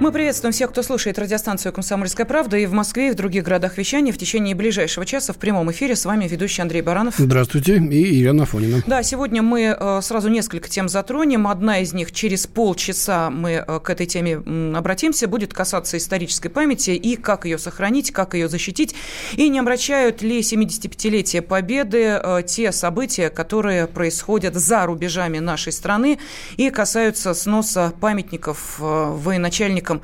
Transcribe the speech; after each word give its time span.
Мы 0.00 0.12
приветствуем 0.12 0.52
всех, 0.52 0.70
кто 0.70 0.84
слушает 0.84 1.18
радиостанцию 1.18 1.72
«Комсомольская 1.72 2.24
правда» 2.24 2.56
и 2.56 2.66
в 2.66 2.72
Москве, 2.72 3.08
и 3.08 3.10
в 3.10 3.16
других 3.16 3.42
городах 3.42 3.76
вещания. 3.76 4.12
В 4.12 4.16
течение 4.16 4.54
ближайшего 4.54 5.04
часа 5.04 5.32
в 5.32 5.38
прямом 5.38 5.72
эфире 5.72 5.96
с 5.96 6.04
вами 6.04 6.28
ведущий 6.28 6.62
Андрей 6.62 6.82
Баранов. 6.82 7.14
Здравствуйте, 7.18 7.78
и 7.78 8.14
Елена 8.14 8.46
Фонина. 8.46 8.80
Да, 8.86 9.02
сегодня 9.02 9.42
мы 9.42 9.76
э, 9.76 10.00
сразу 10.00 10.28
несколько 10.28 10.68
тем 10.68 10.88
затронем. 10.88 11.48
Одна 11.48 11.80
из 11.80 11.94
них 11.94 12.12
через 12.12 12.46
полчаса 12.46 13.28
мы 13.28 13.64
э, 13.66 13.80
к 13.80 13.90
этой 13.90 14.06
теме 14.06 14.36
обратимся. 14.76 15.26
Будет 15.26 15.52
касаться 15.52 15.96
исторической 15.96 16.48
памяти 16.48 16.90
и 16.90 17.16
как 17.16 17.44
ее 17.44 17.58
сохранить, 17.58 18.12
как 18.12 18.34
ее 18.34 18.48
защитить. 18.48 18.94
И 19.32 19.48
не 19.48 19.58
обращают 19.58 20.22
ли 20.22 20.38
75-летие 20.38 21.42
Победы 21.42 22.20
э, 22.22 22.42
те 22.46 22.70
события, 22.70 23.30
которые 23.30 23.88
происходят 23.88 24.54
за 24.54 24.86
рубежами 24.86 25.40
нашей 25.40 25.72
страны 25.72 26.20
и 26.56 26.70
касаются 26.70 27.34
сноса 27.34 27.92
памятников 28.00 28.76
военачальников 28.78 29.87
сотрудникам 29.88 30.02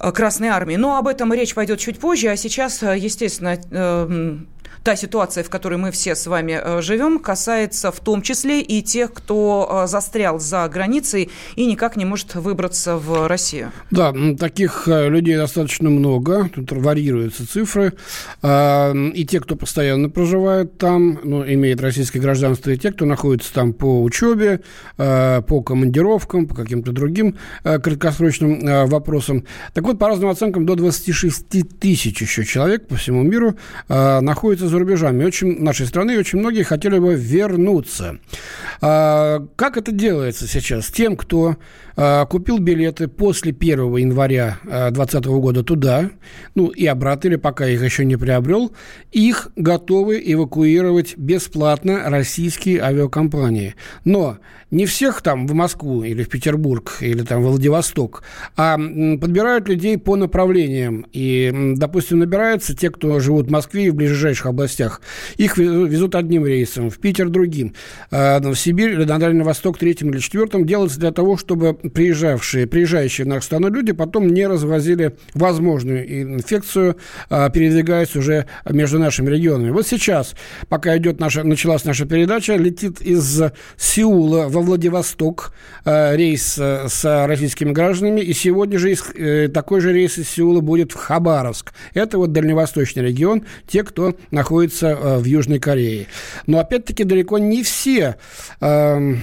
э, 0.00 0.12
Красной 0.12 0.48
Армии. 0.48 0.76
Но 0.76 0.96
об 0.96 1.08
этом 1.08 1.32
речь 1.32 1.54
пойдет 1.54 1.80
чуть 1.80 1.98
позже, 1.98 2.28
а 2.28 2.36
сейчас, 2.36 2.82
э, 2.82 2.96
естественно, 2.98 3.58
э, 3.70 4.38
та 4.82 4.96
ситуация, 4.96 5.44
в 5.44 5.50
которой 5.50 5.76
мы 5.78 5.90
все 5.90 6.14
с 6.14 6.26
вами 6.26 6.60
э, 6.62 6.82
живем, 6.82 7.18
касается 7.18 7.90
в 7.90 8.00
том 8.00 8.22
числе 8.22 8.60
и 8.60 8.82
тех, 8.82 9.12
кто 9.12 9.84
э, 9.84 9.86
застрял 9.86 10.38
за 10.38 10.68
границей 10.68 11.30
и 11.56 11.66
никак 11.66 11.96
не 11.96 12.04
может 12.04 12.34
выбраться 12.34 12.96
в 12.96 13.26
Россию. 13.26 13.72
Да, 13.90 14.14
таких 14.38 14.88
э, 14.88 15.08
людей 15.08 15.36
достаточно 15.36 15.90
много, 15.90 16.48
тут 16.54 16.72
варьируются 16.72 17.48
цифры. 17.48 17.94
А, 18.42 18.92
и 18.92 19.24
те, 19.24 19.40
кто 19.40 19.56
постоянно 19.56 20.10
проживает 20.10 20.78
там, 20.78 21.20
ну, 21.22 21.44
имеет 21.44 21.80
российское 21.80 22.20
гражданство, 22.20 22.70
и 22.70 22.76
те, 22.76 22.92
кто 22.92 23.04
находится 23.04 23.52
там 23.52 23.72
по 23.72 24.02
учебе, 24.02 24.60
по 24.96 25.62
командировкам, 25.64 26.46
по 26.46 26.54
каким-то 26.54 26.92
другим 26.92 27.36
краткосрочным 27.62 28.88
вопросам. 28.88 29.44
Так 29.74 29.84
вот, 29.84 29.98
по 29.98 30.08
разным 30.08 30.30
оценкам, 30.30 30.66
до 30.66 30.74
26 30.74 31.78
тысяч 31.78 32.20
еще 32.20 32.44
человек 32.44 32.86
по 32.86 32.96
всему 32.96 33.22
миру 33.22 33.54
за 34.68 34.78
рубежами 34.78 35.24
очень, 35.24 35.62
нашей 35.62 35.86
страны, 35.86 36.12
и 36.12 36.18
очень 36.18 36.38
многие 36.38 36.62
хотели 36.62 36.98
бы 36.98 37.14
вернуться. 37.14 38.18
А, 38.80 39.46
как 39.56 39.76
это 39.76 39.92
делается 39.92 40.46
сейчас? 40.46 40.86
Тем, 40.86 41.16
кто 41.16 41.56
а, 41.96 42.26
купил 42.26 42.58
билеты 42.58 43.08
после 43.08 43.52
1 43.52 43.96
января 43.96 44.58
2020 44.62 45.26
а, 45.26 45.30
года 45.30 45.62
туда, 45.64 46.10
ну 46.54 46.68
и 46.68 46.86
обратно, 46.86 47.28
или 47.28 47.36
пока 47.36 47.66
их 47.66 47.82
еще 47.82 48.04
не 48.04 48.16
приобрел, 48.16 48.72
их 49.10 49.48
готовы 49.56 50.22
эвакуировать 50.24 51.16
бесплатно 51.16 52.02
российские 52.06 52.82
авиакомпании. 52.82 53.74
Но 54.04 54.38
не 54.70 54.86
всех 54.86 55.22
там 55.22 55.46
в 55.46 55.54
Москву 55.54 56.02
или 56.02 56.22
в 56.22 56.28
Петербург 56.28 56.98
или 57.00 57.22
там 57.22 57.42
в 57.42 57.46
Владивосток, 57.46 58.22
а 58.56 58.76
подбирают 58.76 59.68
людей 59.68 59.96
по 59.98 60.16
направлениям. 60.16 61.06
И, 61.12 61.74
допустим, 61.76 62.18
набираются 62.18 62.76
те, 62.76 62.90
кто 62.90 63.18
живут 63.20 63.46
в 63.46 63.50
Москве 63.50 63.86
и 63.86 63.90
в 63.90 63.94
ближайших 63.94 64.46
областях. 64.46 65.00
Их 65.36 65.56
везут 65.56 66.14
одним 66.14 66.46
рейсом, 66.46 66.90
в 66.90 66.98
Питер 66.98 67.30
другим, 67.30 67.74
а, 68.10 68.40
в 68.40 68.54
Сибирь 68.56 68.92
или 68.92 69.04
на 69.04 69.18
Дальний 69.18 69.42
Восток 69.42 69.78
третьим 69.78 70.10
или 70.10 70.18
четвертым. 70.18 70.66
Делается 70.66 71.00
для 71.00 71.12
того, 71.12 71.36
чтобы 71.36 71.74
приезжавшие, 71.74 72.66
приезжающие 72.66 73.24
в 73.24 73.28
нашу 73.28 73.46
страну 73.46 73.70
люди 73.70 73.92
потом 73.92 74.28
не 74.28 74.46
развозили 74.46 75.16
возможную 75.34 76.34
инфекцию, 76.34 76.96
а, 77.30 77.48
передвигаясь 77.48 78.14
уже 78.16 78.46
между 78.68 78.98
нашими 78.98 79.30
регионами. 79.30 79.70
Вот 79.70 79.86
сейчас, 79.86 80.34
пока 80.68 80.96
идет 80.98 81.20
наша, 81.20 81.42
началась 81.42 81.84
наша 81.84 82.04
передача, 82.04 82.54
летит 82.56 83.00
из 83.00 83.42
Сеула 83.76 84.48
во 84.58 84.62
Владивосток 84.62 85.52
а, 85.84 86.14
рейс 86.16 86.58
э, 86.58 86.88
с 86.88 87.26
российскими 87.26 87.72
гражданами, 87.72 88.20
и 88.20 88.32
сегодня 88.32 88.78
же 88.78 88.94
э, 89.14 89.48
такой 89.48 89.80
же 89.80 89.92
рейс 89.92 90.18
из 90.18 90.28
Сеула 90.28 90.60
будет 90.60 90.92
в 90.92 90.96
Хабаровск. 90.96 91.72
Это 91.94 92.18
вот 92.18 92.32
дальневосточный 92.32 93.04
регион, 93.04 93.44
те, 93.66 93.84
кто 93.84 94.16
находится 94.30 94.88
э, 94.88 95.18
в 95.18 95.24
Южной 95.24 95.60
Корее. 95.60 96.08
Но 96.46 96.58
опять-таки 96.58 97.04
далеко 97.04 97.38
не 97.38 97.62
все, 97.62 98.16
э, 98.60 99.14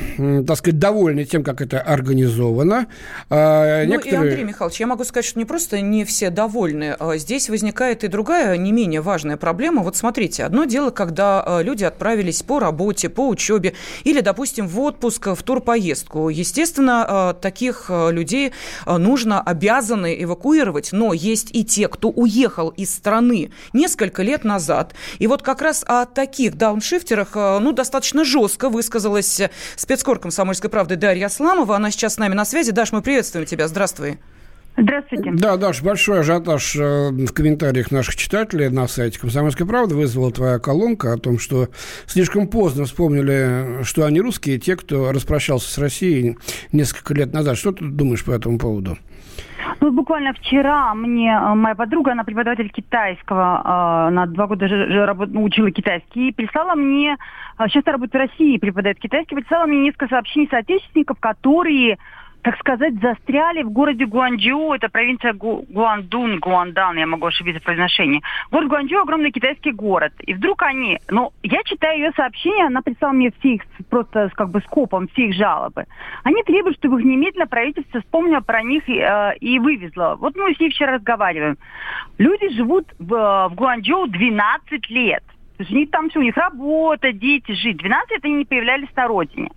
так 0.47 0.57
сказать, 0.57 0.79
довольны 0.79 1.25
тем, 1.25 1.43
как 1.43 1.61
это 1.61 1.81
организовано. 1.81 2.87
Э, 3.29 3.83
ну 3.85 3.91
некоторые... 3.91 4.29
и, 4.29 4.29
Андрей 4.29 4.45
Михайлович, 4.45 4.79
я 4.79 4.87
могу 4.87 5.03
сказать, 5.03 5.25
что 5.25 5.39
не 5.39 5.45
просто 5.45 5.81
не 5.81 6.05
все 6.05 6.29
довольны. 6.29 6.95
А 6.97 7.17
здесь 7.17 7.49
возникает 7.49 8.03
и 8.03 8.07
другая, 8.07 8.55
не 8.57 8.71
менее 8.71 9.01
важная 9.01 9.37
проблема. 9.37 9.83
Вот 9.83 9.97
смотрите, 9.97 10.45
одно 10.45 10.63
дело, 10.63 10.91
когда 10.91 11.43
э, 11.45 11.63
люди 11.63 11.83
отправились 11.83 12.41
по 12.41 12.59
работе, 12.59 13.09
по 13.09 13.27
учебе 13.27 13.73
или, 14.05 14.21
допустим, 14.21 14.67
в 14.67 14.79
отпуск, 14.79 15.24
в 15.27 15.41
турпоездку. 15.43 16.29
Естественно, 16.29 17.33
э, 17.37 17.41
таких 17.41 17.89
людей 17.89 18.53
нужно, 18.85 19.41
обязаны 19.41 20.15
эвакуировать. 20.21 20.89
Но 20.91 21.13
есть 21.13 21.49
и 21.53 21.63
те, 21.63 21.87
кто 21.87 22.09
уехал 22.09 22.69
из 22.69 22.93
страны 22.93 23.51
несколько 23.73 24.23
лет 24.23 24.43
назад 24.43 24.93
и 25.19 25.27
вот 25.27 25.41
как 25.41 25.61
раз 25.61 25.83
о 25.87 26.05
таких 26.05 26.55
дауншифтерах, 26.57 27.35
э, 27.35 27.59
ну, 27.59 27.71
достаточно 27.71 28.23
жестко 28.23 28.69
высказалась 28.69 29.41
спецкор 29.75 30.19
комсомольской 30.19 30.69
правды 30.69 30.95
Дарья 30.95 31.27
Асламова. 31.27 31.75
Она 31.75 31.91
сейчас 31.91 32.15
с 32.15 32.17
нами 32.17 32.33
на 32.33 32.45
связи. 32.45 32.71
Даш, 32.71 32.91
мы 32.91 33.01
приветствуем 33.01 33.45
тебя. 33.45 33.67
Здравствуй. 33.67 34.19
Здравствуйте. 34.77 35.31
Да, 35.33 35.55
Даш, 35.55 35.81
большой 35.81 36.19
ажиотаж 36.19 36.75
э, 36.75 37.09
в 37.11 37.33
комментариях 37.33 37.91
наших 37.91 38.17
читателей 38.17 38.69
на 38.69 38.87
сайте 38.87 39.19
«Комсомольской 39.19 39.65
правды» 39.65 39.95
вызвала 39.95 40.31
твоя 40.31 40.59
колонка 40.59 41.13
о 41.13 41.17
том, 41.17 41.39
что 41.39 41.69
слишком 42.05 42.47
поздно 42.47 42.83
вспомнили, 42.83 43.83
что 43.83 44.05
они 44.05 44.19
русские, 44.19 44.59
те, 44.59 44.75
кто 44.75 45.13
распрощался 45.13 45.71
с 45.71 45.77
Россией 45.77 46.37
несколько 46.73 47.13
лет 47.13 47.31
назад. 47.33 47.57
Что 47.57 47.71
ты 47.71 47.85
думаешь 47.85 48.25
по 48.25 48.31
этому 48.31 48.59
поводу? 48.59 48.97
Ну, 49.81 49.91
буквально 49.91 50.33
вчера 50.33 50.93
мне 50.93 51.31
э, 51.31 51.53
моя 51.53 51.75
подруга, 51.75 52.11
она 52.11 52.23
преподаватель 52.23 52.69
китайского, 52.69 53.61
э, 53.63 54.07
она 54.07 54.25
два 54.25 54.47
года 54.47 54.67
ну, 54.67 55.43
учила 55.43 55.71
китайский, 55.71 56.29
и 56.29 56.31
прислала 56.31 56.75
мне, 56.75 57.17
сейчас 57.67 57.83
э, 57.85 57.91
работает 57.91 58.13
в 58.13 58.31
России, 58.31 58.57
преподает 58.57 58.99
китайский, 58.99 59.35
прислала 59.35 59.65
мне 59.65 59.83
несколько 59.83 60.07
сообщений 60.07 60.47
соотечественников, 60.49 61.19
которые 61.19 61.97
так 62.45 62.59
сказать, 62.59 62.93
застряли 63.01 63.63
в 63.63 63.71
городе 63.71 64.05
Гуанчжоу, 64.05 64.73
это 64.73 64.87
провинция 64.87 65.33
Гу 65.33 65.65
Гуандун, 65.67 66.39
Гуандан, 66.39 66.95
я 66.95 67.07
могу 67.07 67.25
ошибиться 67.25 67.59
в 67.59 67.63
произношении. 67.63 68.21
Город 68.51 68.69
Гуанчжоу 68.69 69.01
огромный 69.01 69.31
китайский 69.31 69.71
город. 69.71 70.13
И 70.19 70.35
вдруг 70.35 70.61
они, 70.61 70.99
ну, 71.09 71.31
я 71.41 71.63
читаю 71.63 71.97
ее 71.97 72.11
сообщение, 72.15 72.67
она 72.67 72.83
прислала 72.83 73.13
мне 73.13 73.31
все 73.39 73.55
их, 73.55 73.63
просто 73.89 74.29
как 74.35 74.51
бы 74.51 74.61
скопом, 74.61 75.07
все 75.07 75.29
их 75.29 75.33
жалобы. 75.33 75.85
Они 76.23 76.43
требуют, 76.43 76.77
чтобы 76.77 76.99
их 76.99 77.05
немедленно 77.05 77.47
правительство 77.47 77.99
вспомнило 78.01 78.41
про 78.41 78.61
них 78.61 78.87
и, 78.87 78.99
э, 78.99 79.37
и 79.37 79.57
вывезло. 79.57 80.15
Вот 80.19 80.35
мы 80.35 80.53
с 80.53 80.59
ней 80.59 80.69
вчера 80.69 80.93
разговариваем. 80.93 81.57
Люди 82.19 82.49
живут 82.49 82.85
в, 82.99 83.49
в 83.49 83.55
Гуанчжоу 83.55 84.05
12 84.05 84.87
лет. 84.91 85.23
То 85.57 85.63
есть 85.63 85.71
у 85.71 85.75
них 85.75 85.89
там 85.89 86.11
все, 86.11 86.19
у 86.19 86.21
них 86.21 86.37
работа, 86.37 87.11
дети, 87.11 87.53
жить. 87.53 87.77
12 87.77 88.11
лет 88.11 88.23
они 88.23 88.35
не 88.35 88.45
появлялись 88.45 88.95
на 88.95 89.07
родине 89.07 89.49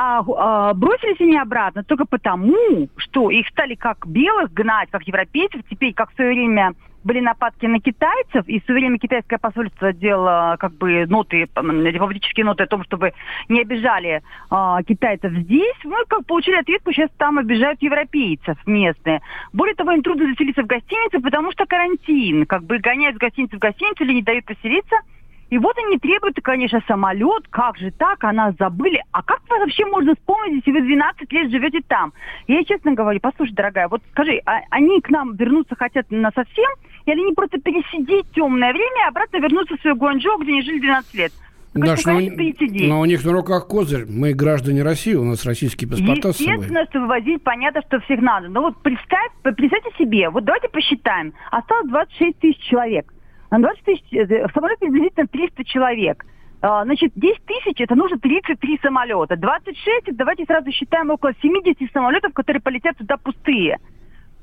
а, 0.00 0.22
а 0.36 0.74
бросились 0.74 1.20
они 1.20 1.36
обратно 1.36 1.82
только 1.82 2.06
потому, 2.06 2.88
что 2.98 3.30
их 3.30 3.48
стали 3.48 3.74
как 3.74 4.06
белых 4.06 4.52
гнать, 4.52 4.88
как 4.92 5.02
европейцев. 5.02 5.62
Теперь, 5.68 5.92
как 5.92 6.12
в 6.12 6.14
свое 6.14 6.34
время 6.34 6.74
были 7.02 7.18
нападки 7.18 7.66
на 7.66 7.80
китайцев, 7.80 8.46
и 8.46 8.60
в 8.60 8.64
свое 8.64 8.80
время 8.80 8.98
китайское 9.00 9.40
посольство 9.40 9.92
делало 9.92 10.56
как 10.60 10.72
бы 10.74 11.04
ноты, 11.06 11.48
дипломатические 11.48 12.46
ноты 12.46 12.62
о 12.62 12.68
том, 12.68 12.84
чтобы 12.84 13.12
не 13.48 13.60
обижали 13.60 14.22
а, 14.50 14.84
китайцев 14.84 15.32
здесь. 15.32 15.76
Мы 15.82 16.04
как 16.06 16.24
получили 16.26 16.60
ответку, 16.60 16.92
сейчас 16.92 17.10
там 17.18 17.38
обижают 17.38 17.82
европейцев 17.82 18.56
местные. 18.66 19.20
Более 19.52 19.74
того, 19.74 19.90
им 19.90 20.02
трудно 20.04 20.28
заселиться 20.28 20.62
в 20.62 20.66
гостинице, 20.66 21.18
потому 21.18 21.50
что 21.50 21.66
карантин. 21.66 22.46
Как 22.46 22.62
бы 22.62 22.78
гоняют 22.78 23.16
с 23.16 23.18
гостиницы 23.18 23.56
в 23.56 23.60
гостиницу 23.60 24.04
или 24.04 24.12
не 24.12 24.22
дают 24.22 24.44
поселиться– 24.44 24.94
и 25.50 25.58
вот 25.58 25.76
они 25.78 25.98
требуют, 25.98 26.38
конечно, 26.42 26.80
самолет, 26.86 27.48
как 27.50 27.78
же 27.78 27.90
так, 27.90 28.22
о 28.24 28.32
нас 28.32 28.54
забыли. 28.58 29.02
А 29.12 29.22
как 29.22 29.40
вообще 29.48 29.86
можно 29.86 30.14
вспомнить, 30.14 30.66
если 30.66 30.78
вы 30.78 30.86
12 30.86 31.32
лет 31.32 31.50
живете 31.50 31.80
там? 31.86 32.12
Я 32.46 32.64
честно 32.64 32.92
говорю, 32.92 33.18
послушай, 33.20 33.52
дорогая, 33.52 33.88
вот 33.88 34.02
скажи, 34.12 34.40
а 34.44 34.60
они 34.70 35.00
к 35.00 35.08
нам 35.08 35.36
вернуться 35.36 35.74
хотят 35.74 36.10
на 36.10 36.30
совсем, 36.32 36.70
или 37.06 37.20
они 37.22 37.32
просто 37.32 37.58
пересидеть 37.58 38.30
темное 38.32 38.72
время 38.72 39.06
и 39.06 39.08
обратно 39.08 39.38
вернуться 39.38 39.76
в 39.76 39.80
свою 39.80 39.96
Гуанчжоу, 39.96 40.38
где 40.38 40.52
они 40.52 40.62
жили 40.62 40.80
12 40.80 41.14
лет? 41.14 41.32
Да, 41.74 41.96
что 41.96 42.12
но, 42.12 42.20
но 42.20 43.00
у 43.00 43.04
них 43.04 43.24
на 43.24 43.32
руках 43.32 43.68
козырь. 43.68 44.06
Мы 44.08 44.32
граждане 44.32 44.82
России, 44.82 45.14
у 45.14 45.24
нас 45.24 45.44
российские 45.44 45.88
паспорта. 45.88 46.28
Естественно, 46.28 46.84
что 46.88 47.00
вывозить, 47.00 47.42
понятно, 47.42 47.82
что 47.86 48.00
всех 48.00 48.20
надо. 48.20 48.48
Но 48.48 48.62
вот 48.62 48.82
представь, 48.82 49.30
представьте 49.42 49.90
себе, 49.98 50.30
вот 50.30 50.44
давайте 50.44 50.68
посчитаем. 50.68 51.34
Осталось 51.50 51.88
26 51.88 52.38
тысяч 52.38 52.58
человек. 52.64 53.12
На 53.50 53.58
20 53.58 53.84
тысяч, 53.84 54.04
э, 54.12 54.46
в 54.46 54.52
самолете 54.52 54.80
приблизительно 54.80 55.26
300 55.26 55.64
человек. 55.64 56.24
А, 56.60 56.84
значит, 56.84 57.12
10 57.14 57.44
тысяч, 57.44 57.80
это 57.80 57.94
нужно 57.94 58.18
33 58.18 58.80
самолета. 58.82 59.36
26, 59.36 60.16
давайте 60.16 60.44
сразу 60.44 60.70
считаем 60.72 61.10
около 61.10 61.32
70 61.40 61.90
самолетов, 61.92 62.32
которые 62.32 62.60
полетят 62.60 62.96
туда 62.96 63.16
пустые. 63.16 63.78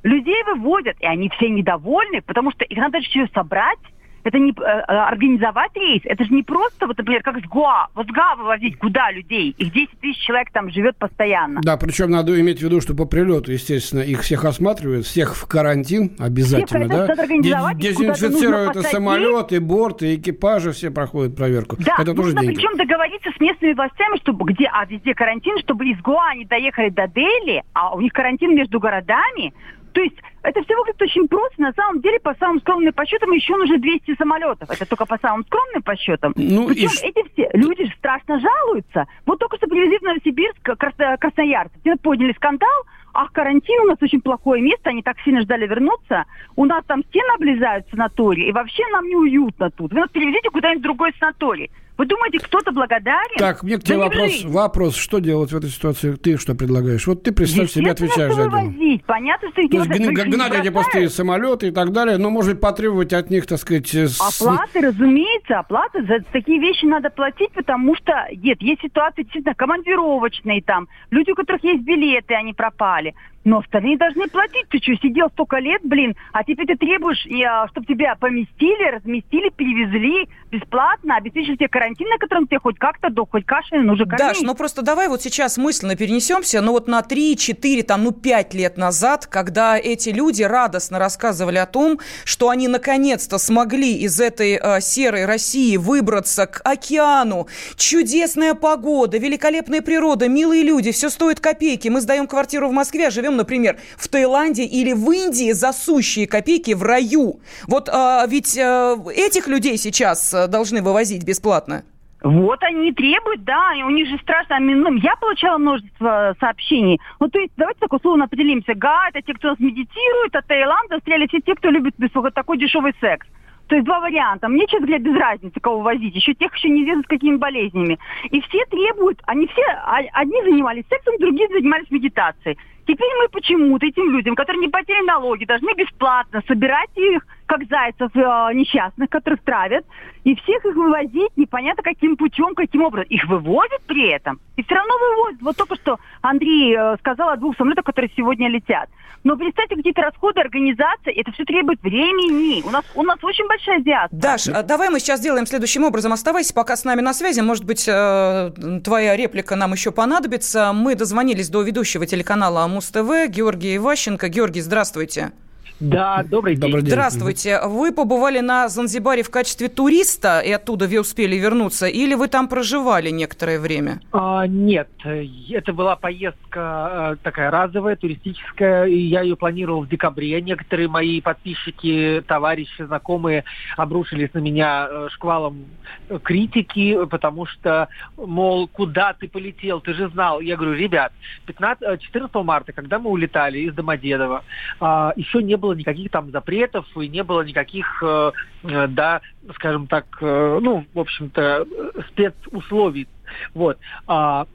Людей 0.04 0.42
выводят, 0.44 0.96
и 1.00 1.06
они 1.06 1.30
все 1.30 1.50
недовольны, 1.50 2.22
потому 2.22 2.52
что 2.52 2.63
их 2.63 2.78
надо 2.78 3.00
еще 3.00 3.28
собрать, 3.34 3.80
это 4.25 4.39
не 4.39 4.51
э, 4.51 4.54
э, 4.57 4.81
организовать 4.92 5.72
рейс, 5.75 6.01
это 6.04 6.24
же 6.25 6.33
не 6.33 6.42
просто, 6.44 6.88
вот, 6.88 6.98
например, 6.98 7.22
как 7.22 7.38
с 7.38 7.48
Гоа, 7.48 7.88
вот 7.94 8.07
с 8.07 8.10
Гоа 8.10 8.36
вывозить 8.36 8.77
куда 8.80 9.12
людей, 9.12 9.51
их 9.57 9.72
10 9.72 10.00
тысяч 10.00 10.19
человек 10.25 10.51
там 10.51 10.69
живет 10.72 10.98
постоянно. 10.98 11.62
Да, 11.63 11.77
причем 11.77 12.10
надо 12.10 12.39
иметь 12.42 12.60
в 12.60 12.63
виду, 12.63 12.81
что 12.81 12.95
по 12.95 13.06
прилету, 13.06 13.51
естественно, 13.51 14.01
их 14.01 14.22
всех 14.22 14.44
осматривают, 14.44 15.06
всех 15.06 15.36
в 15.36 15.48
карантин 15.48 16.12
обязательно, 16.19 16.66
Всех, 16.86 16.89
да? 16.89 17.04
это 17.04 17.07
надо 17.10 17.22
организовать, 17.22 17.77
Де- 17.77 17.89
их 17.89 17.95
куда-то 17.95 18.19
Дезинфицируют 18.19 18.75
и 18.77 18.81
самолет, 18.81 19.51
и 19.51 19.60
борт, 19.60 20.01
и 20.01 20.16
экипажи 20.16 20.71
все 20.71 20.89
проходят 20.89 21.36
проверку. 21.36 21.78
Да, 21.80 21.95
это 22.00 22.13
тоже 22.13 22.33
нужно 22.33 22.42
деньги. 22.42 22.56
причем 22.56 22.75
договориться 22.78 23.30
с 23.36 23.39
местными 23.39 23.74
властями, 23.74 24.18
чтобы 24.18 24.51
где, 24.51 24.68
а 24.74 24.86
везде 24.86 25.13
карантин, 25.13 25.60
чтобы 25.60 25.88
из 25.88 26.01
Гоа 26.01 26.30
они 26.31 26.45
доехали 26.45 26.89
до 26.89 27.07
Дели, 27.07 27.62
а 27.74 27.95
у 27.95 28.01
них 28.01 28.12
карантин 28.12 28.56
между 28.56 28.80
городами. 28.80 29.54
То 29.95 30.01
есть 30.01 30.18
это 30.44 30.62
все 30.63 30.75
выглядит 30.75 31.01
очень 31.01 31.25
просто. 31.30 31.62
На 31.62 31.71
самом 31.71 32.01
деле, 32.01 32.19
по 32.19 32.36
самым 32.36 32.59
скромным 32.59 32.92
подсчетам, 32.94 33.31
еще 33.31 33.56
нужно 33.56 33.77
200 33.77 34.15
самолетов. 34.18 34.69
Это 34.69 34.86
только 34.86 35.06
по 35.06 35.18
самым 35.19 35.45
скромным 35.45 35.81
подсчетам. 35.83 36.33
Ну, 36.36 36.68
Причем 36.68 36.89
и 37.01 37.07
эти 37.07 37.24
все 37.31 37.50
люди 37.53 37.89
страшно 37.97 38.38
жалуются. 38.42 39.06
Вот 39.25 39.39
только 39.39 39.56
что 39.56 39.68
привезли 39.68 39.97
в 39.97 40.01
Новосибирск 40.01 40.62
крас- 40.77 41.19
красноярцев. 41.19 41.81
Подняли 42.01 42.33
скандал, 42.33 42.83
ах, 43.16 43.32
карантин, 43.32 43.82
у 43.84 43.88
нас 43.88 43.98
очень 44.02 44.22
плохое 44.22 44.62
место, 44.62 44.90
они 44.90 45.02
так 45.02 45.18
сильно 45.24 45.42
ждали 45.42 45.66
вернуться. 45.68 46.26
У 46.56 46.66
нас 46.66 46.84
там 46.86 47.04
стены 47.06 47.30
облезают 47.36 47.88
в 47.88 47.92
санатории, 47.92 48.48
и 48.50 48.52
вообще 48.52 48.84
нам 48.92 49.08
неуютно 49.08 49.72
тут. 49.72 49.94
Вы 49.94 50.02
нас 50.02 50.10
перевезите 50.12 50.50
куда-нибудь 50.50 50.82
в 50.82 50.84
другой 50.84 51.12
санаторий. 51.20 51.72
Вы 51.98 52.08
думаете, 52.08 52.40
кто-то 52.40 52.74
благодарен? 52.74 53.38
Так, 53.38 53.64
мне 53.64 53.78
к 53.78 53.84
тебе 53.84 54.00
вопрос, 54.00 54.30
жизнь. 54.30 54.50
вопрос, 54.50 54.98
что 54.98 55.20
делать 55.20 55.54
в 55.54 55.56
этой 55.56 55.70
ситуации? 55.70 56.12
Ты 56.16 56.36
что 56.38 56.54
предлагаешь? 56.54 57.08
Вот 57.08 57.24
ты 57.24 57.32
представь 57.32 57.72
себе, 57.72 57.92
отвечаешь 57.92 58.34
за 58.34 58.50
вывозить. 58.50 59.06
Понятно, 59.06 59.50
что 59.52 59.62
их 59.62 59.72
То 59.72 59.78
есть 59.78 59.90
гн- 59.90 60.30
гнать 60.30 60.54
эти 60.56 60.70
пустые 60.72 61.08
самолеты 61.08 61.70
и 61.70 61.72
так 61.72 61.94
далее, 61.94 62.18
но, 62.18 62.30
может 62.30 62.52
быть, 62.56 62.62
потребовать 62.62 63.14
от 63.14 63.30
них, 63.30 63.48
так 63.48 63.60
сказать... 63.60 63.96
э, 63.96 64.08
с- 64.10 64.20
Оплаты, 64.42 64.82
разумеется, 64.82 65.60
оплаты. 65.60 66.04
За 66.06 66.20
такие 66.34 66.60
вещи 66.60 66.84
надо 66.84 67.10
платить, 67.10 67.52
потому 67.54 67.96
что, 67.96 68.12
нет, 68.44 68.62
есть 68.62 68.82
ситуации 68.82 69.24
действительно 69.24 69.56
командировочные 69.56 70.62
там. 70.64 70.90
Люди, 71.12 71.32
у 71.32 71.36
которых 71.36 71.64
есть 71.64 71.84
билеты, 71.84 72.34
они 72.34 72.54
пропали. 72.54 73.05
sociale 73.06 73.35
Но 73.45 73.59
остальные 73.59 73.97
должны 73.97 74.27
платить. 74.27 74.68
Ты 74.69 74.80
что, 74.80 74.95
сидел 74.95 75.30
столько 75.30 75.57
лет, 75.57 75.81
блин, 75.83 76.15
а 76.33 76.44
теперь 76.44 76.65
ты 76.65 76.75
требуешь, 76.75 77.25
чтобы 77.69 77.86
тебя 77.86 78.15
поместили, 78.15 78.95
разместили, 78.95 79.50
перевезли 79.50 80.27
бесплатно, 80.51 81.18
обеспечили 81.18 81.56
тебе 81.56 81.68
карантин, 81.68 82.07
на 82.09 82.18
котором 82.18 82.47
тебе 82.47 82.59
хоть 82.59 82.77
как-то 82.77 83.09
до, 83.09 83.25
хоть 83.25 83.45
кашель 83.45 83.81
нужно 83.81 84.06
кормить. 84.06 84.19
Даш, 84.19 84.42
ну 84.42 84.56
просто 84.56 84.81
давай 84.81 85.07
вот 85.07 85.21
сейчас 85.21 85.57
мысленно 85.57 85.95
перенесемся, 85.95 86.62
ну 86.62 86.71
вот 86.71 86.88
на 86.88 87.01
3, 87.01 87.38
4, 87.38 87.83
там, 87.83 88.03
ну 88.03 88.12
5 88.12 88.53
лет 88.53 88.77
назад, 88.77 89.27
когда 89.27 89.77
эти 89.77 90.09
люди 90.09 90.44
радостно 90.44 90.97
рассказывали 90.97 91.57
о 91.57 91.65
том, 91.65 92.00
что 92.24 92.50
они 92.50 92.68
наконец-то 92.68 93.38
смогли 93.38 93.95
из 93.97 94.19
этой 94.19 94.59
э, 94.62 94.81
серой 94.81 95.25
России 95.25 95.77
выбраться 95.77 96.47
к 96.47 96.62
океану. 96.63 97.47
Чудесная 97.75 98.53
погода, 98.56 99.18
великолепная 99.18 99.81
природа, 99.81 100.27
милые 100.27 100.63
люди, 100.63 100.92
все 100.92 101.09
стоит 101.09 101.39
копейки. 101.39 101.89
Мы 101.89 102.01
сдаем 102.01 102.27
квартиру 102.27 102.69
в 102.69 102.71
Москве, 102.71 103.07
а 103.07 103.12
например, 103.36 103.78
в 103.98 104.08
Таиланде 104.08 104.64
или 104.64 104.94
в 104.94 105.12
Индии 105.12 105.52
за 105.52 105.72
сущие 105.72 106.28
копейки 106.28 106.74
в 106.74 106.84
раю. 106.84 107.40
Вот 107.68 107.90
э, 107.90 108.26
ведь 108.28 108.58
э, 108.58 108.96
этих 109.16 109.48
людей 109.48 109.78
сейчас 109.78 110.34
э, 110.34 110.48
должны 110.48 110.82
вывозить 110.82 111.24
бесплатно. 111.24 111.84
Вот 112.26 112.64
они 112.64 112.92
требуют, 112.92 113.44
да, 113.44 113.76
и 113.78 113.84
у 113.84 113.92
них 113.92 114.10
же 114.10 114.18
страшно. 114.18 114.58
Ну, 114.60 114.96
Я 114.96 115.16
получала 115.18 115.60
множество 115.60 116.36
сообщений. 116.40 117.00
Ну, 117.20 117.30
то 117.30 117.38
есть, 117.38 117.54
давайте 117.56 117.82
так 117.82 117.94
условно 117.94 118.26
определимся. 118.26 118.74
га, 118.74 119.10
это 119.10 119.22
те, 119.22 119.34
кто 119.36 119.50
нас 119.50 119.60
медитирует, 119.60 120.36
а 120.36 120.42
Таиланд 120.42 120.90
застряли 120.90 121.28
все 121.28 121.40
те, 121.42 121.54
кто 121.54 121.70
любит 121.70 121.94
вот 122.16 122.34
такой 122.34 122.58
дешевый 122.58 122.96
секс. 123.00 123.28
То 123.68 123.76
есть 123.76 123.86
два 123.86 124.00
варианта. 124.00 124.48
Мне, 124.48 124.68
честно 124.68 124.86
говоря, 124.88 125.04
без 125.04 125.16
разницы, 125.16 125.60
кого 125.60 125.80
возить. 125.80 126.16
Еще 126.16 126.34
тех 126.34 126.56
еще 126.56 126.70
неизвестно 126.70 127.04
с 127.04 127.08
какими 127.08 127.36
болезнями. 127.38 127.98
И 128.30 128.42
все 128.42 128.66
требуют, 128.66 129.22
они 129.26 129.48
все, 129.48 129.64
а- 129.64 130.02
одни 130.14 130.42
занимались 130.44 130.86
сексом, 130.90 131.16
другие 131.20 131.48
занимались 131.50 131.90
медитацией. 131.90 132.58
Теперь 132.86 133.10
мы 133.20 133.30
почему-то 133.30 133.86
этим 133.86 134.12
людям, 134.12 134.36
которые 134.36 134.62
не 134.62 134.68
платили 134.68 135.04
налоги, 135.06 135.46
должны 135.46 135.74
бесплатно 135.74 136.44
собирать 136.48 136.92
их, 136.96 137.26
как 137.45 137.68
зайцев 137.69 138.09
э, 138.15 138.19
несчастных, 138.53 139.09
которых 139.09 139.42
травят, 139.44 139.86
и 140.24 140.36
всех 140.36 140.65
их 140.65 140.75
вывозить 140.75 141.36
непонятно 141.36 141.83
каким 141.83 142.18
путем, 142.18 142.56
каким 142.56 142.83
образом. 142.83 143.07
Их 143.09 143.25
вывозят 143.27 143.81
при 143.88 144.09
этом, 144.09 144.39
и 144.56 144.63
все 144.63 144.75
равно 144.75 144.94
вывозят. 144.97 145.42
Вот 145.42 145.57
только 145.57 145.75
что 145.75 146.00
Андрей 146.21 146.75
э, 146.75 146.97
сказал 147.00 147.30
о 147.30 147.38
двух 147.38 147.56
самолетах, 147.57 147.86
которые 147.86 148.12
сегодня 148.15 148.50
летят. 148.50 148.89
Но 149.24 149.36
представьте, 149.36 149.75
какие-то 149.75 150.03
расходы, 150.03 150.39
организации, 150.39 151.12
это 151.13 151.31
все 151.31 151.45
требует 151.45 151.81
времени. 151.81 152.62
У 152.63 152.69
нас, 152.69 152.86
у 152.94 153.01
нас 153.01 153.18
очень 153.24 153.47
большая 153.47 153.80
диаспора. 153.80 154.21
Даш, 154.21 154.47
а 154.47 154.62
давай 154.62 154.89
мы 154.89 155.00
сейчас 155.00 155.19
сделаем 155.19 155.47
следующим 155.47 155.83
образом. 155.83 156.13
Оставайся 156.13 156.53
пока 156.53 156.75
с 156.75 156.83
нами 156.83 157.01
на 157.01 157.13
связи. 157.13 157.42
Может 157.42 157.65
быть, 157.65 157.88
э, 157.88 158.51
твоя 158.83 159.15
реплика 159.15 159.56
нам 159.56 159.74
еще 159.74 159.92
понадобится. 159.92 160.74
Мы 160.74 160.95
дозвонились 160.95 161.50
до 161.50 161.63
ведущего 161.63 162.06
телеканала 162.06 162.68
Муз-ТВ 162.68 163.27
Георгия 163.30 163.75
Иващенко. 163.77 164.30
Георгий, 164.30 164.62
здравствуйте. 164.62 165.31
Да, 165.80 166.24
добрый 166.24 166.56
день. 166.56 166.62
Добрый 166.62 166.81
день. 166.83 166.92
Здравствуйте. 166.92 167.60
Вы 167.66 167.92
побывали 167.92 168.39
на 168.39 168.69
Занзибаре 168.69 169.24
в 169.24 169.30
качестве 169.30 169.68
туриста, 169.68 170.39
и 170.39 170.51
оттуда 170.51 170.88
вы 170.88 171.00
успели 171.01 171.36
вернуться, 171.36 171.88
или 171.88 172.13
вы 172.13 172.30
там 172.30 172.48
проживали 172.48 173.10
некоторое 173.10 173.60
время? 173.60 174.00
А, 174.13 174.48
нет, 174.48 174.88
это 175.04 175.74
была 175.74 175.98
поездка 175.98 177.16
э, 177.16 177.16
такая 177.24 177.51
разовая, 177.51 177.98
туристическая, 177.98 178.86
и 178.86 178.98
я 178.98 179.22
ее 179.22 179.36
планировал 179.36 179.81
в 179.81 179.89
декабре. 179.89 180.39
Некоторые 180.42 180.88
мои 180.88 181.19
подписчики, 181.19 182.24
товарищи, 182.25 182.83
знакомые 182.83 183.44
обрушились 183.75 184.33
на 184.33 184.39
меня 184.39 184.88
э, 184.89 185.07
шквалом 185.12 185.66
э, 186.07 186.19
критики, 186.24 187.06
потому 187.06 187.45
что, 187.48 187.89
мол, 188.16 188.69
куда 188.69 189.13
ты 189.13 189.28
полетел, 189.28 189.81
ты 189.81 189.94
же 189.94 190.07
знал. 190.10 190.39
Я 190.39 190.56
говорю, 190.56 190.74
ребят, 190.74 191.12
15, 191.48 191.83
э, 191.83 191.98
14 191.98 192.33
марта, 192.45 192.71
когда 192.71 192.98
мы 192.98 193.10
улетали 193.10 193.60
из 193.60 193.74
Домодедова, 193.74 194.44
еще 194.80 195.44
не 195.44 195.57
было 195.57 195.65
никаких 195.74 196.12
там 196.12 196.32
запретов 196.32 196.86
и 196.98 197.08
не 197.08 197.24
было 197.24 197.42
никаких, 197.42 198.04
э, 198.04 198.32
э, 198.64 198.88
да, 198.88 199.22
скажем 199.56 199.88
так, 199.88 200.06
э, 200.22 200.60
ну, 200.62 200.86
в 200.94 201.00
общем-то, 201.00 201.66
э, 201.70 202.02
спецусловий. 202.10 203.08
Вот. 203.54 203.78
А, 204.08 204.46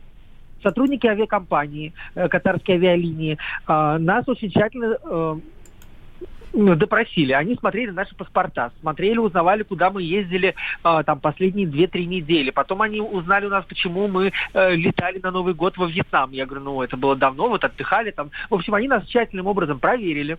сотрудники 0.62 1.06
авиакомпании, 1.06 1.92
э, 2.14 2.28
катарские 2.28 2.76
авиалинии, 2.76 3.38
а, 3.66 3.98
нас 3.98 4.28
очень 4.28 4.50
тщательно 4.50 4.96
э, 5.02 5.36
ну, 6.52 6.74
допросили. 6.74 7.32
Они 7.32 7.54
смотрели 7.54 7.90
наши 7.90 8.14
паспорта, 8.14 8.72
смотрели, 8.80 9.18
узнавали, 9.18 9.62
куда 9.62 9.90
мы 9.90 10.02
ездили 10.02 10.54
а, 10.82 11.02
там 11.02 11.20
последние 11.20 11.66
2-3 11.66 12.04
недели. 12.04 12.50
Потом 12.50 12.82
они 12.82 13.00
узнали 13.00 13.46
у 13.46 13.50
нас, 13.50 13.64
почему 13.64 14.08
мы 14.08 14.32
э, 14.52 14.74
летали 14.74 15.20
на 15.22 15.30
Новый 15.30 15.54
год 15.54 15.76
во 15.76 15.86
Вьетнам. 15.86 16.32
Я 16.32 16.46
говорю, 16.46 16.64
ну 16.64 16.82
это 16.82 16.96
было 16.96 17.16
давно, 17.16 17.48
вот 17.48 17.64
отдыхали 17.64 18.10
там. 18.10 18.30
В 18.48 18.54
общем, 18.54 18.74
они 18.74 18.88
нас 18.88 19.06
тщательным 19.06 19.46
образом 19.46 19.78
проверили 19.78 20.38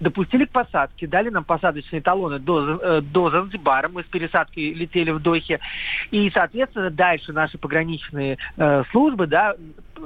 допустили 0.00 0.44
к 0.44 0.50
посадке, 0.50 1.06
дали 1.06 1.28
нам 1.30 1.44
посадочные 1.44 2.02
талоны 2.02 2.38
до, 2.38 2.80
э, 2.82 3.00
до 3.00 3.30
Занзибара, 3.30 3.88
мы 3.88 4.02
с 4.02 4.06
пересадкой 4.06 4.72
летели 4.72 5.10
в 5.10 5.20
Дохе, 5.20 5.60
и, 6.10 6.30
соответственно, 6.30 6.90
дальше 6.90 7.32
наши 7.32 7.58
пограничные 7.58 8.38
э, 8.56 8.82
службы, 8.90 9.26
да, 9.26 9.54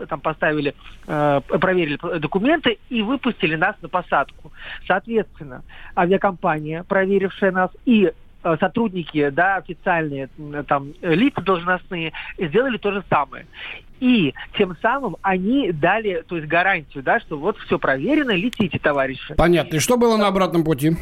там 0.08 0.20
поставили, 0.20 0.74
э, 1.06 1.40
проверили 1.60 1.98
документы 2.18 2.78
и 2.88 3.02
выпустили 3.02 3.56
нас 3.56 3.76
на 3.82 3.88
посадку. 3.88 4.52
Соответственно, 4.86 5.62
авиакомпания, 5.96 6.82
проверившая 6.82 7.52
нас, 7.52 7.70
и 7.84 8.12
сотрудники, 8.60 9.28
да, 9.30 9.56
официальные 9.56 10.28
там 10.68 10.92
э, 11.00 11.14
лица 11.14 11.40
должностные 11.40 12.12
сделали 12.38 12.76
то 12.76 12.92
же 12.92 13.02
самое. 13.10 13.46
И 13.98 14.34
тем 14.58 14.76
самым 14.82 15.16
они 15.22 15.72
дали, 15.72 16.22
то 16.28 16.36
есть 16.36 16.48
гарантию, 16.48 17.02
да, 17.02 17.18
что 17.20 17.38
вот 17.38 17.56
все 17.58 17.78
проверено, 17.78 18.32
летите, 18.32 18.78
товарищи. 18.78 19.34
Понятно. 19.34 19.76
И 19.76 19.78
что 19.78 19.96
было 19.96 20.16
на 20.16 20.28
обратном 20.28 20.64
пути? 20.64 20.96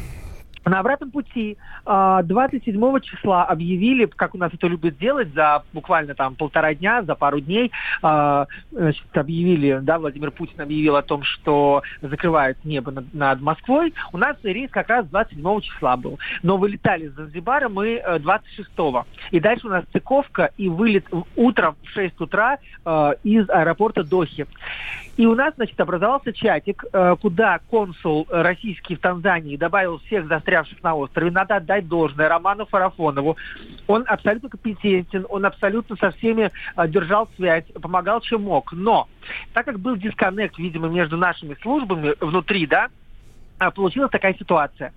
На 0.65 0.79
обратном 0.79 1.11
пути 1.11 1.57
а, 1.85 2.23
27 2.23 2.99
числа 3.01 3.45
объявили, 3.45 4.05
как 4.05 4.33
у 4.33 4.39
нас 4.39 4.51
это 4.51 4.65
любят 4.65 4.97
делать, 4.97 5.31
за 5.35 5.63
буквально 5.73 6.15
там 6.15 6.33
полтора 6.33 6.73
дня, 6.73 7.03
за 7.03 7.13
пару 7.13 7.39
дней, 7.39 7.71
а, 8.01 8.47
значит, 8.71 9.05
объявили, 9.15 9.79
да, 9.83 9.99
Владимир 9.99 10.31
Путин 10.31 10.59
объявил 10.59 10.95
о 10.95 11.03
том, 11.03 11.21
что 11.21 11.83
закрывает 12.01 12.57
небо 12.65 12.91
над, 12.91 13.13
над 13.13 13.41
Москвой. 13.41 13.93
У 14.11 14.17
нас 14.17 14.37
рейс 14.41 14.71
как 14.71 14.89
раз 14.89 15.05
27 15.07 15.61
числа 15.61 15.97
был. 15.97 16.17
Но 16.41 16.57
вылетали 16.57 17.05
из 17.05 17.13
Занзибара 17.13 17.69
мы 17.69 17.97
э, 17.97 18.17
26-го. 18.17 19.05
И 19.29 19.39
дальше 19.39 19.67
у 19.67 19.69
нас 19.69 19.85
стыковка 19.85 20.49
и 20.57 20.67
вылет 20.67 21.05
утром 21.35 21.75
в 21.83 21.89
6 21.91 22.19
утра 22.21 22.57
э, 22.83 23.13
из 23.23 23.47
аэропорта 23.51 24.03
Дохи. 24.03 24.47
И 25.17 25.27
у 25.27 25.35
нас, 25.35 25.53
значит, 25.55 25.79
образовался 25.79 26.33
чатик, 26.33 26.85
э, 26.91 27.15
куда 27.21 27.59
консул 27.69 28.25
российский 28.29 28.95
в 28.95 28.99
Танзании 28.99 29.57
добавил 29.57 29.99
всех 29.99 30.27
застрявших 30.27 30.54
на 30.83 30.95
острове. 30.95 31.31
Надо 31.31 31.57
отдать 31.57 31.87
должное 31.87 32.29
Роману 32.29 32.65
Фарафонову. 32.65 33.37
Он 33.87 34.03
абсолютно 34.07 34.49
компетентен, 34.49 35.25
он 35.29 35.45
абсолютно 35.45 35.95
со 35.97 36.11
всеми 36.11 36.51
э, 36.75 36.87
держал 36.87 37.29
связь, 37.35 37.65
помогал 37.81 38.21
чем 38.21 38.43
мог. 38.43 38.71
Но 38.73 39.07
так 39.53 39.65
как 39.65 39.79
был 39.79 39.95
дисконнект, 39.95 40.57
видимо, 40.57 40.87
между 40.87 41.17
нашими 41.17 41.55
службами 41.61 42.13
внутри, 42.19 42.67
да, 42.67 42.87
получилась 43.73 44.11
такая 44.11 44.33
ситуация. 44.35 44.93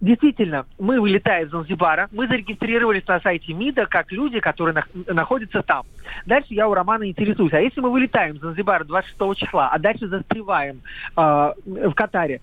Действительно, 0.00 0.64
мы 0.78 1.00
вылетаем 1.00 1.46
из 1.46 1.50
Занзибара, 1.50 2.08
мы 2.12 2.28
зарегистрировались 2.28 3.06
на 3.08 3.20
сайте 3.20 3.52
МИДа 3.52 3.86
как 3.86 4.12
люди, 4.12 4.38
которые 4.38 4.74
на, 4.74 5.12
находятся 5.12 5.62
там. 5.62 5.86
Дальше 6.24 6.54
я 6.54 6.68
у 6.68 6.74
Романа 6.74 7.08
интересуюсь, 7.08 7.52
а 7.52 7.60
если 7.60 7.80
мы 7.80 7.90
вылетаем 7.90 8.36
из 8.36 8.40
Занзибара 8.40 8.84
26 8.84 9.40
числа, 9.40 9.70
а 9.72 9.78
дальше 9.80 10.06
застреваем 10.06 10.82
э, 11.16 11.52
в 11.64 11.92
Катаре, 11.94 12.40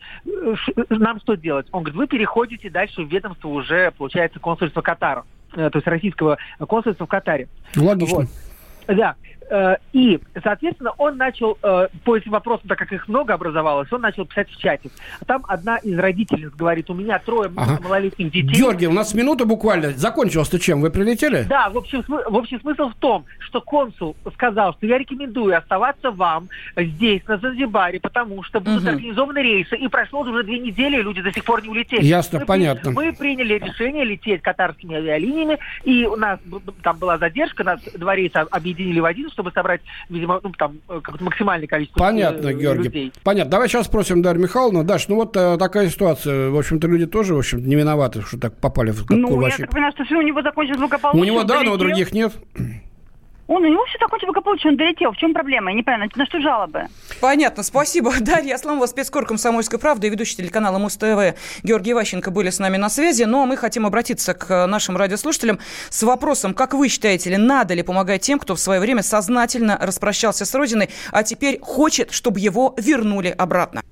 нам 0.90 1.22
что 1.22 1.36
делать? 1.36 1.68
Он 1.72 1.84
говорит, 1.84 1.98
вы 1.98 2.08
переходите 2.08 2.70
дальше 2.70 3.04
в 3.04 3.10
ведомство 3.10 3.48
уже, 3.48 3.92
получается, 3.92 4.40
консульство 4.40 4.82
Катара, 4.82 5.24
э, 5.56 5.70
то 5.70 5.78
есть 5.78 5.88
российского 5.88 6.38
консульства 6.60 7.06
в 7.06 7.10
Катаре. 7.10 7.48
Логично. 7.78 8.18
Вот. 8.18 8.28
Да. 8.88 9.16
Э, 9.50 9.76
и, 9.94 10.20
соответственно, 10.44 10.92
он 10.98 11.18
начал, 11.18 11.58
э, 11.62 11.88
по 12.04 12.18
этим 12.18 12.32
вопросам, 12.32 12.68
так 12.68 12.80
как 12.80 12.92
их 12.92 13.08
много 13.08 13.34
образовалось, 13.34 13.92
он 13.92 14.02
начал 14.02 14.26
писать 14.26 14.50
в 14.50 14.58
чате. 14.58 14.90
Там 15.28 15.44
одна 15.48 15.78
из 15.78 15.98
родительниц 15.98 16.52
говорит, 16.52 16.90
у 16.90 16.94
меня 16.94 17.20
трое 17.20 17.52
ага. 17.56 17.80
малолетних 17.82 18.32
детей. 18.32 18.56
Георгий, 18.56 18.88
у 18.88 18.94
нас 18.94 19.14
минута 19.14 19.46
буквально. 19.46 19.92
Закончилось-то 19.92 20.60
чем? 20.60 20.82
Вы 20.82 20.90
прилетели? 20.90 21.44
Да, 21.44 21.70
в 21.70 21.78
общем, 21.78 22.04
в 22.08 22.36
общем 22.36 22.60
смысл 22.62 22.90
в 22.90 22.96
том, 22.96 23.26
что 23.40 23.62
консул 23.62 24.16
сказал, 24.34 24.74
что 24.74 24.86
я 24.86 24.98
рекомендую 24.98 25.58
оставаться 25.58 26.12
вам 26.12 26.50
здесь, 26.76 27.22
на 27.28 27.38
Занзибаре, 27.38 28.00
потому 28.00 28.44
что 28.44 28.60
будут 28.60 28.82
угу. 28.82 28.90
организованы 28.90 29.40
рейсы. 29.40 29.76
И 29.76 29.88
прошло 29.88 30.22
уже 30.22 30.44
две 30.44 30.60
недели, 30.60 31.00
и 31.00 31.02
люди 31.02 31.22
до 31.22 31.32
сих 31.32 31.44
пор 31.44 31.62
не 31.62 31.70
улетели. 31.70 32.04
Ясно, 32.04 32.40
мы, 32.40 32.46
понятно. 32.46 32.92
Мы 32.92 33.14
приняли 33.14 33.56
решение 33.56 34.04
лететь 34.04 34.42
катарскими 34.42 34.96
авиалиниями, 34.96 35.60
и 35.84 36.06
у 36.06 36.16
нас 36.16 36.40
там 36.82 36.98
была 36.98 37.18
задержка, 37.18 37.64
нас 37.64 37.82
два 37.96 38.16
рейса 38.16 38.42
объединили 38.42 39.00
в 39.00 39.06
один, 39.06 39.30
чтобы 39.36 39.52
собрать, 39.52 39.82
видимо, 40.10 40.40
ну, 40.42 40.52
там, 40.58 40.80
э, 40.90 41.00
какое-то 41.02 41.24
максимальное 41.24 41.68
количество 41.68 42.00
Понятно, 42.00 42.48
э, 42.48 42.54
Георгий. 42.54 42.84
людей. 42.84 43.14
Понятно. 43.24 43.52
Давай 43.52 43.68
сейчас 43.68 43.86
спросим 43.86 44.22
Дарью 44.22 44.44
Михайловну. 44.44 44.84
Даш, 44.84 45.08
ну 45.08 45.16
вот 45.16 45.36
э, 45.38 45.58
такая 45.58 45.90
ситуация. 45.90 46.50
В 46.50 46.58
общем-то, 46.58 46.88
люди 46.88 47.06
тоже, 47.06 47.36
в 47.36 47.38
общем 47.38 47.66
не 47.66 47.76
виноваты, 47.76 48.22
что 48.22 48.40
так 48.40 48.58
попали 48.60 48.92
в 48.92 49.02
какую 49.02 49.20
Ну, 49.20 49.42
я 49.42 49.56
так 49.56 49.70
понимаю, 49.70 49.94
что 49.94 50.06
все 50.06 50.16
у 50.16 50.22
него 50.22 50.42
закончилось 50.42 50.80
благополучно. 50.80 51.22
У 51.22 51.26
него, 51.26 51.44
да, 51.44 51.62
но 51.62 51.74
у 51.74 51.78
других 51.78 52.14
нет. 52.14 52.34
Он, 53.48 53.64
у 53.64 53.68
него 53.68 53.86
все 53.86 54.00
закончилось 54.00 54.34
благополучно, 54.34 54.72
он 54.72 54.78
долетел. 54.78 55.12
В 55.12 55.18
чем 55.18 55.34
проблема? 55.34 55.70
Я 55.70 55.78
не 55.78 55.84
понимаю, 55.84 56.10
на, 56.16 56.20
на 56.20 56.26
что 56.26 56.42
жалобы? 56.42 56.88
Понятно, 57.22 57.62
спасибо. 57.62 58.14
Дарья 58.20 58.56
Асламова, 58.56 58.88
спецкор 58.88 59.26
«Комсомольской 59.26 59.78
правды» 59.78 60.08
и 60.08 60.10
ведущий 60.10 60.38
телеканала 60.38 60.80
Муз-ТВ 60.80 61.38
Георгий 61.64 61.94
Ващенко 61.94 62.32
были 62.32 62.50
с 62.50 62.58
нами 62.58 62.78
на 62.78 62.90
связи. 62.90 63.24
Но 63.24 63.38
ну, 63.38 63.44
а 63.44 63.46
мы 63.46 63.58
хотим 63.58 63.86
обратиться 63.86 64.34
к 64.34 64.66
нашим 64.66 64.98
радиослушателям 64.98 65.60
с 65.90 66.02
вопросом, 66.02 66.56
как 66.56 66.74
вы 66.74 66.88
считаете, 66.90 67.30
ли 67.30 67.38
надо 67.38 67.76
ли 67.76 67.84
помогать 67.84 68.22
тем, 68.22 68.40
кто 68.40 68.56
в 68.56 68.60
свое 68.60 68.80
время 68.80 69.04
сознательно 69.04 69.78
распрощался 69.80 70.46
с 70.46 70.56
Родиной, 70.56 70.90
а 71.12 71.24
теперь 71.24 71.60
хочет, 71.62 72.12
чтобы 72.12 72.40
его 72.40 72.74
вернули 72.78 73.30
обратно? 73.38 73.84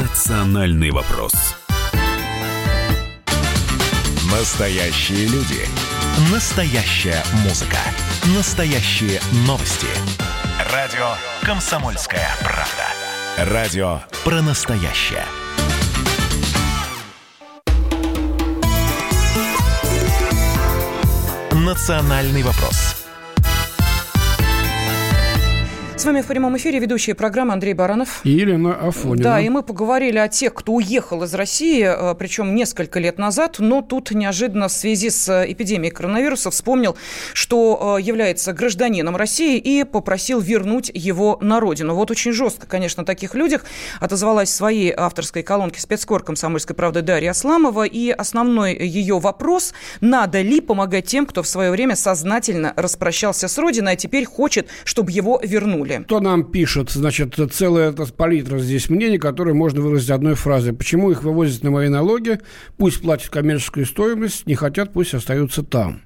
Национальный 0.00 0.90
вопрос. 0.90 1.34
Настоящие 4.30 5.26
люди. 5.26 5.83
Настоящая 6.16 7.24
музыка. 7.42 7.78
Настоящие 8.36 9.20
новости. 9.48 9.88
Радио 10.72 11.16
«Комсомольская 11.42 12.28
правда». 12.40 13.52
Радио 13.52 14.00
про 14.24 14.40
настоящее. 14.40 15.24
Национальный 21.50 22.44
вопрос. 22.44 23.03
С 26.04 26.06
вами 26.06 26.20
в 26.20 26.26
прямом 26.26 26.54
эфире 26.58 26.80
ведущая 26.80 27.14
программы 27.14 27.54
Андрей 27.54 27.72
Баранов. 27.72 28.20
И 28.24 28.30
Елена 28.30 28.74
Афонина. 28.74 29.22
Да, 29.22 29.40
и 29.40 29.48
мы 29.48 29.62
поговорили 29.62 30.18
о 30.18 30.28
тех, 30.28 30.52
кто 30.52 30.74
уехал 30.74 31.22
из 31.22 31.32
России, 31.32 31.82
э, 31.82 32.14
причем 32.14 32.54
несколько 32.54 33.00
лет 33.00 33.16
назад, 33.16 33.56
но 33.58 33.80
тут 33.80 34.10
неожиданно 34.10 34.68
в 34.68 34.72
связи 34.72 35.08
с 35.08 35.26
э, 35.30 35.50
эпидемией 35.50 35.90
коронавируса 35.90 36.50
вспомнил, 36.50 36.94
что 37.32 37.96
э, 37.96 38.02
является 38.02 38.52
гражданином 38.52 39.16
России 39.16 39.56
и 39.56 39.82
попросил 39.84 40.40
вернуть 40.40 40.90
его 40.92 41.38
на 41.40 41.58
родину. 41.58 41.94
Вот 41.94 42.10
очень 42.10 42.32
жестко, 42.32 42.66
конечно, 42.66 43.04
о 43.04 43.06
таких 43.06 43.34
людях 43.34 43.64
отозвалась 43.98 44.50
в 44.50 44.54
своей 44.54 44.92
авторской 44.94 45.42
колонке 45.42 45.80
спецкор 45.80 46.22
комсомольской 46.22 46.76
правды 46.76 47.00
Дарья 47.00 47.30
Асламова. 47.30 47.84
И 47.84 48.10
основной 48.10 48.76
ее 48.76 49.18
вопрос, 49.20 49.72
надо 50.02 50.42
ли 50.42 50.60
помогать 50.60 51.06
тем, 51.06 51.24
кто 51.24 51.42
в 51.42 51.48
свое 51.48 51.70
время 51.70 51.96
сознательно 51.96 52.74
распрощался 52.76 53.48
с 53.48 53.56
родиной, 53.56 53.94
а 53.94 53.96
теперь 53.96 54.26
хочет, 54.26 54.68
чтобы 54.84 55.10
его 55.10 55.40
вернули 55.42 55.93
деле. 55.98 56.04
Кто 56.04 56.20
нам 56.20 56.44
пишет? 56.44 56.90
Значит, 56.90 57.38
целая 57.52 57.90
эта 57.90 58.06
палитра 58.06 58.58
здесь 58.58 58.88
мнений, 58.88 59.18
которые 59.18 59.54
можно 59.54 59.80
выразить 59.80 60.10
одной 60.10 60.34
фразой. 60.34 60.72
Почему 60.72 61.10
их 61.10 61.22
вывозят 61.22 61.62
на 61.62 61.70
мои 61.70 61.88
налоги? 61.88 62.40
Пусть 62.76 63.00
платят 63.02 63.30
коммерческую 63.30 63.86
стоимость, 63.86 64.46
не 64.46 64.54
хотят, 64.54 64.92
пусть 64.92 65.14
остаются 65.14 65.62
там. 65.62 66.02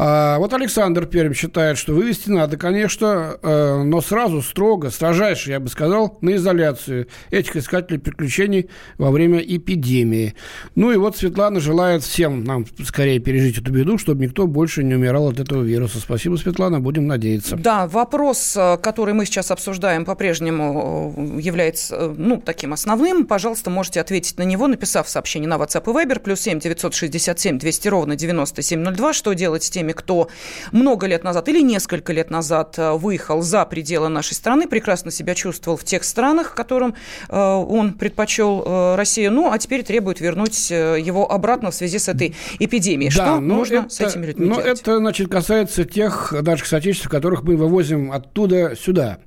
А, 0.00 0.38
вот 0.38 0.52
Александр 0.52 1.06
Перм 1.06 1.34
считает, 1.34 1.76
что 1.76 1.92
вывести 1.92 2.30
надо, 2.30 2.56
конечно, 2.56 3.36
э, 3.42 3.82
но 3.82 4.00
сразу 4.00 4.42
строго, 4.42 4.90
строжайше, 4.90 5.50
я 5.50 5.58
бы 5.58 5.68
сказал, 5.68 6.18
на 6.20 6.36
изоляцию 6.36 7.08
этих 7.30 7.56
искателей 7.56 7.98
приключений 7.98 8.70
во 8.96 9.10
время 9.10 9.40
эпидемии. 9.40 10.34
Ну 10.76 10.92
и 10.92 10.96
вот 10.96 11.16
Светлана 11.16 11.58
желает 11.58 12.04
всем 12.04 12.44
нам 12.44 12.64
скорее 12.84 13.18
пережить 13.18 13.58
эту 13.58 13.72
беду, 13.72 13.98
чтобы 13.98 14.24
никто 14.24 14.46
больше 14.46 14.84
не 14.84 14.94
умирал 14.94 15.30
от 15.30 15.40
этого 15.40 15.64
вируса. 15.64 15.98
Спасибо, 15.98 16.36
Светлана, 16.36 16.78
будем 16.78 17.08
надеяться. 17.08 17.56
Да, 17.56 17.88
вопрос, 17.88 18.56
э, 18.56 18.76
который 18.80 19.14
мы 19.14 19.26
сейчас 19.26 19.50
обсуждаем, 19.50 20.04
по-прежнему 20.04 21.12
э, 21.16 21.40
является 21.40 22.14
ну, 22.16 22.40
таким 22.40 22.72
основным. 22.72 23.26
Пожалуйста, 23.26 23.68
можете 23.68 24.00
ответить 24.00 24.38
на 24.38 24.44
него, 24.44 24.68
написав 24.68 25.08
сообщение 25.08 25.48
на 25.48 25.56
WhatsApp 25.56 25.82
и 25.90 26.06
Viber, 26.06 26.20
плюс 26.20 26.40
7 26.40 26.60
967 26.60 27.58
200 27.58 27.88
ровно 27.88 28.14
9702. 28.14 29.12
Что 29.12 29.32
делать 29.32 29.64
с 29.64 29.70
теми 29.70 29.87
теми, 29.88 29.92
кто 29.92 30.28
много 30.72 31.06
лет 31.06 31.24
назад 31.24 31.48
или 31.48 31.62
несколько 31.62 32.12
лет 32.12 32.30
назад 32.30 32.74
э, 32.78 32.92
выехал 32.92 33.42
за 33.42 33.64
пределы 33.64 34.08
нашей 34.08 34.34
страны, 34.34 34.68
прекрасно 34.68 35.10
себя 35.10 35.34
чувствовал 35.34 35.76
в 35.76 35.84
тех 35.84 36.04
странах, 36.04 36.54
которым 36.54 36.94
э, 37.28 37.38
он 37.38 37.94
предпочел 37.94 38.62
э, 38.64 38.96
Россию, 38.96 39.32
ну, 39.32 39.50
а 39.50 39.58
теперь 39.58 39.82
требует 39.82 40.20
вернуть 40.20 40.70
его 40.70 41.30
обратно 41.30 41.70
в 41.70 41.74
связи 41.74 41.98
с 41.98 42.08
этой 42.08 42.34
эпидемией. 42.58 43.10
Да, 43.14 43.26
Что 43.26 43.40
нужно 43.40 43.76
это, 43.76 43.88
с 43.88 44.00
этими 44.00 44.26
людьми 44.26 44.46
но 44.46 44.60
делать? 44.60 44.80
это, 44.80 44.98
значит, 44.98 45.30
касается 45.30 45.84
тех 45.84 46.32
наших 46.32 46.66
соотечественников, 46.66 47.12
которых 47.12 47.42
мы 47.42 47.56
вывозим 47.56 48.12
оттуда 48.12 48.74
сюда. 48.76 49.18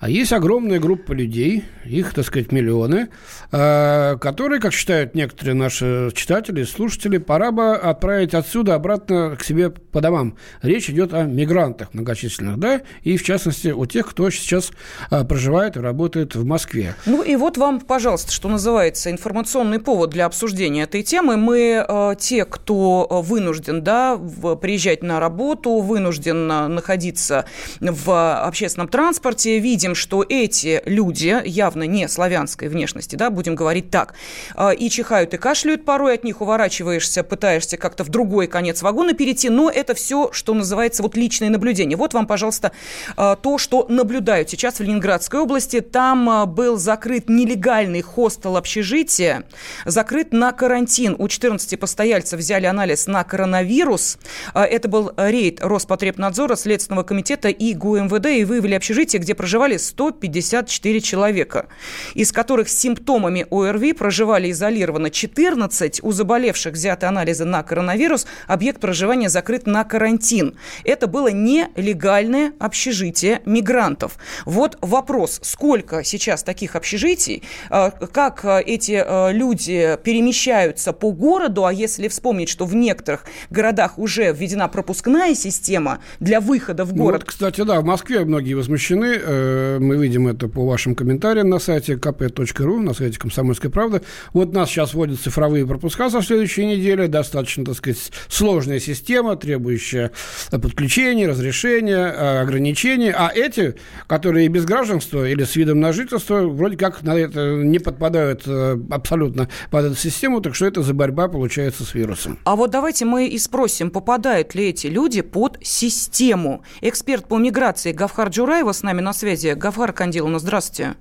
А 0.00 0.08
есть 0.08 0.32
огромная 0.32 0.80
группа 0.80 1.12
людей, 1.12 1.62
их, 1.84 2.14
так 2.14 2.24
сказать, 2.24 2.52
миллионы, 2.52 3.10
э, 3.52 4.16
которые, 4.18 4.58
как 4.58 4.72
считают 4.72 5.14
некоторые 5.14 5.54
наши 5.54 6.10
читатели, 6.14 6.64
слушатели, 6.64 7.18
пора 7.18 7.50
бы 7.50 7.74
отправить 7.76 8.32
отсюда 8.32 8.76
обратно 8.76 9.36
к 9.38 9.44
себе 9.44 9.68
по 9.68 10.00
домам. 10.00 10.38
Речь 10.62 10.88
идет 10.88 11.12
о 11.12 11.24
мигрантах 11.24 11.92
многочисленных, 11.92 12.58
да, 12.58 12.80
и 13.02 13.18
в 13.18 13.22
частности 13.22 13.68
о 13.68 13.84
тех, 13.84 14.08
кто 14.08 14.30
сейчас 14.30 14.70
э, 15.10 15.22
проживает 15.24 15.76
и 15.76 15.80
работает 15.80 16.34
в 16.34 16.46
Москве. 16.46 16.94
Ну 17.04 17.22
и 17.22 17.36
вот 17.36 17.58
вам, 17.58 17.78
пожалуйста, 17.78 18.32
что 18.32 18.48
называется, 18.48 19.10
информационный 19.10 19.80
повод 19.80 20.08
для 20.08 20.24
обсуждения 20.24 20.84
этой 20.84 21.02
темы. 21.02 21.36
Мы 21.36 21.84
э, 21.86 22.14
те, 22.18 22.46
кто 22.46 23.06
вынужден, 23.10 23.82
да, 23.82 24.16
приезжать 24.16 25.02
на 25.02 25.20
работу, 25.20 25.80
вынужден 25.80 26.46
находиться 26.46 27.44
в 27.80 28.46
общественном 28.46 28.88
транспорте, 28.88 29.58
видим 29.58 29.89
видим, 29.90 29.94
что 29.94 30.24
эти 30.28 30.82
люди 30.86 31.40
явно 31.44 31.84
не 31.84 32.08
славянской 32.08 32.68
внешности, 32.68 33.16
да, 33.16 33.30
будем 33.30 33.54
говорить 33.54 33.90
так, 33.90 34.14
а, 34.54 34.70
и 34.70 34.88
чихают, 34.88 35.34
и 35.34 35.36
кашляют 35.36 35.84
порой, 35.84 36.14
от 36.14 36.24
них 36.24 36.40
уворачиваешься, 36.40 37.22
пытаешься 37.22 37.76
как-то 37.76 38.04
в 38.04 38.08
другой 38.08 38.46
конец 38.46 38.82
вагона 38.82 39.12
перейти, 39.14 39.50
но 39.50 39.70
это 39.70 39.94
все, 39.94 40.30
что 40.32 40.54
называется 40.54 41.02
вот 41.02 41.16
личное 41.16 41.50
наблюдение. 41.50 41.96
Вот 41.96 42.14
вам, 42.14 42.26
пожалуйста, 42.26 42.72
а, 43.16 43.36
то, 43.36 43.58
что 43.58 43.86
наблюдают 43.88 44.50
сейчас 44.50 44.78
в 44.78 44.82
Ленинградской 44.82 45.40
области. 45.40 45.80
Там 45.80 46.28
а, 46.28 46.46
был 46.46 46.76
закрыт 46.76 47.28
нелегальный 47.28 48.02
хостел 48.02 48.56
общежития, 48.56 49.42
закрыт 49.84 50.32
на 50.32 50.52
карантин. 50.52 51.16
У 51.18 51.28
14 51.28 51.78
постояльцев 51.78 52.38
взяли 52.38 52.66
анализ 52.66 53.06
на 53.06 53.24
коронавирус. 53.24 54.18
Это 54.54 54.88
был 54.88 55.12
рейд 55.16 55.60
Роспотребнадзора, 55.60 56.56
Следственного 56.56 57.02
комитета 57.02 57.48
и 57.48 57.74
ГУМВД, 57.74 58.26
и 58.26 58.44
выявили 58.44 58.74
общежитие, 58.74 59.20
где 59.20 59.34
проживали 59.34 59.79
154 59.80 61.00
человека, 61.00 61.66
из 62.14 62.32
которых 62.32 62.68
с 62.68 62.78
симптомами 62.78 63.46
ОРВИ 63.50 63.92
проживали 63.92 64.50
изолированно 64.50 65.10
14, 65.10 66.00
у 66.02 66.12
заболевших 66.12 66.74
взяты 66.74 67.06
анализы 67.06 67.44
на 67.44 67.62
коронавирус, 67.62 68.26
объект 68.46 68.80
проживания 68.80 69.28
закрыт 69.28 69.66
на 69.66 69.84
карантин. 69.84 70.56
Это 70.84 71.06
было 71.06 71.28
нелегальное 71.30 72.52
общежитие 72.58 73.40
мигрантов. 73.44 74.18
Вот 74.44 74.78
вопрос, 74.80 75.40
сколько 75.42 76.04
сейчас 76.04 76.42
таких 76.42 76.76
общежитий, 76.76 77.42
а, 77.68 77.90
как 77.90 78.44
а, 78.44 78.60
эти 78.60 79.02
а, 79.04 79.30
люди 79.30 79.98
перемещаются 80.04 80.92
по 80.92 81.12
городу, 81.12 81.64
а 81.64 81.72
если 81.72 82.08
вспомнить, 82.08 82.48
что 82.48 82.64
в 82.66 82.74
некоторых 82.74 83.24
городах 83.50 83.98
уже 83.98 84.32
введена 84.32 84.68
пропускная 84.68 85.34
система 85.34 86.00
для 86.20 86.40
выхода 86.40 86.84
в 86.84 86.92
город. 86.92 87.12
Ну, 87.12 87.12
вот, 87.12 87.24
кстати, 87.24 87.62
да, 87.62 87.80
в 87.80 87.84
Москве 87.84 88.24
многие 88.24 88.54
возмущены 88.54 89.18
э, 89.20 89.30
э, 89.30 89.69
мы 89.78 89.96
видим 89.96 90.28
это 90.28 90.48
по 90.48 90.66
вашим 90.66 90.94
комментариям 90.94 91.48
на 91.48 91.58
сайте 91.58 91.94
kp.ru, 91.94 92.80
на 92.80 92.94
сайте 92.94 93.18
«Комсомольской 93.18 93.70
правды». 93.70 94.02
Вот 94.32 94.52
нас 94.52 94.70
сейчас 94.70 94.94
вводят 94.94 95.20
цифровые 95.20 95.66
пропуска 95.66 96.10
со 96.10 96.22
следующей 96.22 96.66
недели. 96.66 97.06
Достаточно, 97.06 97.64
так 97.64 97.76
сказать, 97.76 98.10
сложная 98.28 98.80
система, 98.80 99.36
требующая 99.36 100.10
подключения, 100.50 101.28
разрешения, 101.28 102.12
э, 102.12 102.40
ограничений. 102.40 103.12
А 103.14 103.30
эти, 103.34 103.76
которые 104.06 104.48
без 104.48 104.64
гражданства 104.64 105.28
или 105.28 105.44
с 105.44 105.56
видом 105.56 105.80
на 105.80 105.92
жительство, 105.92 106.40
вроде 106.42 106.76
как 106.76 107.02
на 107.02 107.16
это 107.16 107.54
не 107.56 107.78
подпадают 107.78 108.42
э, 108.46 108.78
абсолютно 108.90 109.48
под 109.70 109.86
эту 109.86 109.96
систему. 109.96 110.40
Так 110.40 110.54
что 110.54 110.66
это 110.66 110.82
за 110.82 110.94
борьба 110.94 111.28
получается 111.28 111.84
с 111.84 111.94
вирусом. 111.94 112.38
А 112.44 112.56
вот 112.56 112.70
давайте 112.70 113.04
мы 113.04 113.28
и 113.28 113.38
спросим, 113.38 113.90
попадают 113.90 114.54
ли 114.54 114.68
эти 114.68 114.86
люди 114.86 115.22
под 115.22 115.58
систему. 115.62 116.62
Эксперт 116.80 117.26
по 117.26 117.38
миграции 117.38 117.92
Гавхар 117.92 118.28
Джураева 118.28 118.72
с 118.72 118.82
нами 118.82 119.00
на 119.00 119.12
связи. 119.12 119.48
Гавхар 119.60 119.92
Кандиловна, 119.92 120.38
здравствуйте. 120.38 120.94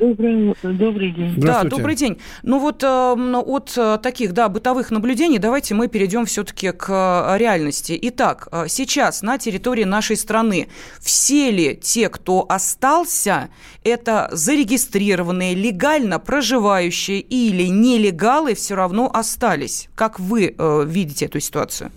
Добрый, 0.00 0.54
добрый 0.62 1.10
день. 1.10 1.34
Да, 1.36 1.64
добрый 1.64 1.96
день. 1.96 2.18
Ну 2.42 2.58
вот 2.58 2.84
э, 2.84 2.86
от 2.86 4.02
таких, 4.02 4.32
да, 4.32 4.48
бытовых 4.48 4.92
наблюдений 4.92 5.38
давайте 5.38 5.74
мы 5.74 5.88
перейдем 5.88 6.24
все-таки 6.24 6.70
к 6.70 6.88
э, 6.88 7.38
реальности. 7.38 7.98
Итак, 8.02 8.48
э, 8.52 8.64
сейчас 8.68 9.22
на 9.22 9.38
территории 9.38 9.84
нашей 9.84 10.16
страны 10.16 10.68
все 11.00 11.50
ли 11.50 11.76
те, 11.76 12.08
кто 12.08 12.46
остался, 12.48 13.48
это 13.82 14.28
зарегистрированные, 14.30 15.54
легально 15.54 16.20
проживающие 16.20 17.20
или 17.20 17.64
нелегалы 17.64 18.54
все 18.54 18.76
равно 18.76 19.10
остались? 19.12 19.88
Как 19.96 20.20
вы 20.20 20.54
э, 20.56 20.84
видите 20.86 21.26
эту 21.26 21.40
ситуацию? 21.40 21.90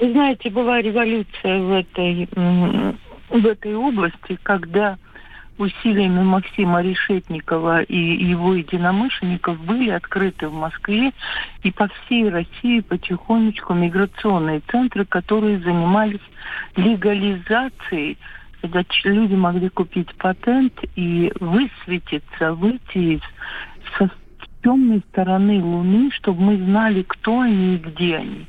Вы 0.00 0.12
знаете, 0.12 0.50
была 0.50 0.80
революция 0.80 1.60
в 1.60 1.72
этой, 1.72 2.28
в 3.32 3.46
этой 3.46 3.74
области, 3.74 4.38
когда 4.42 4.98
усилиями 5.58 6.22
Максима 6.22 6.82
Решетникова 6.82 7.82
и 7.82 7.96
его 7.96 8.54
единомышленников 8.54 9.60
были 9.64 9.90
открыты 9.90 10.48
в 10.48 10.54
Москве 10.54 11.12
и 11.62 11.70
по 11.70 11.88
всей 11.88 12.28
России 12.28 12.80
потихонечку 12.80 13.74
миграционные 13.74 14.60
центры, 14.70 15.04
которые 15.04 15.58
занимались 15.60 16.20
легализацией 16.76 18.18
когда 18.60 18.84
люди 19.02 19.34
могли 19.34 19.68
купить 19.70 20.14
патент 20.14 20.72
и 20.94 21.32
высветиться, 21.40 22.54
выйти 22.54 23.16
из 23.16 23.20
со 23.98 24.08
темной 24.62 25.02
стороны 25.10 25.62
Луны, 25.62 26.10
чтобы 26.12 26.40
мы 26.42 26.56
знали, 26.58 27.02
кто 27.02 27.40
они 27.40 27.74
и 27.74 27.78
где 27.78 28.18
они. 28.18 28.46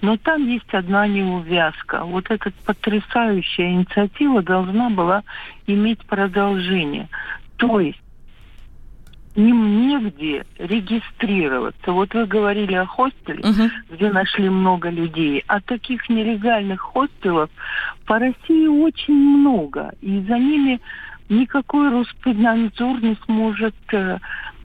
Но 0.00 0.16
там 0.16 0.46
есть 0.46 0.72
одна 0.72 1.06
неувязка. 1.06 2.04
Вот 2.04 2.30
эта 2.30 2.52
потрясающая 2.64 3.72
инициатива 3.72 4.42
должна 4.42 4.90
была 4.90 5.22
иметь 5.66 6.04
продолжение. 6.06 7.08
То 7.56 7.80
есть 7.80 8.00
им 9.34 9.86
негде 9.86 10.44
регистрироваться. 10.58 11.92
Вот 11.92 12.12
вы 12.14 12.26
говорили 12.26 12.74
о 12.74 12.86
хостеле, 12.86 13.40
uh-huh. 13.40 13.70
где 13.90 14.10
нашли 14.10 14.48
много 14.48 14.90
людей. 14.90 15.44
А 15.46 15.60
таких 15.60 16.08
нелегальных 16.08 16.80
хостелов 16.80 17.50
по 18.04 18.18
России 18.18 18.66
очень 18.66 19.14
много. 19.14 19.94
И 20.00 20.20
за 20.22 20.38
ними 20.38 20.80
никакой 21.28 21.90
Роспотребнадзор 21.90 23.02
не 23.02 23.16
сможет 23.26 23.76
э, 23.92 24.18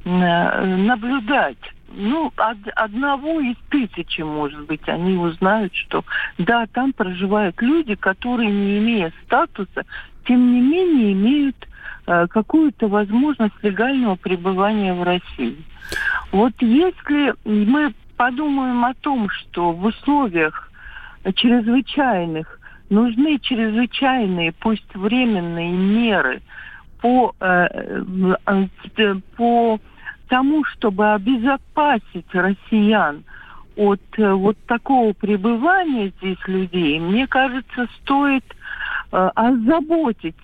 э, 0.05 0.75
наблюдать 0.77 1.72
ну, 1.93 2.31
од, 2.35 2.57
одного 2.75 3.39
из 3.39 3.55
тысячи, 3.69 4.21
может 4.21 4.65
быть, 4.65 4.87
они 4.87 5.15
узнают, 5.15 5.73
что 5.75 6.03
да, 6.37 6.65
там 6.67 6.93
проживают 6.93 7.61
люди, 7.61 7.95
которые, 7.95 8.49
не 8.51 8.79
имея 8.79 9.13
статуса, 9.23 9.85
тем 10.25 10.53
не 10.53 10.61
менее 10.61 11.13
имеют 11.13 11.67
э, 12.07 12.27
какую-то 12.27 12.87
возможность 12.87 13.55
легального 13.61 14.15
пребывания 14.15 14.93
в 14.93 15.03
России. 15.03 15.57
Вот 16.31 16.53
если 16.59 17.35
мы 17.45 17.93
подумаем 18.17 18.83
о 18.85 18.93
том, 18.95 19.29
что 19.29 19.71
в 19.71 19.85
условиях 19.85 20.71
чрезвычайных 21.35 22.59
нужны 22.89 23.39
чрезвычайные, 23.39 24.51
пусть 24.53 24.95
временные 24.95 25.71
меры 25.71 26.41
по, 27.01 27.35
э, 27.39 28.03
э, 28.97 29.15
по 29.35 29.79
тому, 30.33 30.63
чтобы 30.63 31.13
обезопасить 31.13 32.33
россиян 32.33 33.23
от 33.75 34.01
э, 34.17 34.33
вот 34.33 34.57
такого 34.65 35.13
пребывания 35.13 36.11
здесь 36.17 36.39
людей, 36.47 36.99
мне 36.99 37.27
кажется, 37.27 37.87
стоит 38.01 38.43
э, 39.11 39.29
озаботить 39.35 40.35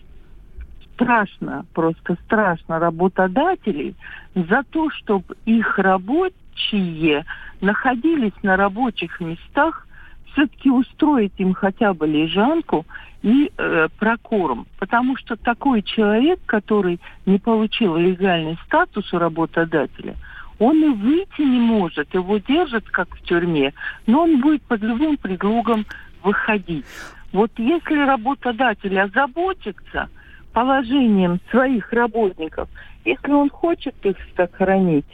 страшно, 0.93 1.65
просто 1.73 2.17
страшно 2.25 2.77
работодателей 2.77 3.95
за 4.35 4.61
то, 4.69 4.91
чтобы 4.91 5.35
их 5.45 5.79
рабочие 5.79 7.25
находились 7.59 8.43
на 8.43 8.57
рабочих 8.57 9.19
местах 9.19 9.87
все-таки 10.33 10.69
устроить 10.69 11.33
им 11.37 11.55
хотя 11.55 11.95
бы 11.95 12.05
лежанку 12.05 12.85
и 13.21 13.51
э, 13.57 13.87
прокорм. 13.97 14.67
Потому 14.79 15.17
что 15.17 15.35
такой 15.35 15.81
человек, 15.81 16.39
который 16.45 16.99
не 17.25 17.37
получил 17.37 17.95
легальный 17.97 18.57
статус 18.65 19.11
у 19.13 19.17
работодателя, 19.17 20.15
он 20.59 20.83
и 20.83 20.89
выйти 20.89 21.41
не 21.41 21.59
может, 21.59 22.13
его 22.13 22.37
держат 22.37 22.85
как 22.89 23.15
в 23.15 23.21
тюрьме, 23.23 23.73
но 24.07 24.23
он 24.23 24.41
будет 24.41 24.61
под 24.63 24.81
любым 24.81 25.17
предлогом 25.17 25.85
выходить. 26.21 26.85
Вот 27.31 27.51
если 27.57 27.97
работодатель 27.97 28.99
озаботится 28.99 30.09
положением 30.51 31.39
своих 31.49 31.93
работников, 31.93 32.67
если 33.05 33.31
он 33.31 33.49
хочет 33.49 33.95
их 34.03 34.17
сохранить, 34.35 35.05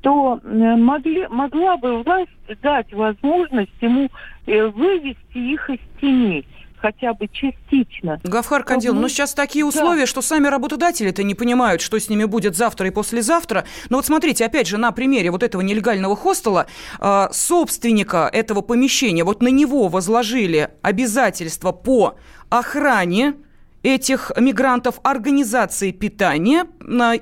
то 0.00 0.40
э, 0.42 0.76
могли, 0.76 1.28
могла 1.28 1.76
бы 1.76 2.02
власть 2.02 2.30
дать 2.62 2.92
возможность 2.92 3.70
ему 3.80 4.08
э, 4.46 4.66
вывести 4.66 5.38
их 5.38 5.68
из 5.70 5.80
тени 6.00 6.44
хотя 6.80 7.14
бы 7.14 7.28
частично. 7.28 8.20
Гафхар 8.24 8.64
Кандил, 8.64 8.94
ну 8.94 9.08
сейчас 9.08 9.34
такие 9.34 9.64
условия, 9.64 10.02
да. 10.02 10.06
что 10.06 10.22
сами 10.22 10.46
работодатели-то 10.46 11.22
не 11.22 11.34
понимают, 11.34 11.80
что 11.80 11.98
с 11.98 12.08
ними 12.08 12.24
будет 12.24 12.56
завтра 12.56 12.88
и 12.88 12.90
послезавтра. 12.90 13.64
Но 13.88 13.98
вот 13.98 14.06
смотрите, 14.06 14.44
опять 14.44 14.66
же, 14.66 14.78
на 14.78 14.92
примере 14.92 15.30
вот 15.30 15.42
этого 15.42 15.62
нелегального 15.62 16.16
хостела, 16.16 16.66
э, 16.98 17.28
собственника 17.32 18.28
этого 18.32 18.60
помещения, 18.62 19.24
вот 19.24 19.42
на 19.42 19.48
него 19.48 19.88
возложили 19.88 20.70
обязательства 20.82 21.72
по 21.72 22.16
охране, 22.48 23.34
этих 23.82 24.32
мигрантов, 24.36 25.00
организации 25.02 25.90
питания 25.90 26.66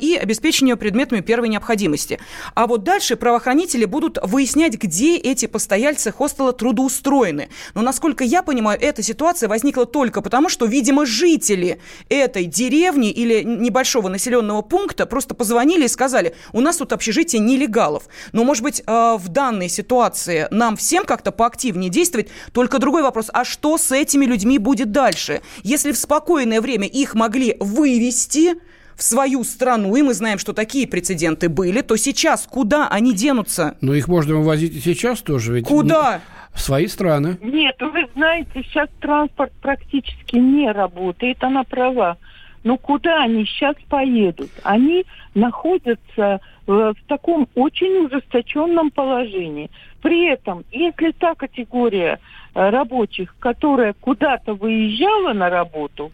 и 0.01 0.18
обеспечения 0.21 0.77
предметами 0.77 1.21
первой 1.21 1.49
необходимости. 1.49 2.18
А 2.55 2.66
вот 2.66 2.85
дальше 2.85 3.16
правоохранители 3.16 3.85
будут 3.85 4.18
выяснять, 4.23 4.75
где 4.75 5.16
эти 5.16 5.47
постояльцы 5.47 6.11
хостела 6.11 6.53
трудоустроены. 6.53 7.49
Но, 7.75 7.83
насколько 7.83 8.25
я 8.25 8.42
понимаю, 8.42 8.81
эта 8.81 9.03
ситуация 9.03 9.49
возникла 9.49 9.87
только 9.87 10.21
потому, 10.21 10.49
что, 10.49 10.66
видимо, 10.66 11.07
жители 11.07 11.81
этой 12.09 12.47
деревни 12.47 13.11
или 13.11 13.42
небольшого 13.42 14.09
населенного 14.09 14.62
пункта 14.62 15.07
просто 15.07 15.35
позвонили 15.35 15.85
и 15.85 15.88
сказали, 15.88 16.35
у 16.53 16.61
нас 16.61 16.79
тут 16.79 16.92
общежитие 16.92 17.40
нелегалов. 17.40 18.05
Но, 18.33 18.44
может 18.44 18.62
быть, 18.62 18.83
э, 18.85 19.16
в 19.18 19.29
данной 19.29 19.68
ситуации 19.68 20.49
нам 20.51 20.77
всем 20.77 21.05
как-то 21.05 21.31
поактивнее 21.31 21.90
действовать. 21.90 22.29
Только 22.53 22.79
другой 22.79 23.03
вопрос, 23.03 23.31
а 23.33 23.44
что 23.44 23.79
с 23.79 23.92
этими 23.92 24.25
людьми 24.25 24.59
будет 24.59 24.90
дальше? 24.90 25.42
Если 25.62 25.92
в 25.92 25.99
спокойном 25.99 26.48
спокойное 26.49 26.61
время 26.61 26.87
их 26.87 27.15
могли 27.15 27.57
вывести 27.61 28.55
в 28.97 29.03
свою 29.03 29.45
страну, 29.45 29.95
и 29.97 30.03
мы 30.03 30.15
знаем, 30.15 30.39
что 30.39 30.53
такие 30.53 30.89
прецеденты 30.89 31.49
были, 31.49 31.83
то 31.83 31.97
сейчас 31.97 32.47
куда 32.51 32.89
они 32.89 33.15
денутся? 33.15 33.77
Ну, 33.81 33.93
их 33.93 34.09
можно 34.09 34.37
вывозить 34.37 34.75
и 34.75 34.81
сейчас 34.81 35.21
тоже. 35.21 35.55
Ведь 35.55 35.67
куда? 35.67 36.21
В 36.55 36.61
свои 36.61 36.87
страны. 36.87 37.37
Нет, 37.43 37.77
вы 37.81 38.07
знаете, 38.15 38.63
сейчас 38.65 38.89
транспорт 39.01 39.53
практически 39.61 40.37
не 40.37 40.73
работает, 40.73 41.45
она 41.45 41.63
права. 41.65 42.17
Но 42.65 42.79
куда 42.79 43.23
они 43.23 43.45
сейчас 43.45 43.77
поедут? 43.89 44.51
Они 44.65 45.05
находятся 45.35 46.41
в 46.67 46.95
таком 47.07 47.47
очень 47.55 48.07
ужесточенном 48.07 48.91
положении. 48.91 49.71
При 50.03 50.27
этом, 50.33 50.65
если 50.73 51.13
та 51.13 51.35
категория 51.35 52.19
э, 52.55 52.71
рабочих, 52.71 53.37
которая 53.39 53.93
куда-то 53.93 54.55
выезжала 54.55 55.33
на 55.35 55.51
работу, 55.51 56.11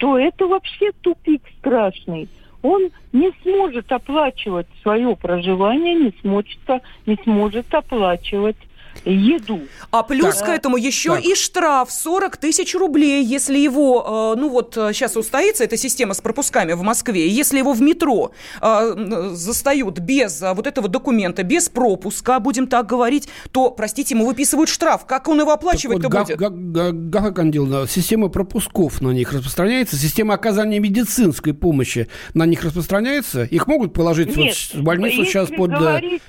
то 0.00 0.18
это 0.18 0.46
вообще 0.46 0.92
тупик 1.02 1.42
страшный. 1.58 2.28
Он 2.62 2.90
не 3.12 3.30
сможет 3.42 3.92
оплачивать 3.92 4.66
свое 4.82 5.14
проживание, 5.14 5.94
не 5.94 6.14
сможет, 6.22 6.58
не 7.06 7.16
сможет 7.22 7.72
оплачивать 7.74 8.56
еду. 9.04 9.60
А 9.90 10.02
плюс 10.02 10.36
так, 10.36 10.46
к 10.46 10.48
этому 10.50 10.76
еще 10.76 11.16
так. 11.16 11.24
и 11.24 11.34
штраф 11.34 11.90
40 11.90 12.36
тысяч 12.36 12.74
рублей, 12.74 13.24
если 13.24 13.58
его, 13.58 14.34
ну 14.36 14.48
вот 14.48 14.74
сейчас 14.74 15.16
устоится 15.16 15.64
эта 15.64 15.76
система 15.76 16.14
с 16.14 16.20
пропусками 16.20 16.72
в 16.72 16.82
Москве, 16.82 17.28
если 17.28 17.58
его 17.58 17.72
в 17.72 17.80
метро 17.80 18.32
застают 18.60 19.98
без 19.98 20.40
вот 20.40 20.66
этого 20.66 20.88
документа, 20.88 21.42
без 21.42 21.68
пропуска, 21.68 22.40
будем 22.40 22.66
так 22.66 22.86
говорить, 22.86 23.28
то, 23.52 23.70
простите, 23.70 24.14
ему 24.14 24.26
выписывают 24.26 24.68
штраф. 24.68 25.06
Как 25.06 25.28
он 25.28 25.40
его 25.40 25.52
оплачивать-то 25.52 26.08
вот, 26.08 26.28
будет? 26.28 27.10
Гаха 27.10 27.32
Кандиловна, 27.32 27.86
система 27.88 28.28
пропусков 28.28 29.00
на 29.00 29.10
них 29.10 29.32
распространяется, 29.32 29.96
система 29.96 30.34
оказания 30.34 30.78
медицинской 30.78 31.54
помощи 31.54 32.08
на 32.34 32.46
них 32.46 32.64
распространяется? 32.64 33.44
Их 33.44 33.66
могут 33.66 33.94
положить 33.94 34.36
Нет, 34.36 34.54
вот 34.72 34.80
в 34.80 34.82
больницу 34.82 35.24
сейчас 35.24 35.48
под... 35.48 35.70
Говорить 35.70 36.22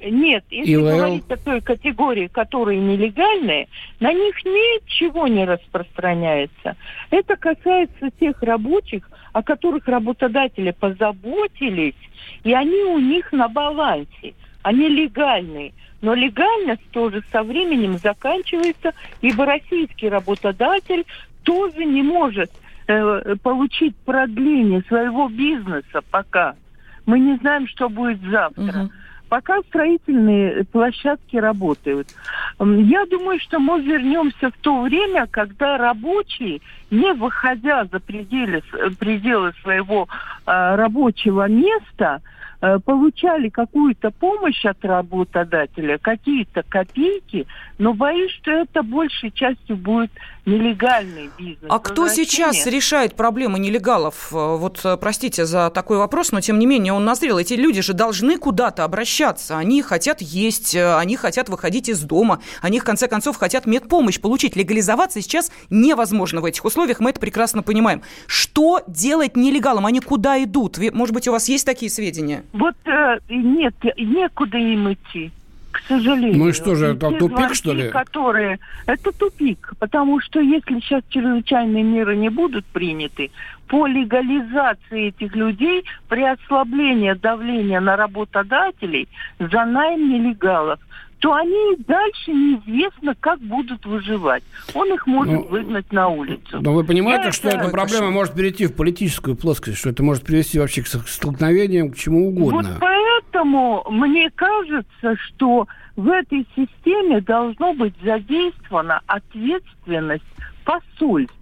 нет, 0.00 0.44
если 0.50 0.74
ИВЛ... 0.74 0.84
говорить 0.84 1.30
о 1.30 1.36
той 1.36 1.60
категории, 1.60 2.26
которые 2.26 2.80
нелегальные, 2.80 3.68
на 4.00 4.12
них 4.12 4.44
ничего 4.44 5.26
не 5.26 5.44
распространяется. 5.44 6.76
Это 7.10 7.36
касается 7.36 8.10
тех 8.20 8.42
рабочих, 8.42 9.08
о 9.32 9.42
которых 9.42 9.86
работодатели 9.88 10.72
позаботились, 10.72 11.94
и 12.44 12.52
они 12.52 12.82
у 12.84 12.98
них 12.98 13.32
на 13.32 13.48
балансе. 13.48 14.34
Они 14.62 14.88
легальные. 14.88 15.72
Но 16.02 16.14
легальность 16.14 16.88
тоже 16.90 17.22
со 17.32 17.42
временем 17.42 17.96
заканчивается, 17.98 18.92
ибо 19.20 19.46
российский 19.46 20.08
работодатель 20.08 21.04
тоже 21.44 21.84
не 21.84 22.02
может 22.02 22.50
э, 22.88 23.36
получить 23.42 23.96
продление 24.04 24.82
своего 24.82 25.28
бизнеса 25.28 26.02
пока. 26.10 26.56
Мы 27.06 27.18
не 27.18 27.36
знаем, 27.36 27.66
что 27.68 27.88
будет 27.88 28.20
завтра. 28.20 28.84
Угу 28.84 28.90
пока 29.32 29.62
строительные 29.62 30.64
площадки 30.64 31.38
работают. 31.38 32.06
Я 32.60 33.06
думаю, 33.06 33.40
что 33.40 33.58
мы 33.60 33.80
вернемся 33.80 34.50
в 34.50 34.58
то 34.60 34.82
время, 34.82 35.26
когда 35.26 35.78
рабочие, 35.78 36.60
не 36.90 37.14
выходя 37.14 37.86
за 37.86 37.98
пределы, 37.98 38.62
пределы 38.98 39.54
своего 39.62 40.06
э, 40.46 40.74
рабочего 40.74 41.48
места, 41.48 42.20
Э, 42.20 42.51
получали 42.84 43.48
какую-то 43.48 44.10
помощь 44.12 44.64
от 44.64 44.84
работодателя, 44.84 45.98
какие-то 45.98 46.62
копейки, 46.62 47.46
но 47.78 47.92
боюсь, 47.92 48.30
что 48.40 48.52
это 48.52 48.82
большей 48.82 49.32
частью 49.32 49.76
будет 49.76 50.12
нелегальный 50.46 51.30
бизнес. 51.38 51.68
А 51.68 51.78
кто 51.78 52.08
сейчас 52.08 52.66
решает 52.66 53.14
проблемы 53.14 53.58
нелегалов? 53.58 54.32
Э, 54.32 54.56
вот, 54.56 54.80
э, 54.84 54.96
простите 54.96 55.44
за 55.44 55.70
такой 55.70 55.98
вопрос, 55.98 56.32
но 56.32 56.40
тем 56.40 56.58
не 56.58 56.66
менее 56.66 56.92
он 56.92 57.04
назрел. 57.04 57.38
Эти 57.38 57.54
люди 57.54 57.80
же 57.80 57.92
должны 57.92 58.38
куда-то 58.38 58.84
обращаться. 58.84 59.58
Они 59.58 59.82
хотят 59.82 60.20
есть, 60.20 60.74
они 60.74 61.16
хотят 61.16 61.48
выходить 61.48 61.88
из 61.88 62.00
дома, 62.02 62.40
они, 62.60 62.80
в 62.80 62.84
конце 62.84 63.08
концов, 63.08 63.36
хотят 63.36 63.66
медпомощь 63.66 64.20
получить. 64.20 64.56
Легализоваться 64.56 65.20
сейчас 65.20 65.50
невозможно 65.70 66.40
в 66.40 66.44
этих 66.44 66.64
условиях, 66.64 67.00
мы 67.00 67.10
это 67.10 67.20
прекрасно 67.20 67.62
понимаем. 67.62 68.02
Что 68.26 68.80
делать 68.86 69.36
нелегалам? 69.36 69.86
Они 69.86 70.00
куда 70.00 70.42
идут? 70.42 70.78
Может 70.92 71.14
быть, 71.14 71.28
у 71.28 71.32
вас 71.32 71.48
есть 71.48 71.66
такие 71.66 71.90
сведения? 71.90 72.44
Вот 72.52 72.76
э, 72.84 73.18
нет, 73.28 73.74
некуда 73.96 74.58
им 74.58 74.92
идти 74.92 75.32
к 75.72 75.80
сожалению. 75.88 76.38
Ну 76.38 76.48
и 76.48 76.52
что 76.52 76.74
же, 76.74 76.88
это 76.88 77.10
тупик, 77.10 77.38
звонки, 77.38 77.54
что 77.54 77.72
ли? 77.72 77.88
Которые... 77.88 78.58
Это 78.86 79.10
тупик, 79.10 79.72
потому 79.78 80.20
что 80.20 80.38
если 80.40 80.78
сейчас 80.80 81.02
чрезвычайные 81.08 81.82
меры 81.82 82.14
не 82.14 82.28
будут 82.28 82.66
приняты, 82.66 83.30
по 83.68 83.86
легализации 83.86 85.08
этих 85.08 85.34
людей 85.34 85.84
при 86.08 86.22
ослаблении 86.24 87.14
давления 87.14 87.80
на 87.80 87.96
работодателей 87.96 89.08
за 89.38 89.64
найм 89.64 90.10
нелегалов 90.10 90.78
то 91.22 91.34
они 91.34 91.76
дальше 91.86 92.32
неизвестно, 92.32 93.14
как 93.14 93.38
будут 93.38 93.86
выживать. 93.86 94.42
Он 94.74 94.92
их 94.92 95.06
может 95.06 95.34
ну, 95.34 95.42
выгнать 95.44 95.92
на 95.92 96.08
улицу. 96.08 96.60
Но 96.60 96.72
вы 96.72 96.82
понимаете, 96.82 97.26
Я 97.26 97.32
что 97.32 97.48
это... 97.48 97.58
эта 97.58 97.68
проблема 97.70 98.10
может 98.10 98.34
перейти 98.34 98.66
в 98.66 98.74
политическую 98.74 99.36
плоскость, 99.36 99.78
что 99.78 99.90
это 99.90 100.02
может 100.02 100.24
привести 100.24 100.58
вообще 100.58 100.82
к 100.82 100.88
столкновениям, 100.88 101.92
к 101.92 101.96
чему 101.96 102.26
угодно. 102.26 102.70
Вот 102.70 102.80
поэтому 102.80 103.86
мне 103.88 104.30
кажется, 104.30 105.16
что 105.16 105.68
в 105.94 106.08
этой 106.08 106.44
системе 106.56 107.20
должно 107.20 107.72
быть 107.74 107.94
задействована 108.02 109.00
ответственность 109.06 110.24
посольств. 110.64 111.36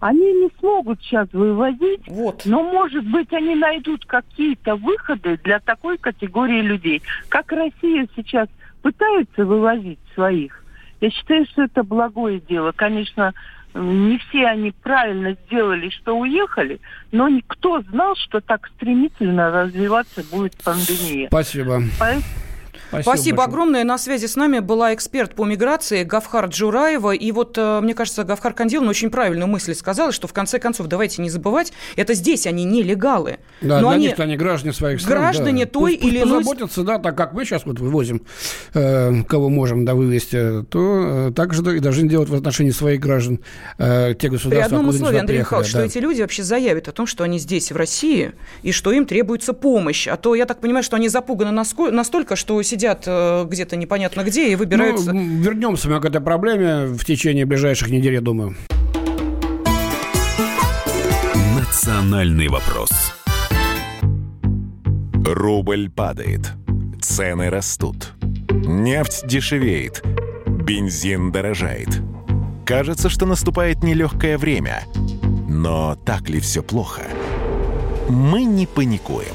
Они 0.00 0.32
не 0.32 0.48
смогут 0.60 1.02
сейчас 1.02 1.28
вывозить, 1.34 2.08
вот. 2.08 2.42
но, 2.46 2.62
может 2.62 3.04
быть, 3.04 3.30
они 3.34 3.54
найдут 3.54 4.06
какие-то 4.06 4.76
выходы 4.76 5.38
для 5.44 5.60
такой 5.60 5.98
категории 5.98 6.62
людей. 6.62 7.02
Как 7.28 7.52
Россия 7.52 8.08
сейчас 8.16 8.48
пытаются 8.84 9.46
вывозить 9.46 9.98
своих. 10.14 10.62
Я 11.00 11.10
считаю, 11.10 11.46
что 11.46 11.62
это 11.62 11.82
благое 11.82 12.38
дело. 12.38 12.72
Конечно, 12.76 13.32
не 13.72 14.18
все 14.18 14.46
они 14.46 14.72
правильно 14.82 15.36
сделали, 15.46 15.88
что 15.88 16.18
уехали, 16.18 16.80
но 17.10 17.26
никто 17.30 17.80
знал, 17.90 18.14
что 18.14 18.42
так 18.42 18.68
стремительно 18.76 19.50
развиваться 19.50 20.22
будет 20.30 20.54
пандемия. 20.62 21.28
Спасибо. 21.28 21.80
Поэтому 21.98 22.24
Спасибо, 23.02 23.16
Спасибо 23.16 23.44
огромное. 23.44 23.84
На 23.84 23.98
связи 23.98 24.26
с 24.26 24.36
нами 24.36 24.60
была 24.60 24.94
эксперт 24.94 25.34
по 25.34 25.44
миграции 25.44 26.04
Гавхар 26.04 26.46
Джураева. 26.46 27.14
И 27.14 27.32
вот, 27.32 27.56
э, 27.58 27.80
мне 27.80 27.94
кажется, 27.94 28.24
Гавхар 28.24 28.52
Кандиловна 28.52 28.90
очень 28.90 29.10
правильную 29.10 29.48
мысль 29.48 29.74
сказала, 29.74 30.12
что 30.12 30.28
в 30.28 30.32
конце 30.32 30.58
концов, 30.58 30.86
давайте 30.86 31.22
не 31.22 31.30
забывать, 31.30 31.72
это 31.96 32.14
здесь 32.14 32.46
они 32.46 32.64
нелегалы. 32.64 33.38
Да, 33.60 33.80
Но 33.80 33.90
они, 33.90 34.08
них 34.08 34.18
они 34.18 34.36
граждане 34.36 34.72
своих 34.72 35.00
стран. 35.00 35.18
Граждане 35.18 35.64
да. 35.64 35.70
той 35.70 35.92
пусть, 35.96 36.04
или 36.04 36.22
иной... 36.22 36.42
заботятся, 36.42 36.82
да, 36.82 36.98
так 36.98 37.16
как 37.16 37.32
мы 37.32 37.44
сейчас 37.44 37.64
вот 37.64 37.78
вывозим, 37.80 38.22
э, 38.74 39.22
кого 39.24 39.48
можем, 39.48 39.84
да, 39.84 39.94
вывести, 39.94 40.62
то 40.70 41.28
э, 41.28 41.32
так 41.34 41.52
же 41.54 41.76
и 41.76 41.80
должны 41.80 42.08
делать 42.08 42.28
в 42.28 42.34
отношении 42.34 42.70
своих 42.70 43.00
граждан 43.00 43.40
э, 43.78 44.14
те 44.18 44.28
государства, 44.28 44.50
При 44.50 44.76
одном 44.76 44.88
условии, 44.88 45.18
Андрей 45.18 45.38
Михайлович, 45.40 45.72
да. 45.72 45.78
что 45.80 45.86
эти 45.86 45.98
люди 45.98 46.22
вообще 46.22 46.42
заявят 46.42 46.88
о 46.88 46.92
том, 46.92 47.06
что 47.06 47.24
они 47.24 47.38
здесь, 47.38 47.72
в 47.72 47.76
России, 47.76 48.32
и 48.62 48.72
что 48.72 48.92
им 48.92 49.06
требуется 49.06 49.52
помощь. 49.52 50.06
А 50.08 50.16
то, 50.16 50.34
я 50.34 50.46
так 50.46 50.60
понимаю, 50.60 50.82
что 50.84 50.96
они 50.96 51.08
запуганы 51.08 51.50
настолько, 51.50 52.36
что 52.36 52.62
сидят 52.62 52.83
э, 52.86 53.46
где-то 53.48 53.76
непонятно 53.76 54.22
где 54.22 54.52
и 54.52 54.56
выбираются... 54.56 55.12
Ну, 55.12 55.20
вернемся 55.42 55.88
мы 55.88 56.00
к 56.00 56.04
этой 56.04 56.20
проблеме 56.20 56.86
в 56.86 57.04
течение 57.04 57.46
ближайших 57.46 57.90
недель, 57.90 58.14
я 58.14 58.20
думаю. 58.20 58.56
Национальный 61.56 62.48
вопрос. 62.48 62.90
Рубль 65.24 65.90
падает. 65.90 66.52
Цены 67.00 67.50
растут. 67.50 68.12
Нефть 68.50 69.26
дешевеет. 69.26 70.02
Бензин 70.46 71.32
дорожает. 71.32 71.88
Кажется, 72.64 73.08
что 73.08 73.26
наступает 73.26 73.82
нелегкое 73.82 74.38
время. 74.38 74.84
Но 75.48 75.96
так 76.06 76.28
ли 76.28 76.40
все 76.40 76.62
плохо? 76.62 77.02
Мы 78.08 78.44
не 78.44 78.66
паникуем. 78.66 79.34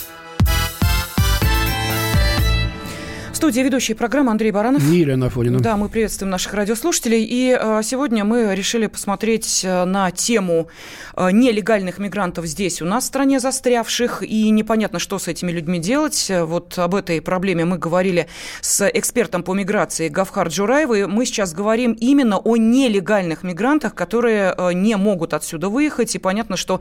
студии 3.41 3.61
ведущий 3.61 3.95
программы 3.95 4.29
Андрей 4.29 4.51
Баранов. 4.51 4.83
Елена 4.83 5.25
Афонина. 5.25 5.59
Да, 5.59 5.75
мы 5.75 5.89
приветствуем 5.89 6.29
наших 6.29 6.53
радиослушателей. 6.53 7.23
И 7.23 7.57
э, 7.59 7.81
сегодня 7.83 8.23
мы 8.23 8.53
решили 8.53 8.85
посмотреть 8.85 9.61
э, 9.63 9.83
на 9.83 10.11
тему 10.11 10.67
э, 11.15 11.31
нелегальных 11.31 11.97
мигрантов 11.97 12.45
здесь, 12.45 12.83
у 12.83 12.85
нас 12.85 13.05
в 13.05 13.07
стране 13.07 13.39
застрявших. 13.39 14.21
И 14.21 14.51
непонятно, 14.51 14.99
что 14.99 15.17
с 15.17 15.27
этими 15.27 15.51
людьми 15.51 15.79
делать. 15.79 16.31
Вот 16.31 16.77
об 16.77 16.93
этой 16.93 17.19
проблеме 17.19 17.65
мы 17.65 17.79
говорили 17.79 18.27
с 18.61 18.87
экспертом 18.87 19.41
по 19.41 19.55
миграции 19.55 20.07
Гавхар 20.07 20.49
Джураевой. 20.49 21.07
Мы 21.07 21.25
сейчас 21.25 21.55
говорим 21.55 21.93
именно 21.93 22.37
о 22.37 22.57
нелегальных 22.57 23.41
мигрантах, 23.41 23.95
которые 23.95 24.55
не 24.75 24.95
могут 24.97 25.33
отсюда 25.33 25.69
выехать. 25.69 26.13
И 26.13 26.19
понятно, 26.19 26.57
что 26.57 26.79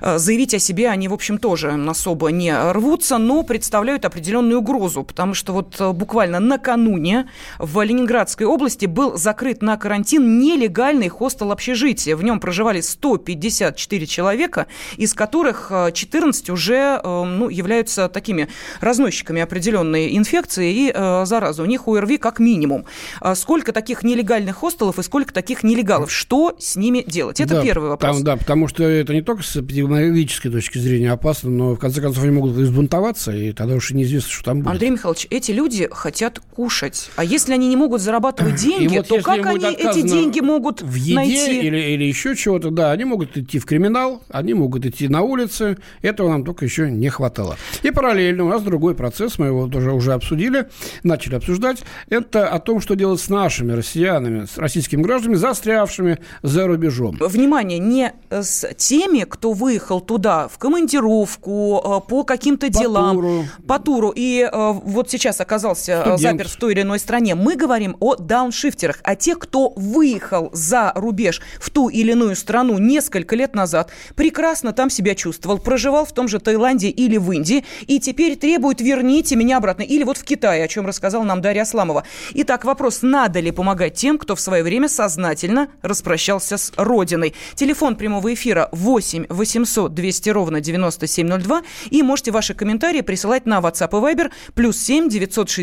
заявить 0.00 0.54
о 0.54 0.58
себе 0.58 0.88
они, 0.88 1.06
в 1.06 1.12
общем, 1.12 1.36
тоже 1.36 1.78
особо 1.86 2.28
не 2.28 2.72
рвутся, 2.72 3.18
но 3.18 3.42
представляют 3.42 4.06
определенную 4.06 4.60
угрозу. 4.60 5.04
Потому 5.04 5.34
что 5.34 5.52
вот 5.52 5.76
буквально 5.98 6.40
накануне 6.40 7.28
в 7.58 7.82
Ленинградской 7.82 8.46
области 8.46 8.86
был 8.86 9.18
закрыт 9.18 9.60
на 9.62 9.76
карантин 9.76 10.38
нелегальный 10.38 11.08
хостел 11.08 11.52
общежития. 11.52 12.16
В 12.16 12.22
нем 12.22 12.40
проживали 12.40 12.80
154 12.80 14.06
человека, 14.06 14.66
из 14.96 15.12
которых 15.12 15.70
14 15.92 16.50
уже 16.50 17.00
ну, 17.04 17.48
являются 17.48 18.08
такими 18.08 18.48
разносчиками 18.80 19.42
определенной 19.42 20.16
инфекции 20.16 20.72
и 20.72 20.92
заразы. 21.26 21.62
У 21.62 21.66
них 21.66 21.88
ОРВИ 21.88 22.18
как 22.18 22.38
минимум. 22.38 22.86
Сколько 23.34 23.72
таких 23.72 24.02
нелегальных 24.02 24.56
хостелов 24.56 24.98
и 24.98 25.02
сколько 25.02 25.34
таких 25.34 25.62
нелегалов? 25.62 26.12
Что 26.12 26.56
с 26.58 26.76
ними 26.76 27.04
делать? 27.06 27.40
Это 27.40 27.54
да, 27.56 27.62
первый 27.62 27.90
вопрос. 27.90 28.16
Там, 28.16 28.24
да, 28.24 28.36
потому 28.36 28.68
что 28.68 28.84
это 28.84 29.12
не 29.12 29.22
только 29.22 29.42
с 29.42 29.56
эпидемиологической 29.56 30.50
точки 30.50 30.78
зрения 30.78 31.10
опасно, 31.10 31.50
но 31.50 31.74
в 31.74 31.78
конце 31.78 32.00
концов 32.00 32.22
они 32.22 32.32
могут 32.32 32.56
избунтоваться, 32.58 33.32
и 33.32 33.52
тогда 33.52 33.74
уж 33.74 33.90
неизвестно, 33.90 34.30
что 34.30 34.44
там 34.44 34.60
будет. 34.60 34.70
Андрей 34.70 34.90
Михайлович, 34.90 35.26
эти 35.30 35.50
люди 35.50 35.87
хотят 35.90 36.38
кушать. 36.38 37.10
А 37.16 37.24
если 37.24 37.52
они 37.52 37.68
не 37.68 37.76
могут 37.76 38.00
зарабатывать 38.00 38.56
деньги, 38.56 38.96
вот 38.96 39.08
то 39.08 39.20
как 39.20 39.46
они 39.46 39.66
эти 39.66 40.02
деньги 40.02 40.40
могут 40.40 40.82
в 40.82 40.94
еде 40.94 41.14
найти? 41.14 41.60
Или, 41.60 41.78
или 41.78 42.04
еще 42.04 42.34
чего-то, 42.36 42.70
да, 42.70 42.92
они 42.92 43.04
могут 43.04 43.36
идти 43.36 43.58
в 43.58 43.66
криминал, 43.66 44.22
они 44.30 44.54
могут 44.54 44.86
идти 44.86 45.08
на 45.08 45.22
улицы. 45.22 45.78
Этого 46.02 46.28
нам 46.28 46.44
только 46.44 46.64
еще 46.64 46.90
не 46.90 47.08
хватало. 47.08 47.56
И 47.82 47.90
параллельно 47.90 48.44
у 48.44 48.48
нас 48.48 48.62
другой 48.62 48.94
процесс, 48.94 49.38
мы 49.38 49.46
его 49.46 49.68
тоже 49.68 49.92
уже 49.92 50.12
обсудили, 50.12 50.68
начали 51.02 51.34
обсуждать. 51.36 51.82
Это 52.08 52.48
о 52.48 52.58
том, 52.58 52.80
что 52.80 52.94
делать 52.94 53.20
с 53.20 53.28
нашими 53.28 53.72
россиянами, 53.72 54.46
с 54.46 54.58
российскими 54.58 55.02
гражданами, 55.02 55.36
застрявшими 55.36 56.18
за 56.42 56.66
рубежом. 56.66 57.16
Внимание, 57.20 57.78
не 57.78 58.12
с 58.30 58.72
теми, 58.74 59.24
кто 59.24 59.52
выехал 59.52 60.00
туда 60.00 60.48
в 60.48 60.58
командировку, 60.58 62.02
э, 62.04 62.08
по 62.08 62.24
каким-то 62.24 62.68
делам, 62.68 63.16
туру. 63.16 63.44
по 63.66 63.78
туру, 63.78 64.12
и 64.14 64.48
э, 64.50 64.72
вот 64.72 65.10
сейчас 65.10 65.40
оказался 65.40 65.77
э, 65.86 66.00
Студент. 66.00 66.20
заперт 66.20 66.50
в 66.50 66.56
той 66.56 66.72
или 66.72 66.82
иной 66.82 66.98
стране. 66.98 67.34
Мы 67.34 67.56
говорим 67.56 67.96
о 68.00 68.16
дауншифтерах, 68.16 69.00
о 69.02 69.14
тех, 69.14 69.38
кто 69.38 69.72
выехал 69.76 70.50
за 70.52 70.92
рубеж 70.94 71.42
в 71.60 71.70
ту 71.70 71.88
или 71.88 72.12
иную 72.12 72.36
страну 72.36 72.78
несколько 72.78 73.36
лет 73.36 73.54
назад, 73.54 73.90
прекрасно 74.14 74.72
там 74.72 74.88
себя 74.88 75.14
чувствовал, 75.14 75.58
проживал 75.58 76.04
в 76.04 76.12
том 76.12 76.28
же 76.28 76.38
Таиланде 76.38 76.88
или 76.88 77.16
в 77.16 77.30
Индии, 77.32 77.64
и 77.86 78.00
теперь 78.00 78.36
требует 78.36 78.80
«верните 78.80 79.36
меня 79.36 79.58
обратно». 79.58 79.82
Или 79.82 80.04
вот 80.04 80.16
в 80.16 80.24
Китае, 80.24 80.64
о 80.64 80.68
чем 80.68 80.86
рассказала 80.86 81.24
нам 81.24 81.40
Дарья 81.40 81.62
Асламова. 81.62 82.04
Итак, 82.34 82.64
вопрос, 82.64 83.00
надо 83.02 83.40
ли 83.40 83.50
помогать 83.50 83.94
тем, 83.94 84.18
кто 84.18 84.34
в 84.34 84.40
свое 84.40 84.62
время 84.62 84.88
сознательно 84.88 85.68
распрощался 85.82 86.56
с 86.56 86.72
Родиной. 86.76 87.34
Телефон 87.54 87.96
прямого 87.96 88.32
эфира 88.32 88.68
8 88.72 89.26
800 89.28 89.94
200 89.94 90.30
ровно 90.30 90.60
9702. 90.60 91.62
И 91.90 92.02
можете 92.02 92.30
ваши 92.30 92.54
комментарии 92.54 93.00
присылать 93.00 93.46
на 93.46 93.58
WhatsApp 93.58 93.88
и 93.88 94.14
Viber 94.14 94.30
плюс 94.54 94.78
7 94.78 95.08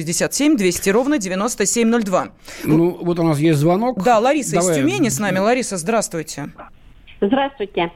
967 0.05 0.55
200 0.57 0.89
ровно 0.91 1.17
9702. 1.17 2.27
Ну, 2.63 2.97
вот 3.01 3.19
у 3.19 3.23
нас 3.23 3.39
есть 3.39 3.59
звонок. 3.59 4.03
Да, 4.03 4.19
Лариса 4.19 4.55
Давай. 4.55 4.71
из 4.71 4.77
Тюмени 4.77 5.09
с 5.09 5.19
нами. 5.19 5.39
Лариса, 5.39 5.77
здравствуйте. 5.77 6.49
Здравствуйте. 7.21 7.91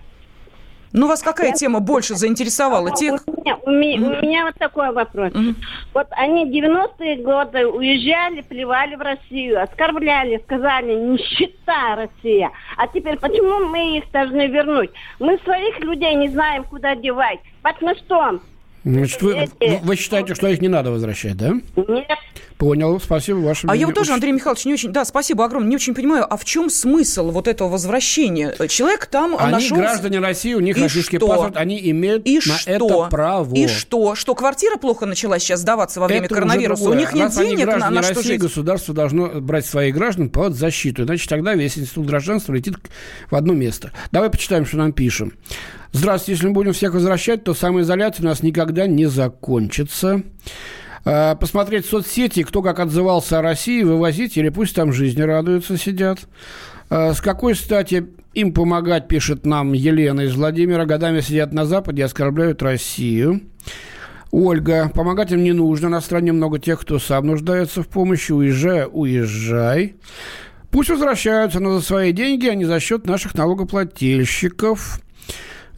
Ну, 0.91 1.07
вас 1.07 1.21
какая 1.21 1.53
тема 1.53 1.81
больше 1.81 2.15
заинтересовала? 2.15 2.91
Тех... 2.91 3.21
У 3.27 3.41
меня, 3.41 3.57
у 3.57 3.69
меня, 3.69 4.19
у 4.19 4.25
меня 4.25 4.45
вот 4.45 4.55
такой 4.55 4.91
вопрос. 4.91 5.31
Вот 5.93 6.07
они 6.11 6.45
90-е 6.49 7.17
годы 7.17 7.67
уезжали, 7.67 8.41
плевали 8.41 8.95
в 8.95 9.01
Россию, 9.01 9.61
оскорбляли, 9.61 10.41
сказали, 10.45 10.95
нищета 10.95 11.95
Россия. 11.95 12.51
А 12.75 12.87
теперь 12.87 13.19
почему 13.19 13.67
мы 13.67 13.97
их 13.97 14.11
должны 14.11 14.47
вернуть? 14.47 14.89
Мы 15.19 15.37
своих 15.43 15.79
людей 15.79 16.15
не 16.15 16.29
знаем, 16.29 16.63
куда 16.63 16.95
девать. 16.95 17.39
Потому 17.61 17.95
что 17.95 18.39
Значит, 18.83 19.21
вы, 19.21 19.49
вы 19.81 19.95
считаете, 19.95 20.35
что 20.35 20.47
их 20.47 20.61
не 20.61 20.67
надо 20.67 20.91
возвращать, 20.91 21.37
да? 21.37 21.53
нет, 21.75 22.19
Понял, 22.59 22.99
спасибо, 22.99 23.37
ваше 23.37 23.67
А 23.69 23.75
я 23.75 23.85
вот 23.85 23.95
тоже, 23.95 24.11
Андрей 24.11 24.33
Михайлович, 24.33 24.65
не 24.65 24.73
очень... 24.73 24.91
Да, 24.91 25.05
спасибо 25.05 25.45
огромное. 25.45 25.69
Не 25.69 25.77
очень 25.77 25.95
понимаю, 25.95 26.25
а 26.29 26.35
в 26.35 26.43
чем 26.43 26.69
смысл 26.69 27.31
вот 27.31 27.47
этого 27.47 27.69
возвращения? 27.69 28.53
Человек 28.67 29.05
там 29.05 29.37
Они 29.39 29.53
нашел... 29.53 29.77
граждане 29.77 30.19
России, 30.19 30.53
у 30.53 30.59
них 30.59 30.77
И 30.77 30.81
российский 30.81 31.15
что? 31.19 31.27
паспорт, 31.29 31.55
они 31.55 31.79
имеют 31.91 32.27
И 32.27 32.35
на 32.35 32.41
что? 32.41 32.69
это 32.69 33.07
право. 33.09 33.55
И 33.55 33.67
что? 33.69 34.13
Что 34.13 34.35
квартира 34.35 34.75
плохо 34.75 35.05
начала 35.05 35.39
сейчас 35.39 35.61
сдаваться 35.61 36.01
во 36.01 36.07
время 36.07 36.25
Это 36.25 36.35
коронавируса? 36.35 36.83
У 36.83 36.93
них 36.93 37.13
нет 37.13 37.27
Раз 37.27 37.37
денег 37.37 37.65
на, 37.65 37.89
на 37.89 38.03
что 38.03 38.15
России, 38.15 38.31
жить? 38.31 38.41
государство 38.41 38.93
должно 38.93 39.27
брать 39.39 39.65
своих 39.65 39.95
граждан 39.95 40.29
под 40.29 40.53
защиту. 40.53 41.03
Иначе 41.03 41.29
тогда 41.29 41.55
весь 41.55 41.77
институт 41.77 42.07
гражданства 42.07 42.51
летит 42.51 42.75
в 43.31 43.35
одно 43.35 43.53
место. 43.53 43.93
Давай 44.11 44.29
почитаем, 44.29 44.65
что 44.65 44.75
нам 44.75 44.91
пишем. 44.91 45.31
Здравствуйте, 45.93 46.33
если 46.33 46.47
мы 46.47 46.53
будем 46.53 46.73
всех 46.73 46.93
возвращать, 46.93 47.45
то 47.45 47.53
самоизоляция 47.53 48.25
у 48.25 48.27
нас 48.27 48.43
никогда 48.43 48.85
не 48.85 49.05
закончится. 49.05 50.23
А, 51.05 51.35
Посмотреть 51.35 51.85
соцсети, 51.85 52.43
кто 52.43 52.61
как 52.61 52.79
отзывался 52.79 53.39
о 53.39 53.41
России, 53.41 53.83
вывозить, 53.83 54.37
или 54.37 54.49
пусть 54.49 54.75
там 54.75 54.93
жизни 54.93 55.21
радуются, 55.21 55.77
сидят. 55.77 56.19
А, 56.89 57.13
С 57.13 57.21
какой 57.21 57.55
стати 57.55 58.07
им 58.33 58.53
помогать, 58.53 59.07
пишет 59.07 59.45
нам 59.45 59.73
Елена 59.73 60.21
из 60.21 60.35
Владимира, 60.35 60.85
годами 60.85 61.21
сидят 61.21 61.53
на 61.53 61.65
Западе 61.65 62.01
и 62.01 62.05
оскорбляют 62.05 62.61
Россию. 62.61 63.41
Ольга, 64.31 64.91
помогать 64.93 65.31
им 65.31 65.43
не 65.43 65.53
нужно. 65.53 65.89
На 65.89 66.01
стране 66.01 66.31
много 66.31 66.59
тех, 66.59 66.79
кто 66.79 66.99
сам 66.99 67.27
нуждается 67.27 67.81
в 67.81 67.87
помощи. 67.87 68.31
Уезжай, 68.31 68.85
уезжай. 68.89 69.95
Пусть 70.69 70.89
возвращаются, 70.89 71.59
но 71.59 71.79
за 71.79 71.85
свои 71.85 72.11
деньги, 72.11 72.47
а 72.47 72.53
не 72.53 72.65
за 72.65 72.79
счет 72.79 73.07
наших 73.07 73.33
налогоплательщиков. 73.33 74.99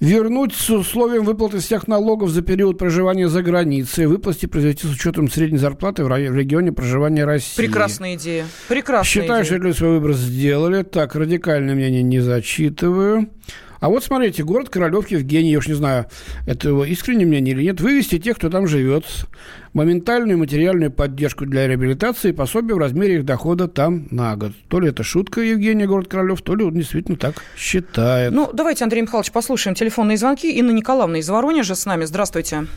Вернуть 0.01 0.55
с 0.55 0.67
условием 0.71 1.23
выплаты 1.23 1.59
всех 1.59 1.87
налогов 1.87 2.31
за 2.31 2.41
период 2.41 2.79
проживания 2.79 3.29
за 3.29 3.43
границей. 3.43 4.07
Выплате 4.07 4.47
произвести 4.47 4.87
с 4.87 4.91
учетом 4.91 5.29
средней 5.29 5.59
зарплаты 5.59 6.03
в 6.03 6.07
рай- 6.07 6.27
в 6.27 6.35
регионе 6.35 6.71
проживания 6.71 7.23
России. 7.23 7.55
Прекрасная 7.55 8.15
идея. 8.15 8.47
Прекрасная 8.67 9.07
Считаю, 9.23 9.45
что 9.45 9.53
идея. 9.57 9.63
люди 9.67 9.77
свой 9.77 9.89
выбор 9.91 10.13
сделали. 10.13 10.81
Так, 10.81 11.13
радикальное 11.15 11.75
мнение 11.75 12.01
не 12.01 12.19
зачитываю. 12.19 13.29
А 13.81 13.89
вот 13.89 14.03
смотрите, 14.03 14.43
город 14.43 14.69
Королев 14.69 15.07
Евгений, 15.07 15.49
я 15.51 15.57
уж 15.57 15.67
не 15.67 15.73
знаю, 15.73 16.05
это 16.45 16.69
его 16.69 16.85
искреннее 16.85 17.25
мнение 17.25 17.55
или 17.55 17.63
нет, 17.63 17.81
вывести 17.81 18.19
тех, 18.19 18.37
кто 18.37 18.51
там 18.51 18.67
живет, 18.67 19.05
моментальную 19.73 20.37
материальную 20.37 20.91
поддержку 20.91 21.47
для 21.47 21.67
реабилитации 21.67 22.29
и 22.29 22.31
пособие 22.31 22.75
в 22.75 22.77
размере 22.77 23.15
их 23.15 23.25
дохода 23.25 23.67
там 23.67 24.03
на 24.11 24.35
год. 24.35 24.51
То 24.67 24.79
ли 24.79 24.89
это 24.89 25.01
шутка 25.01 25.41
Евгения, 25.41 25.87
город 25.87 26.07
Королев, 26.07 26.43
то 26.43 26.55
ли 26.55 26.63
он 26.63 26.75
действительно 26.75 27.17
так 27.17 27.43
считает. 27.57 28.31
Ну, 28.31 28.51
давайте, 28.53 28.83
Андрей 28.83 29.01
Михайлович, 29.01 29.31
послушаем 29.31 29.73
телефонные 29.73 30.17
звонки. 30.17 30.51
Инна 30.51 30.69
Николаевна 30.71 31.17
из 31.17 31.27
Воронежа 31.27 31.73
с 31.73 31.83
нами. 31.87 32.03
Здравствуйте. 32.05 32.67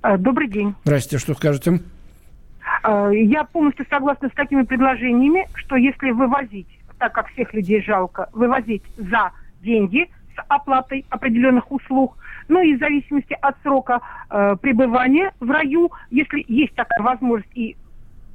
А, 0.00 0.16
Добрый 0.16 0.48
день. 0.48 0.74
Здрасте, 0.84 1.18
что 1.18 1.34
скажете? 1.34 1.80
А, 2.82 3.10
Я 3.10 3.44
полностью 3.44 3.84
согласна 3.90 4.30
с 4.30 4.32
такими 4.32 4.62
предложениями, 4.62 5.46
что 5.56 5.76
если 5.76 6.12
вывозить, 6.12 6.68
так 6.98 7.12
как 7.12 7.28
всех 7.32 7.52
людей 7.52 7.82
жалко, 7.82 8.30
вывозить 8.32 8.82
за 8.96 9.32
деньги 9.62 10.08
с 10.40 10.44
оплатой 10.48 11.04
определенных 11.10 11.70
услуг, 11.70 12.16
ну 12.48 12.60
и 12.60 12.74
в 12.74 12.78
зависимости 12.78 13.36
от 13.40 13.56
срока 13.62 14.00
э, 14.30 14.56
пребывания 14.60 15.32
в 15.40 15.50
раю, 15.50 15.90
если 16.10 16.44
есть 16.48 16.74
такая 16.74 17.02
возможность 17.02 17.50
и 17.54 17.76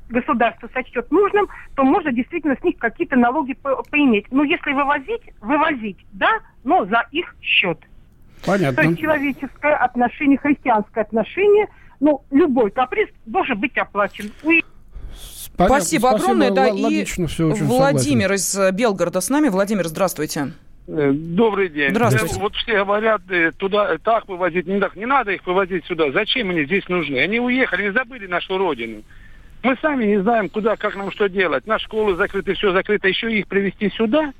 государство 0.09 0.69
сочтет 0.73 1.11
нужным, 1.11 1.47
то 1.75 1.83
можно 1.83 2.11
действительно 2.11 2.55
с 2.55 2.63
них 2.63 2.77
какие-то 2.77 3.15
налоги 3.15 3.53
по- 3.53 3.83
поиметь. 3.83 4.25
Но 4.31 4.43
если 4.43 4.71
вывозить, 4.71 5.23
вывозить, 5.41 5.97
да, 6.13 6.39
но 6.63 6.85
за 6.85 7.05
их 7.11 7.35
счет. 7.41 7.79
То 8.43 8.51
Понятно. 8.51 8.81
есть 8.81 8.99
человеческое 8.99 9.75
отношение, 9.75 10.37
христианское 10.37 11.01
отношение, 11.01 11.67
ну, 11.99 12.21
любой 12.29 12.71
каприз 12.71 13.09
должен 13.25 13.59
быть 13.59 13.77
оплачен. 13.77 14.31
Понятно. 15.57 15.79
Спасибо 15.79 16.11
огромное. 16.11 16.51
Да, 16.51 16.67
и 16.67 17.03
все 17.05 17.23
очень 17.23 17.65
Владимир 17.65 18.33
из 18.33 18.57
э, 18.57 18.71
Белгорода 18.71 19.21
с 19.21 19.29
нами. 19.29 19.47
Владимир, 19.47 19.87
здравствуйте. 19.87 20.51
Э, 20.87 21.11
Добрый 21.13 21.69
день. 21.69 21.89
Здравствуйте. 21.91 22.35
Э, 22.35 22.39
Вот 22.39 22.55
все 22.55 22.73
говорят, 22.83 23.21
э, 23.29 23.51
туда 23.57 23.97
так 24.03 24.27
вывозить, 24.27 24.67
не 24.67 24.79
так. 24.79 24.95
Не 24.95 25.05
надо 25.05 25.31
их 25.31 25.45
вывозить 25.45 25.85
сюда. 25.85 26.11
Зачем 26.11 26.49
они 26.51 26.65
здесь 26.65 26.87
нужны? 26.89 27.17
Они 27.17 27.39
уехали, 27.39 27.83
не 27.83 27.91
забыли 27.91 28.27
нашу 28.27 28.57
родину. 28.57 29.01
Мы 29.63 29.75
сами 29.81 30.05
не 30.05 30.21
знаем, 30.21 30.49
куда, 30.49 30.75
как 30.75 30.95
нам 30.95 31.11
что 31.11 31.27
делать. 31.27 31.65
Наши 31.65 31.85
школы 31.85 32.15
закрыты, 32.15 32.53
все 32.53 32.71
закрыто. 32.71 33.07
Еще 33.07 33.33
их 33.33 33.47
привезти 33.47 33.89
сюда? 33.89 34.31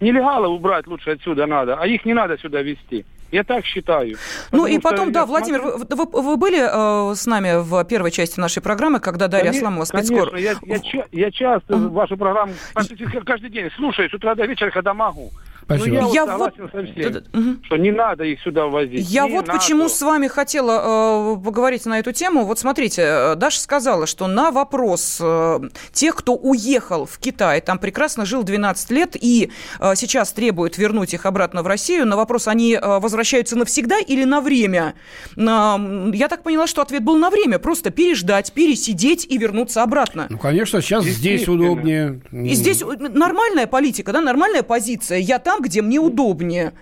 Нелегалы 0.00 0.48
убрать 0.48 0.86
лучше 0.88 1.10
отсюда 1.10 1.46
надо, 1.46 1.76
а 1.76 1.86
их 1.86 2.04
не 2.04 2.12
надо 2.12 2.36
сюда 2.38 2.60
везти. 2.62 3.04
Я 3.30 3.42
так 3.44 3.64
считаю. 3.64 4.16
Ну 4.52 4.66
и 4.66 4.78
потом, 4.78 5.12
да, 5.12 5.24
Владимир, 5.26 5.60
смотрю- 5.60 5.96
вы, 5.96 6.04
вы- 6.04 6.22
вы 6.22 6.36
были 6.36 6.58
э, 7.12 7.14
с 7.14 7.26
нами 7.26 7.62
в 7.62 7.84
первой 7.84 8.10
части 8.10 8.38
нашей 8.38 8.62
программы, 8.62 9.00
когда 9.00 9.28
Дарья 9.28 9.46
Конечно, 9.46 9.68
Асламова 9.68 9.84
спецкор... 9.84 10.30
Конечно, 10.30 10.66
я, 10.66 10.76
я, 10.92 11.04
я 11.10 11.30
часто 11.30 11.76
вашу 11.76 12.16
программу 12.16 12.52
каждый 13.24 13.50
день 13.50 13.70
слушаю 13.76 14.10
с 14.10 14.14
утра 14.14 14.34
до 14.34 14.44
вечера, 14.46 14.70
когда 14.70 14.92
могу. 14.94 15.30
Спасибо. 15.64 16.00
Ну, 16.02 16.12
я, 16.12 16.22
Я 16.22 16.26
вот 16.26 16.38
вот- 16.38 16.54
согласен 16.56 16.86
со 16.86 16.92
всем, 16.92 17.22
мгм. 17.32 17.62
что 17.64 17.76
не 17.76 17.90
надо 17.90 18.24
их 18.24 18.40
сюда 18.42 18.66
возить. 18.66 19.08
Я 19.08 19.24
Не 19.24 19.30
вот 19.32 19.46
надо. 19.46 19.58
почему 19.58 19.88
с 19.88 20.00
вами 20.02 20.26
хотела 20.28 21.34
э, 21.36 21.42
поговорить 21.44 21.86
на 21.86 21.98
эту 21.98 22.12
тему. 22.12 22.44
Вот 22.44 22.58
смотрите, 22.58 23.02
э, 23.02 23.34
Даша 23.36 23.60
сказала, 23.60 24.06
что 24.06 24.26
на 24.26 24.50
вопрос 24.50 25.18
э, 25.20 25.60
тех, 25.92 26.14
кто 26.16 26.34
уехал 26.34 27.06
в 27.06 27.18
Китай, 27.18 27.60
там 27.60 27.78
прекрасно 27.78 28.24
жил 28.26 28.42
12 28.42 28.90
лет 28.90 29.16
и 29.20 29.50
э, 29.80 29.92
сейчас 29.96 30.32
требует 30.32 30.76
вернуть 30.78 31.14
их 31.14 31.26
обратно 31.26 31.62
в 31.62 31.66
Россию, 31.66 32.06
на 32.06 32.16
вопрос, 32.16 32.48
они 32.48 32.74
э, 32.74 32.98
возвращаются 32.98 33.56
навсегда 33.56 33.98
или 33.98 34.24
на 34.24 34.40
время? 34.40 34.94
М, 35.36 36.12
я 36.12 36.28
так 36.28 36.42
поняла, 36.42 36.66
что 36.66 36.82
ответ 36.82 37.02
был 37.02 37.16
на 37.16 37.30
время, 37.30 37.58
просто 37.58 37.90
переждать, 37.90 38.52
пересидеть 38.52 39.26
и 39.28 39.38
вернуться 39.38 39.82
обратно. 39.82 40.26
Ну, 40.30 40.38
конечно, 40.38 40.80
сейчас 40.80 41.04
здесь 41.04 41.48
удобнее. 41.48 42.20
И 42.32 42.54
здесь 42.54 42.82
э, 42.82 42.86
нормальная 42.98 43.66
политика, 43.66 44.12
да, 44.12 44.20
нормальная 44.20 44.62
позиция. 44.62 45.18
Я 45.18 45.38
там, 45.38 45.53
где 45.60 45.82
мне 45.82 45.98
удобнее. 45.98 46.72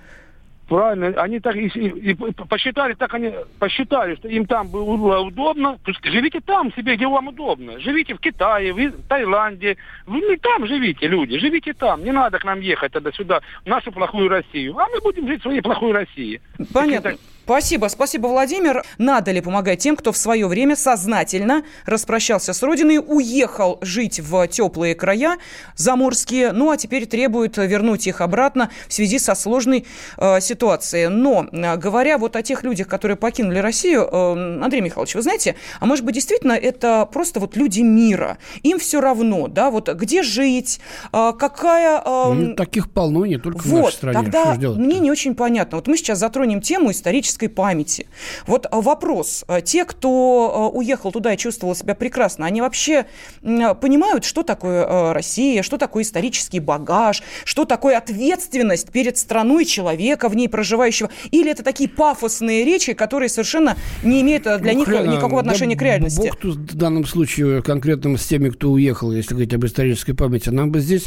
Правильно, 0.68 1.08
они 1.20 1.38
так 1.38 1.54
и, 1.56 1.66
и- 1.66 2.10
и 2.12 2.14
посчитали, 2.48 2.94
так 2.94 3.12
они 3.12 3.32
посчитали, 3.58 4.14
что 4.14 4.28
им 4.28 4.46
там 4.46 4.68
было 4.68 5.18
удобно. 5.20 5.78
Живите 6.04 6.40
там 6.40 6.72
себе, 6.72 6.96
где 6.96 7.06
вам 7.06 7.28
удобно. 7.28 7.78
Живите 7.78 8.14
в 8.14 8.20
Китае, 8.20 8.72
в 8.72 9.02
Таиланде. 9.08 9.76
Вы 10.06 10.20
не 10.20 10.36
там 10.36 10.66
живите, 10.66 11.08
люди, 11.08 11.38
живите 11.38 11.74
там. 11.74 12.02
Не 12.04 12.12
надо 12.12 12.38
к 12.38 12.44
нам 12.44 12.60
ехать 12.60 12.92
тогда 12.92 13.12
сюда, 13.12 13.40
в 13.64 13.66
нашу 13.68 13.92
плохую 13.92 14.28
Россию. 14.30 14.78
А 14.78 14.86
мы 14.88 15.00
будем 15.02 15.26
жить 15.26 15.40
в 15.40 15.42
своей 15.42 15.60
плохой 15.60 15.92
России. 15.92 16.40
Понятно. 16.72 17.16
Спасибо, 17.44 17.88
спасибо, 17.88 18.28
Владимир. 18.28 18.84
Надо 18.98 19.32
ли 19.32 19.40
помогать 19.40 19.80
тем, 19.80 19.96
кто 19.96 20.12
в 20.12 20.16
свое 20.16 20.46
время 20.46 20.76
сознательно 20.76 21.64
распрощался 21.86 22.52
с 22.52 22.62
родиной, 22.62 22.98
уехал 23.04 23.78
жить 23.80 24.20
в 24.20 24.46
теплые 24.46 24.94
края 24.94 25.38
заморские, 25.76 26.52
ну 26.52 26.70
а 26.70 26.76
теперь 26.76 27.06
требует 27.06 27.56
вернуть 27.56 28.06
их 28.06 28.20
обратно 28.20 28.70
в 28.86 28.92
связи 28.92 29.18
со 29.18 29.34
сложной 29.34 29.86
э, 30.18 30.40
ситуацией. 30.40 31.08
Но 31.08 31.46
э, 31.50 31.76
говоря 31.76 32.16
вот 32.18 32.36
о 32.36 32.42
тех 32.42 32.62
людях, 32.62 32.86
которые 32.86 33.16
покинули 33.16 33.58
Россию, 33.58 34.08
э, 34.10 34.60
Андрей 34.62 34.80
Михайлович, 34.80 35.14
вы 35.16 35.22
знаете, 35.22 35.56
а 35.80 35.86
может 35.86 36.04
быть 36.04 36.14
действительно 36.14 36.52
это 36.52 37.08
просто 37.12 37.40
вот 37.40 37.56
люди 37.56 37.80
мира, 37.80 38.38
им 38.62 38.78
все 38.78 39.00
равно, 39.00 39.48
да, 39.48 39.70
вот 39.70 39.88
где 39.92 40.22
жить, 40.22 40.80
э, 41.12 41.32
какая... 41.38 42.00
э, 42.04 42.32
Ну, 42.34 42.54
таких 42.54 42.90
полно, 42.90 43.26
не 43.26 43.38
только 43.38 43.58
в 43.58 43.66
нашей 43.66 43.80
вот, 43.80 43.94
стране. 43.94 44.18
тогда 44.18 44.54
ж 44.54 44.58
делать-то? 44.58 44.82
мне 44.82 45.00
не 45.00 45.10
очень 45.10 45.34
понятно. 45.34 45.78
Вот 45.78 45.88
мы 45.88 45.96
сейчас 45.96 46.18
затронем 46.18 46.60
тему 46.60 46.92
исторической 47.32 47.48
памяти. 47.48 48.06
Вот 48.46 48.66
а, 48.70 48.80
вопрос. 48.80 49.44
А, 49.48 49.60
Те, 49.60 49.84
кто 49.84 50.52
а, 50.54 50.68
уехал 50.68 51.12
туда 51.12 51.34
и 51.34 51.36
чувствовал 51.36 51.74
себя 51.74 51.94
прекрасно, 51.94 52.46
они 52.46 52.60
вообще 52.60 53.06
понимают, 53.42 54.24
что 54.24 54.42
такое 54.42 55.12
Россия, 55.12 55.62
что 55.62 55.78
такое 55.78 56.04
исторический 56.04 56.60
багаж, 56.60 57.22
что 57.44 57.64
такое 57.64 57.96
ответственность 57.96 58.90
перед 58.90 59.16
страной 59.16 59.64
человека 59.64 60.28
в 60.28 60.36
ней 60.36 60.48
проживающего? 60.48 61.10
Или 61.30 61.50
это 61.50 61.62
такие 61.62 61.88
пафосные 61.88 62.64
речи, 62.64 62.92
которые 62.92 63.28
совершенно 63.28 63.76
не 64.02 64.20
имеют 64.20 64.44
для 64.44 64.72
Ну, 64.72 64.78
них 64.78 64.88
хрен, 64.88 65.10
никакого 65.10 65.42
да 65.42 65.50
отношения 65.50 65.76
к 65.76 65.82
реальности? 65.82 66.18
Бог 66.18 66.36
тут 66.36 66.56
в 66.56 66.76
данном 66.76 67.06
случае 67.06 67.62
конкретно 67.62 68.16
с 68.16 68.26
теми, 68.26 68.50
кто 68.50 68.70
уехал, 68.70 69.12
если 69.12 69.30
говорить 69.30 69.54
об 69.54 69.64
исторической 69.64 70.12
памяти. 70.12 70.50
Нам 70.50 70.70
бы 70.70 70.80
здесь 70.80 71.06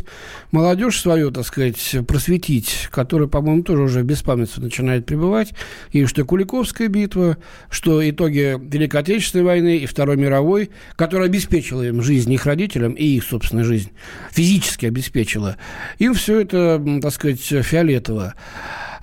молодежь 0.52 1.00
свою, 1.00 1.32
так 1.32 1.46
сказать, 1.46 1.96
просветить, 2.08 2.88
которая, 2.92 3.28
по-моему, 3.28 3.64
тоже 3.64 3.84
уже 3.84 4.00
в 4.02 4.06
беспамятство 4.06 4.62
начинает 4.62 5.06
пребывать. 5.06 5.54
И 5.92 6.06
что 6.16 6.24
Куликовская 6.24 6.88
битва, 6.88 7.38
что 7.70 8.08
итоги 8.10 8.58
Великой 8.58 9.02
Отечественной 9.02 9.44
войны 9.44 9.78
и 9.80 9.86
Второй 9.86 10.16
мировой, 10.16 10.70
которая 10.96 11.28
обеспечила 11.28 11.82
им 11.86 12.02
жизнь, 12.02 12.32
их 12.32 12.46
родителям 12.46 12.94
и 12.94 13.04
их, 13.04 13.26
собственно, 13.26 13.66
жизнь, 13.66 13.92
физически 14.32 14.86
обеспечила. 14.86 15.58
Им 16.00 16.14
все 16.14 16.40
это, 16.40 16.82
так 17.02 17.12
сказать, 17.12 17.42
фиолетово. 17.42 18.34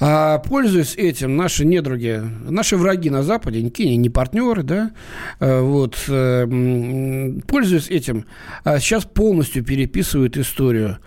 А 0.01 0.39
пользуясь 0.39 0.95
этим, 0.97 1.37
наши 1.37 1.65
недруги, 1.65 2.23
наши 2.49 2.77
враги 2.77 3.11
на 3.11 3.23
Западе, 3.23 3.63
никакие 3.63 3.97
не 3.97 4.11
партнеры, 4.11 4.63
да, 4.63 4.91
э, 5.41 5.61
вот, 5.61 5.97
э, 6.09 7.41
пользуясь 7.47 7.89
этим, 7.89 8.27
а, 8.65 8.79
сейчас 8.79 9.05
полностью 9.05 9.65
переписывают 9.65 10.37
историю. 10.37 10.99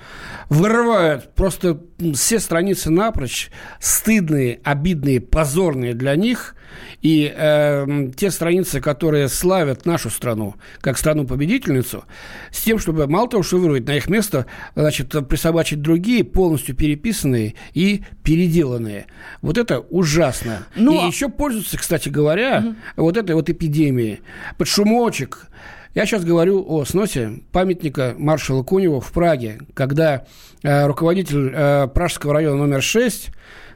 Вырывают 0.50 1.34
просто 1.36 1.82
все 2.13 2.39
страницы 2.39 2.89
напрочь, 2.89 3.50
стыдные, 3.80 4.60
обидные, 4.63 5.21
позорные 5.21 5.93
для 5.93 6.15
них, 6.15 6.56
и 7.01 7.33
э, 7.35 8.09
те 8.15 8.31
страницы, 8.31 8.81
которые 8.81 9.27
славят 9.29 9.85
нашу 9.85 10.09
страну 10.09 10.55
как 10.81 10.97
страну-победительницу, 10.97 12.05
с 12.51 12.61
тем, 12.61 12.79
чтобы 12.79 13.07
мало 13.07 13.29
того, 13.29 13.43
что 13.43 13.57
вырвать 13.57 13.85
на 13.85 13.95
их 13.97 14.09
место, 14.09 14.45
значит, 14.75 15.13
присобачить 15.27 15.81
другие, 15.81 16.23
полностью 16.23 16.75
переписанные 16.75 17.55
и 17.73 18.03
переделанные. 18.23 19.07
Вот 19.41 19.57
это 19.57 19.79
ужасно. 19.79 20.65
Ну, 20.75 20.93
и 20.93 21.05
а- 21.05 21.07
еще 21.07 21.29
пользуются, 21.29 21.77
кстати 21.77 22.09
говоря, 22.09 22.75
вот 22.95 23.17
этой 23.17 23.35
вот 23.35 23.49
эпидемией. 23.49 24.21
Под 24.57 24.67
шумочек. 24.67 25.47
Я 25.93 26.05
сейчас 26.05 26.25
говорю 26.25 26.65
о 26.67 26.83
сносе 26.83 27.39
памятника 27.53 28.15
маршала 28.17 28.63
Кунева 28.63 28.99
в 28.99 29.13
Праге, 29.13 29.59
когда 29.73 30.25
э, 30.61 30.88
руководитель 30.88 31.51
э, 31.53 31.88
Пражского 31.88 32.33
района 32.33 32.57
номер 32.57 32.81
6 32.81 33.29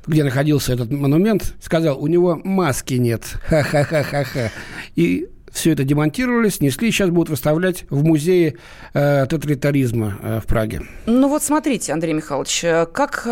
где 0.08 0.24
находился 0.24 0.74
этот 0.74 0.92
монумент, 0.92 1.54
сказал, 1.62 2.02
у 2.02 2.08
него 2.08 2.40
маски 2.44 2.96
нет. 2.96 3.24
Ха-ха-ха-ха-ха. 3.48 4.52
И 4.96 5.28
все 5.52 5.72
это 5.72 5.84
демонтировали, 5.84 6.50
снесли, 6.50 6.92
сейчас 6.92 7.10
будут 7.10 7.30
выставлять 7.30 7.86
в 7.90 8.04
музее 8.04 8.56
э, 8.94 9.26
тоталитаризма 9.28 10.18
э, 10.22 10.40
в 10.44 10.48
Праге. 10.48 10.82
Ну 11.06 11.28
вот 11.28 11.44
смотрите, 11.44 11.94
Андрей 11.94 12.14
Михайлович, 12.14 12.64
э, 12.64 12.86
как 12.92 13.24
э, 13.26 13.30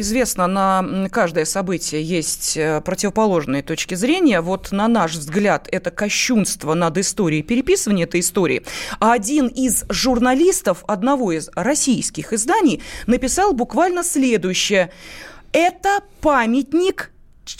известно, 0.00 0.46
на 0.46 1.08
каждое 1.10 1.44
событие 1.44 2.02
есть 2.02 2.56
э, 2.56 2.80
противоположные 2.80 3.62
точки 3.62 3.94
зрения. 3.94 4.40
Вот 4.40 4.72
на 4.72 4.88
наш 4.88 5.14
взгляд 5.14 5.68
это 5.70 5.90
кощунство 5.90 6.74
над 6.74 6.98
историей, 6.98 7.42
переписывание 7.42 8.04
этой 8.04 8.20
истории. 8.20 8.62
А 9.00 9.12
один 9.12 9.46
из 9.46 9.84
журналистов 9.88 10.84
одного 10.86 11.32
из 11.32 11.50
российских 11.54 12.32
изданий 12.32 12.82
написал 13.06 13.52
буквально 13.52 14.02
следующее. 14.02 14.90
Это 15.52 16.00
памятник 16.20 17.12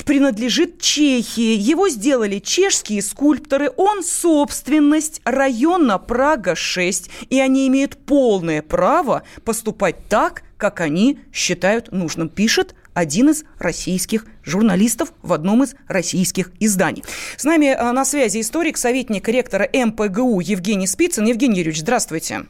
принадлежит 0.04 0.80
Чехии. 0.80 1.56
Его 1.56 1.88
сделали 1.88 2.38
чешские 2.38 3.02
скульпторы. 3.02 3.70
Он 3.76 4.02
собственность 4.02 5.20
района 5.24 5.98
Прага-6. 5.98 7.10
И 7.30 7.40
они 7.40 7.68
имеют 7.68 7.96
полное 7.96 8.62
право 8.62 9.22
поступать 9.44 10.08
так, 10.08 10.42
как 10.56 10.80
они 10.80 11.20
считают 11.32 11.92
нужным, 11.92 12.28
пишет 12.28 12.74
один 12.94 13.28
из 13.28 13.44
российских 13.58 14.26
журналистов 14.42 15.12
в 15.22 15.34
одном 15.34 15.62
из 15.62 15.74
российских 15.86 16.50
изданий. 16.60 17.04
С 17.36 17.44
нами 17.44 17.68
а, 17.68 17.92
на 17.92 18.06
связи 18.06 18.40
историк, 18.40 18.78
советник 18.78 19.28
ректора 19.28 19.68
МПГУ 19.70 20.40
Евгений 20.40 20.86
Спицын. 20.86 21.26
Евгений 21.26 21.58
Юрьевич, 21.58 21.80
здравствуйте. 21.80 22.46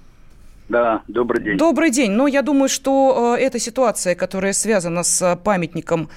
Да, 0.68 1.02
добрый 1.06 1.42
день. 1.42 1.56
Добрый 1.58 1.90
день. 1.90 2.10
Но 2.10 2.26
я 2.26 2.42
думаю, 2.42 2.68
что 2.68 3.36
э, 3.38 3.42
эта 3.42 3.58
ситуация, 3.60 4.14
которая 4.16 4.52
связана 4.52 5.04
с 5.04 5.22
э, 5.22 5.36
памятником 5.36 6.08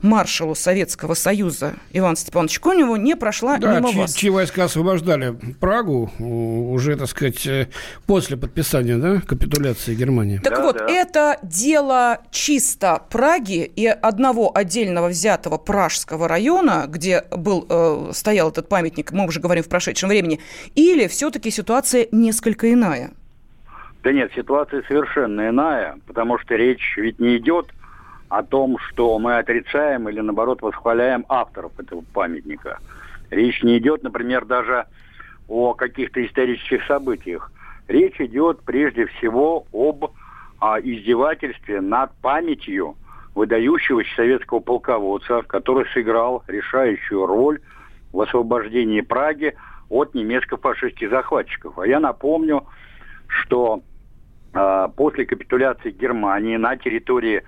маршалу 0.00 0.54
Советского 0.54 1.12
Союза 1.14 1.74
Ивану 1.92 2.16
Степановичу 2.16 2.60
Коневу, 2.62 2.96
не 2.96 3.16
прошла 3.16 3.58
Да, 3.58 3.74
мимо 3.76 3.90
чьи, 3.90 4.00
вас. 4.00 4.14
чьи 4.14 4.30
войска 4.30 4.64
освобождали 4.64 5.38
Прагу 5.60 6.10
уже, 6.18 6.96
так 6.96 7.08
сказать, 7.08 7.46
э, 7.46 7.68
после 8.06 8.38
подписания 8.38 8.96
да, 8.96 9.20
капитуляции 9.20 9.94
Германии. 9.94 10.38
Так 10.38 10.56
Да, 10.56 10.62
вот, 10.62 10.78
да. 10.78 10.86
это 10.88 11.38
дело 11.42 12.18
чисто 12.30 13.02
Праги 13.10 13.70
и 13.76 13.86
одного 13.86 14.56
отдельного 14.56 15.08
взятого 15.08 15.58
пражского 15.58 16.28
района, 16.28 16.86
где 16.88 17.24
был, 17.30 17.66
э, 17.68 18.10
стоял 18.14 18.48
этот 18.48 18.68
памятник, 18.70 19.12
мы 19.12 19.26
уже 19.26 19.40
говорим 19.40 19.64
в 19.64 19.68
прошедшем 19.68 20.08
времени, 20.08 20.40
или 20.74 21.08
все-таки 21.08 21.50
ситуация 21.50 22.08
несколько 22.10 22.72
иная? 22.72 23.10
Да 24.02 24.12
нет, 24.12 24.30
ситуация 24.34 24.82
совершенно 24.82 25.48
иная, 25.48 25.98
потому 26.06 26.38
что 26.38 26.54
речь 26.54 26.96
ведь 26.96 27.18
не 27.18 27.36
идет 27.38 27.66
о 28.28 28.42
том, 28.42 28.78
что 28.78 29.18
мы 29.18 29.38
отрицаем 29.38 30.08
или, 30.08 30.20
наоборот, 30.20 30.62
восхваляем 30.62 31.24
авторов 31.28 31.72
этого 31.78 32.02
памятника. 32.12 32.78
Речь 33.30 33.62
не 33.62 33.78
идет, 33.78 34.02
например, 34.02 34.44
даже 34.44 34.86
о 35.48 35.74
каких-то 35.74 36.24
исторических 36.24 36.84
событиях. 36.86 37.50
Речь 37.88 38.20
идет 38.20 38.60
прежде 38.60 39.06
всего 39.06 39.66
об 39.72 40.12
а, 40.60 40.78
издевательстве 40.78 41.80
над 41.80 42.12
памятью 42.20 42.96
выдающегося 43.34 44.10
советского 44.14 44.60
полководца, 44.60 45.42
который 45.42 45.86
сыграл 45.92 46.42
решающую 46.48 47.24
роль 47.24 47.60
в 48.12 48.20
освобождении 48.20 49.00
Праги 49.00 49.54
от 49.88 50.14
немецко-фашистских 50.14 51.08
захватчиков. 51.08 51.78
А 51.78 51.86
я 51.86 52.00
напомню, 52.00 52.66
что 53.42 53.82
э, 54.54 54.88
после 54.96 55.26
капитуляции 55.26 55.90
Германии 55.90 56.56
на 56.56 56.76
территории 56.76 57.42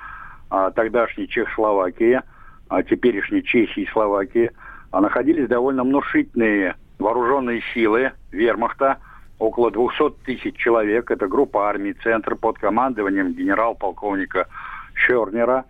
э, 0.51 0.71
тогдашней 0.75 1.29
Чехословакии, 1.29 2.21
а 2.69 2.83
теперешней 2.83 3.43
Чехии 3.43 3.83
и 3.83 3.91
Словакии, 3.91 4.51
а, 4.93 5.01
находились 5.01 5.49
довольно 5.49 5.83
внушительные 5.83 6.77
вооруженные 6.99 7.63
силы 7.75 8.13
вермахта, 8.31 8.99
около 9.39 9.71
200 9.71 10.11
тысяч 10.25 10.57
человек. 10.57 11.11
Это 11.11 11.27
группа 11.27 11.69
армий, 11.69 11.95
центр 11.95 12.37
под 12.37 12.59
командованием 12.59 13.33
генерал-полковника 13.33 14.47
Чернера, 14.95 15.65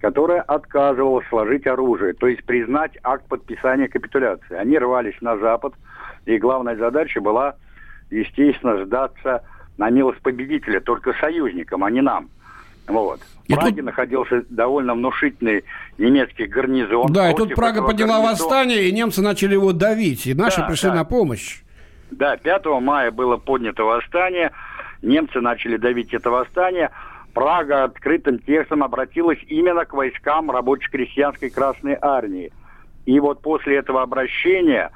которая 0.00 0.42
отказывалась 0.42 1.26
сложить 1.28 1.66
оружие, 1.66 2.12
то 2.12 2.26
есть 2.26 2.44
признать 2.44 2.98
акт 3.02 3.26
подписания 3.26 3.88
капитуляции. 3.88 4.54
Они 4.54 4.78
рвались 4.78 5.20
на 5.22 5.38
Запад, 5.38 5.74
и 6.26 6.36
главная 6.36 6.76
задача 6.76 7.20
была, 7.20 7.56
естественно, 8.10 8.84
сдаться 8.84 9.42
на 9.76 9.90
милость 9.90 10.20
победителя, 10.20 10.80
только 10.80 11.12
союзникам, 11.14 11.84
а 11.84 11.90
не 11.90 12.00
нам. 12.00 12.28
Вот. 12.86 13.20
В 13.20 13.50
и 13.50 13.54
Праге 13.54 13.76
тут... 13.76 13.84
находился 13.86 14.44
довольно 14.48 14.94
внушительный 14.94 15.64
немецкий 15.98 16.46
гарнизон. 16.46 17.12
Да, 17.12 17.30
и 17.30 17.34
тут 17.34 17.54
Прага 17.54 17.82
подняла 17.82 18.20
гарнизон... 18.20 18.30
восстание, 18.30 18.88
и 18.88 18.92
немцы 18.92 19.22
начали 19.22 19.54
его 19.54 19.72
давить, 19.72 20.26
и 20.26 20.34
наши 20.34 20.60
да, 20.60 20.66
пришли 20.66 20.90
да. 20.90 20.96
на 20.96 21.04
помощь. 21.04 21.62
Да, 22.10 22.36
5 22.36 22.66
мая 22.80 23.10
было 23.10 23.36
поднято 23.36 23.84
восстание, 23.84 24.52
немцы 25.02 25.40
начали 25.40 25.76
давить 25.76 26.12
это 26.14 26.30
восстание. 26.30 26.90
Прага 27.32 27.84
открытым 27.84 28.38
текстом 28.38 28.84
обратилась 28.84 29.38
именно 29.48 29.84
к 29.84 29.92
войскам 29.94 30.50
рабоче-крестьянской 30.50 31.50
Красной 31.50 31.98
Армии. 32.00 32.52
И 33.06 33.18
вот 33.18 33.42
после 33.42 33.76
этого 33.76 34.02
обращения 34.02 34.90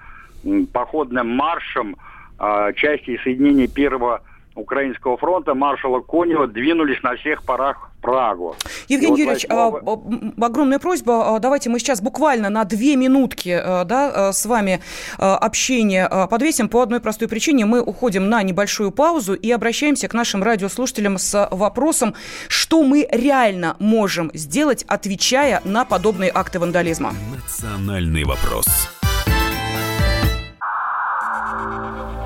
походным 0.73 1.29
маршем 1.31 1.97
э, 2.39 2.73
части 2.77 3.19
соединений 3.25 3.67
первого 3.67 4.23
Украинского 4.59 5.17
фронта 5.17 5.55
маршала 5.55 6.01
Конева 6.01 6.47
двинулись 6.47 7.03
на 7.03 7.17
всех 7.17 7.43
парах 7.45 7.91
в 7.99 8.03
Прагу. 8.03 8.55
Евгений 8.89 9.11
вот 9.11 9.19
Юрьевич, 9.19 9.47
8... 9.49 10.35
А, 10.39 10.47
огромная 10.47 10.79
просьба. 10.79 11.37
А, 11.37 11.39
давайте 11.39 11.71
мы 11.71 11.79
сейчас 11.79 12.01
буквально 12.01 12.49
на 12.51 12.65
две 12.65 12.97
минутки 12.97 13.51
а, 13.51 13.85
да, 13.85 14.33
с 14.33 14.47
вами 14.47 14.81
общение 15.17 16.09
подвесим. 16.31 16.69
По 16.69 16.83
одной 16.83 17.01
простой 17.01 17.29
причине 17.29 17.65
мы 17.67 17.81
уходим 17.81 18.29
на 18.29 18.43
небольшую 18.43 18.91
паузу 18.91 19.35
и 19.35 19.51
обращаемся 19.51 20.09
к 20.09 20.15
нашим 20.15 20.43
радиослушателям 20.43 21.19
с 21.19 21.49
вопросом, 21.51 22.15
что 22.49 22.83
мы 22.83 23.09
реально 23.11 23.77
можем 23.79 24.31
сделать, 24.35 24.85
отвечая 24.89 25.61
на 25.65 25.85
подобные 25.85 26.31
акты 26.33 26.59
вандализма. 26.59 27.13
Национальный 27.35 28.25
вопрос. 28.25 28.67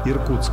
Иркутск. 0.05 0.53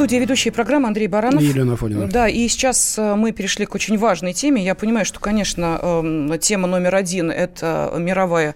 студии 0.00 0.16
ведущие 0.16 0.50
программы 0.50 0.88
Андрей 0.88 1.08
Баранов. 1.08 1.42
И 1.42 1.44
Елена 1.44 1.74
Афонина. 1.74 2.08
Да, 2.08 2.26
и 2.26 2.48
сейчас 2.48 2.96
э, 2.96 3.16
мы 3.16 3.32
перешли 3.32 3.66
к 3.66 3.74
очень 3.74 3.98
важной 3.98 4.32
теме. 4.32 4.64
Я 4.64 4.74
понимаю, 4.74 5.04
что, 5.04 5.20
конечно, 5.20 5.78
эм, 5.82 6.38
тема 6.38 6.66
номер 6.66 6.94
один– 6.94 7.30
это 7.30 7.92
мировая 7.98 8.54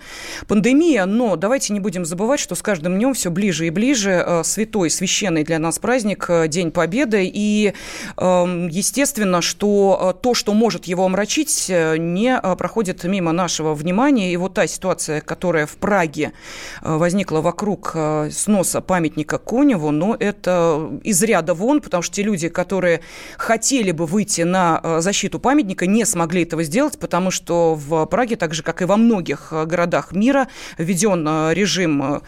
пандемия, 0.48 1.04
но 1.04 1.36
давайте 1.36 1.74
не 1.74 1.80
будем 1.80 2.06
забывать, 2.06 2.40
что 2.40 2.54
с 2.54 2.62
каждым 2.62 2.94
днем 2.94 3.12
все 3.12 3.30
ближе 3.30 3.66
и 3.66 3.70
ближе 3.70 4.24
э, 4.26 4.42
святой, 4.42 4.88
священный 4.88 5.44
для 5.44 5.58
нас 5.58 5.78
праздник 5.78 6.24
э,– 6.30 6.48
День 6.48 6.70
Победы. 6.70 7.30
И, 7.30 7.74
эм, 8.16 8.68
естественно, 8.68 9.42
что 9.42 10.18
то, 10.22 10.32
что 10.32 10.54
может 10.54 10.86
его 10.86 11.04
омрачить, 11.04 11.66
не 11.68 12.40
проходит 12.56 13.04
мимо 13.04 13.32
нашего 13.32 13.74
внимания. 13.74 14.32
И 14.32 14.36
вот 14.38 14.54
та 14.54 14.66
ситуация, 14.66 15.20
которая 15.20 15.66
в 15.66 15.76
Праге 15.76 16.32
возникла 16.80 17.42
вокруг 17.42 17.94
сноса 18.30 18.80
памятника 18.80 19.36
Коневу, 19.36 19.90
но 19.90 20.16
это 20.18 20.88
изрядно 21.02 21.33
ряда 21.34 21.54
вон, 21.54 21.80
потому 21.80 22.02
что 22.02 22.14
те 22.14 22.22
люди, 22.22 22.48
которые 22.48 23.00
хотели 23.36 23.90
бы 23.90 24.06
выйти 24.06 24.42
на 24.42 24.80
э, 24.82 25.00
защиту 25.00 25.38
памятника, 25.40 25.86
не 25.86 26.04
смогли 26.04 26.42
этого 26.42 26.62
сделать, 26.62 26.98
потому 26.98 27.30
что 27.30 27.74
в 27.74 28.06
Праге, 28.06 28.36
так 28.36 28.54
же, 28.54 28.62
как 28.62 28.82
и 28.82 28.84
во 28.84 28.96
многих 28.96 29.48
э, 29.50 29.64
городах 29.66 30.12
мира, 30.12 30.46
введен 30.78 31.26
э, 31.26 31.54
режим 31.54 32.22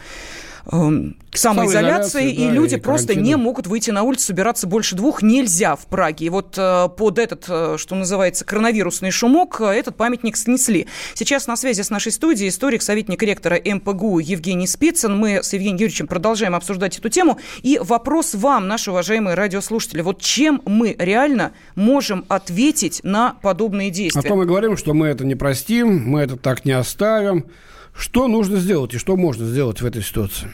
самоизоляции, 1.33 2.31
и 2.31 2.47
да, 2.47 2.51
люди 2.51 2.75
и 2.75 2.79
просто 2.79 3.15
не 3.15 3.35
могут 3.37 3.67
выйти 3.67 3.91
на 3.91 4.03
улицу, 4.03 4.27
собираться 4.27 4.67
больше 4.67 4.95
двух 4.95 5.21
нельзя 5.21 5.75
в 5.75 5.85
Праге. 5.87 6.25
И 6.25 6.29
вот 6.29 6.55
э, 6.57 6.89
под 6.97 7.19
этот, 7.19 7.45
э, 7.47 7.75
что 7.77 7.95
называется, 7.95 8.43
коронавирусный 8.43 9.11
шумок, 9.11 9.61
э, 9.61 9.65
этот 9.65 9.95
памятник 9.95 10.35
снесли. 10.35 10.87
Сейчас 11.13 11.47
на 11.47 11.55
связи 11.55 11.81
с 11.81 11.89
нашей 11.89 12.11
студией 12.11 12.49
историк, 12.49 12.81
советник 12.81 13.21
ректора 13.23 13.59
МПГУ 13.63 14.19
Евгений 14.19 14.67
Спицын. 14.67 15.15
Мы 15.15 15.43
с 15.43 15.53
Евгением 15.53 15.77
Юрьевичем 15.77 16.07
продолжаем 16.07 16.55
обсуждать 16.55 16.97
эту 16.97 17.09
тему. 17.09 17.37
И 17.61 17.79
вопрос 17.81 18.33
вам, 18.33 18.67
наши 18.67 18.91
уважаемые 18.91 19.35
радиослушатели. 19.35 20.01
Вот 20.01 20.21
чем 20.21 20.61
мы 20.65 20.95
реально 20.97 21.53
можем 21.75 22.25
ответить 22.27 23.01
на 23.03 23.35
подобные 23.41 23.91
действия? 23.91 24.19
А 24.19 24.23
то 24.23 24.35
мы 24.35 24.45
говорим, 24.45 24.75
что 24.75 24.93
мы 24.93 25.07
это 25.07 25.23
не 25.25 25.35
простим, 25.35 26.03
мы 26.09 26.21
это 26.21 26.35
так 26.35 26.65
не 26.65 26.71
оставим. 26.71 27.45
Что 27.97 28.27
нужно 28.27 28.57
сделать 28.57 28.93
и 28.93 28.97
что 28.97 29.17
можно 29.17 29.45
сделать 29.45 29.81
в 29.81 29.85
этой 29.85 30.03
ситуации? 30.03 30.47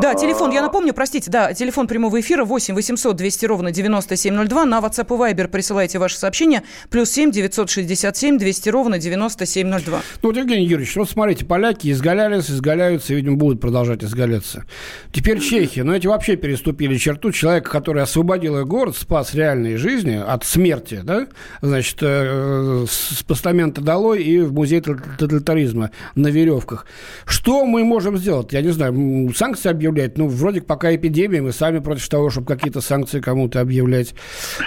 Да, 0.00 0.14
телефон, 0.14 0.50
я 0.50 0.62
напомню, 0.62 0.92
простите, 0.94 1.30
да, 1.30 1.52
телефон 1.54 1.86
прямого 1.86 2.20
эфира 2.20 2.44
8 2.44 2.74
800 2.74 3.16
200 3.16 3.46
ровно 3.46 3.70
9702. 3.70 4.64
На 4.64 4.78
WhatsApp 4.78 5.06
и 5.06 5.34
Viber 5.34 5.48
присылайте 5.48 5.98
ваши 5.98 6.16
сообщения. 6.18 6.62
Плюс 6.90 7.10
7 7.10 7.30
967 7.30 8.38
200 8.38 8.68
ровно 8.68 8.98
9702. 8.98 10.02
Ну 10.22 10.28
вот, 10.28 10.36
Евгений 10.36 10.66
Юрьевич, 10.66 10.96
вот 10.96 11.10
смотрите, 11.10 11.44
поляки 11.44 11.90
изгалялись, 11.90 12.50
изгаляются 12.50 13.12
и, 13.12 13.16
видимо, 13.16 13.36
будут 13.36 13.60
продолжать 13.60 14.04
изгаляться. 14.04 14.64
Теперь 15.12 15.40
Чехия, 15.40 15.84
но 15.84 15.92
ну, 15.92 15.96
эти 15.96 16.06
вообще 16.06 16.36
переступили 16.36 16.96
черту. 16.96 17.32
Человек, 17.32 17.68
который 17.68 18.02
освободил 18.02 18.58
их 18.58 18.66
город, 18.66 18.96
спас 18.96 19.34
реальные 19.34 19.76
жизни 19.76 20.14
от 20.14 20.44
смерти, 20.44 21.00
да, 21.02 21.26
значит, 21.62 21.98
э, 22.00 22.84
с 22.88 23.22
постамента 23.22 23.80
долой 23.80 24.22
и 24.22 24.40
в 24.40 24.52
музей 24.52 24.80
тоталитаризма 24.80 25.90
на 26.14 26.28
веревках. 26.28 26.86
Что 27.24 27.64
мы 27.64 27.84
можем 27.84 28.18
сделать? 28.18 28.52
Я 28.52 28.62
не 28.62 28.70
знаю, 28.70 29.32
санкции 29.34 29.67
объявлять. 29.68 30.18
Ну, 30.18 30.28
вроде 30.28 30.60
пока 30.60 30.94
эпидемия, 30.94 31.42
мы 31.42 31.52
сами 31.52 31.78
против 31.78 32.08
того, 32.08 32.30
чтобы 32.30 32.46
какие-то 32.46 32.80
санкции 32.80 33.20
кому-то 33.20 33.60
объявлять. 33.60 34.14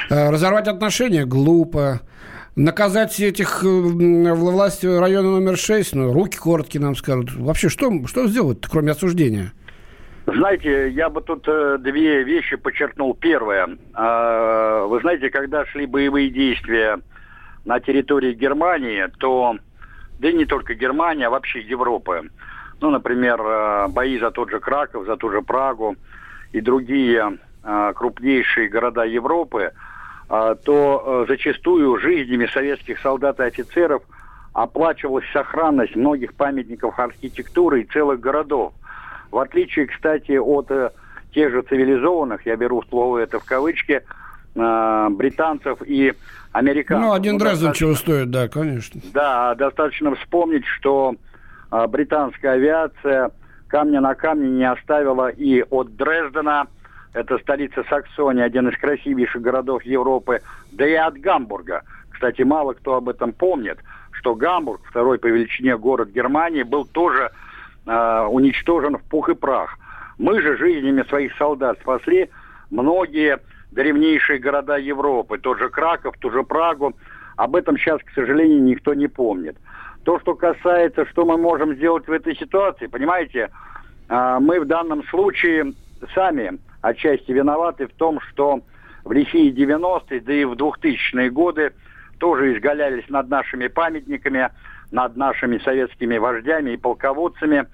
Э, 0.10 0.30
разорвать 0.30 0.68
отношения 0.68 1.26
глупо. 1.26 2.02
Наказать 2.56 3.18
этих 3.20 3.64
э, 3.64 3.68
власти 3.68 4.86
района 4.86 5.32
номер 5.32 5.58
6, 5.58 5.96
ну, 5.96 6.14
руки 6.14 6.38
короткие 6.38 6.82
нам 6.82 6.96
скажут. 6.96 7.34
Вообще, 7.34 7.70
что, 7.70 8.06
что 8.08 8.28
сделать, 8.28 8.60
кроме 8.70 8.92
осуждения? 8.92 9.54
Знаете, 10.28 10.90
я 10.90 11.10
бы 11.10 11.22
тут 11.22 11.48
э, 11.48 11.78
две 11.80 12.24
вещи 12.24 12.56
подчеркнул. 12.56 13.16
Первое. 13.16 13.78
Э, 13.96 14.86
вы 14.88 15.00
знаете, 15.02 15.30
когда 15.30 15.66
шли 15.66 15.86
боевые 15.86 16.30
действия 16.30 17.00
на 17.66 17.80
территории 17.80 18.34
Германии, 18.34 19.08
то, 19.20 19.56
да 20.20 20.30
и 20.30 20.34
не 20.34 20.46
только 20.46 20.74
Германия, 20.74 21.28
а 21.28 21.30
вообще 21.30 21.62
Европы, 21.62 22.30
ну, 22.82 22.90
например, 22.90 23.40
э, 23.40 23.88
бои 23.90 24.20
за 24.20 24.32
тот 24.32 24.50
же 24.50 24.60
Краков, 24.60 25.06
за 25.06 25.16
ту 25.16 25.32
же 25.32 25.42
Прагу 25.42 25.96
и 26.52 26.60
другие 26.60 27.38
э, 27.64 27.94
крупнейшие 27.96 28.68
города 28.70 29.04
Европы, 29.04 29.72
э, 30.30 30.56
то 30.66 31.26
зачастую 31.28 31.98
жизнями 32.00 32.48
советских 32.48 33.00
солдат 33.00 33.40
и 33.40 33.44
офицеров 33.44 34.02
оплачивалась 34.54 35.26
сохранность 35.32 35.96
многих 35.96 36.34
памятников 36.34 37.00
архитектуры 37.00 37.82
и 37.82 37.86
целых 37.86 38.20
городов. 38.20 38.74
В 39.30 39.38
отличие, 39.38 39.86
кстати, 39.86 40.38
от 40.38 40.70
тех 41.34 41.52
же 41.52 41.62
цивилизованных, 41.62 42.46
я 42.46 42.58
беру 42.58 42.84
слово 42.90 43.20
это 43.20 43.40
в 43.40 43.46
кавычки, 43.46 44.02
британцев 44.54 45.82
и 45.86 46.14
американцев. 46.52 47.08
Ну, 47.08 47.14
один 47.14 47.34
ну, 47.34 47.40
Дрезден 47.40 47.72
чего 47.72 47.96
стоит, 47.96 48.30
да, 48.30 48.50
конечно. 48.50 49.00
Да, 49.14 49.56
достаточно 49.56 50.14
вспомнить, 50.16 50.66
что 50.66 51.16
британская 51.88 52.52
авиация 52.52 53.32
камня 53.68 54.02
на 54.02 54.16
камне 54.16 54.50
не 54.50 54.70
оставила 54.70 55.30
и 55.30 55.64
от 55.70 55.96
Дрездена, 55.96 56.68
это 57.14 57.38
столица 57.40 57.84
Саксонии, 57.90 58.44
один 58.44 58.70
из 58.70 58.78
красивейших 58.78 59.42
городов 59.42 59.84
Европы, 59.84 60.42
да 60.72 60.88
и 60.88 60.94
от 60.94 61.18
Гамбурга. 61.18 61.84
Кстати, 62.10 62.42
мало 62.44 62.74
кто 62.74 62.96
об 62.96 63.10
этом 63.10 63.34
помнит, 63.34 63.80
что 64.12 64.36
Гамбург, 64.36 64.82
второй 64.86 65.20
по 65.20 65.28
величине 65.28 65.78
город 65.78 66.10
Германии, 66.10 66.64
был 66.64 66.86
тоже 66.86 67.32
э, 67.86 68.28
уничтожен 68.30 68.98
в 68.98 69.04
пух 69.04 69.30
и 69.30 69.36
прах. 69.36 69.78
Мы 70.18 70.42
же 70.42 70.58
жизнями 70.58 71.04
своих 71.04 71.36
солдат 71.38 71.80
спасли 71.80 72.30
многие 72.70 73.40
древнейшие 73.72 74.40
города 74.40 74.78
Европы, 74.78 75.38
тот 75.38 75.60
же 75.60 75.70
Краков, 75.70 76.16
ту 76.20 76.30
же 76.30 76.44
Прагу. 76.44 76.94
Об 77.38 77.56
этом 77.56 77.78
сейчас, 77.78 78.02
к 78.04 78.12
сожалению, 78.14 78.62
никто 78.64 78.94
не 78.94 79.08
помнит. 79.08 79.58
То, 80.04 80.20
что 80.20 80.34
касается, 80.34 81.06
что 81.06 81.26
мы 81.26 81.38
можем 81.38 81.76
сделать 81.76 82.08
в 82.08 82.12
этой 82.12 82.36
ситуации, 82.36 82.88
понимаете, 82.88 83.52
а, 84.10 84.40
мы 84.40 84.60
в 84.60 84.66
данном 84.66 85.04
случае 85.06 85.74
сами 86.16 86.60
отчасти 86.82 87.32
виноваты 87.32 87.88
в 87.88 87.94
том, 87.94 88.20
что 88.22 88.62
в 89.04 89.12
лихие 89.12 89.52
90-е, 89.52 90.20
да 90.22 90.34
и 90.34 90.44
в 90.46 90.54
2000-е 90.54 91.30
годы 91.30 91.74
тоже 92.20 92.56
изгалялись 92.56 93.08
над 93.10 93.30
нашими 93.30 93.68
памятниками, 93.68 94.50
над 94.92 95.16
нашими 95.18 95.60
советскими 95.60 96.18
вождями 96.18 96.72
и 96.72 96.78
полководцами, 96.78 97.68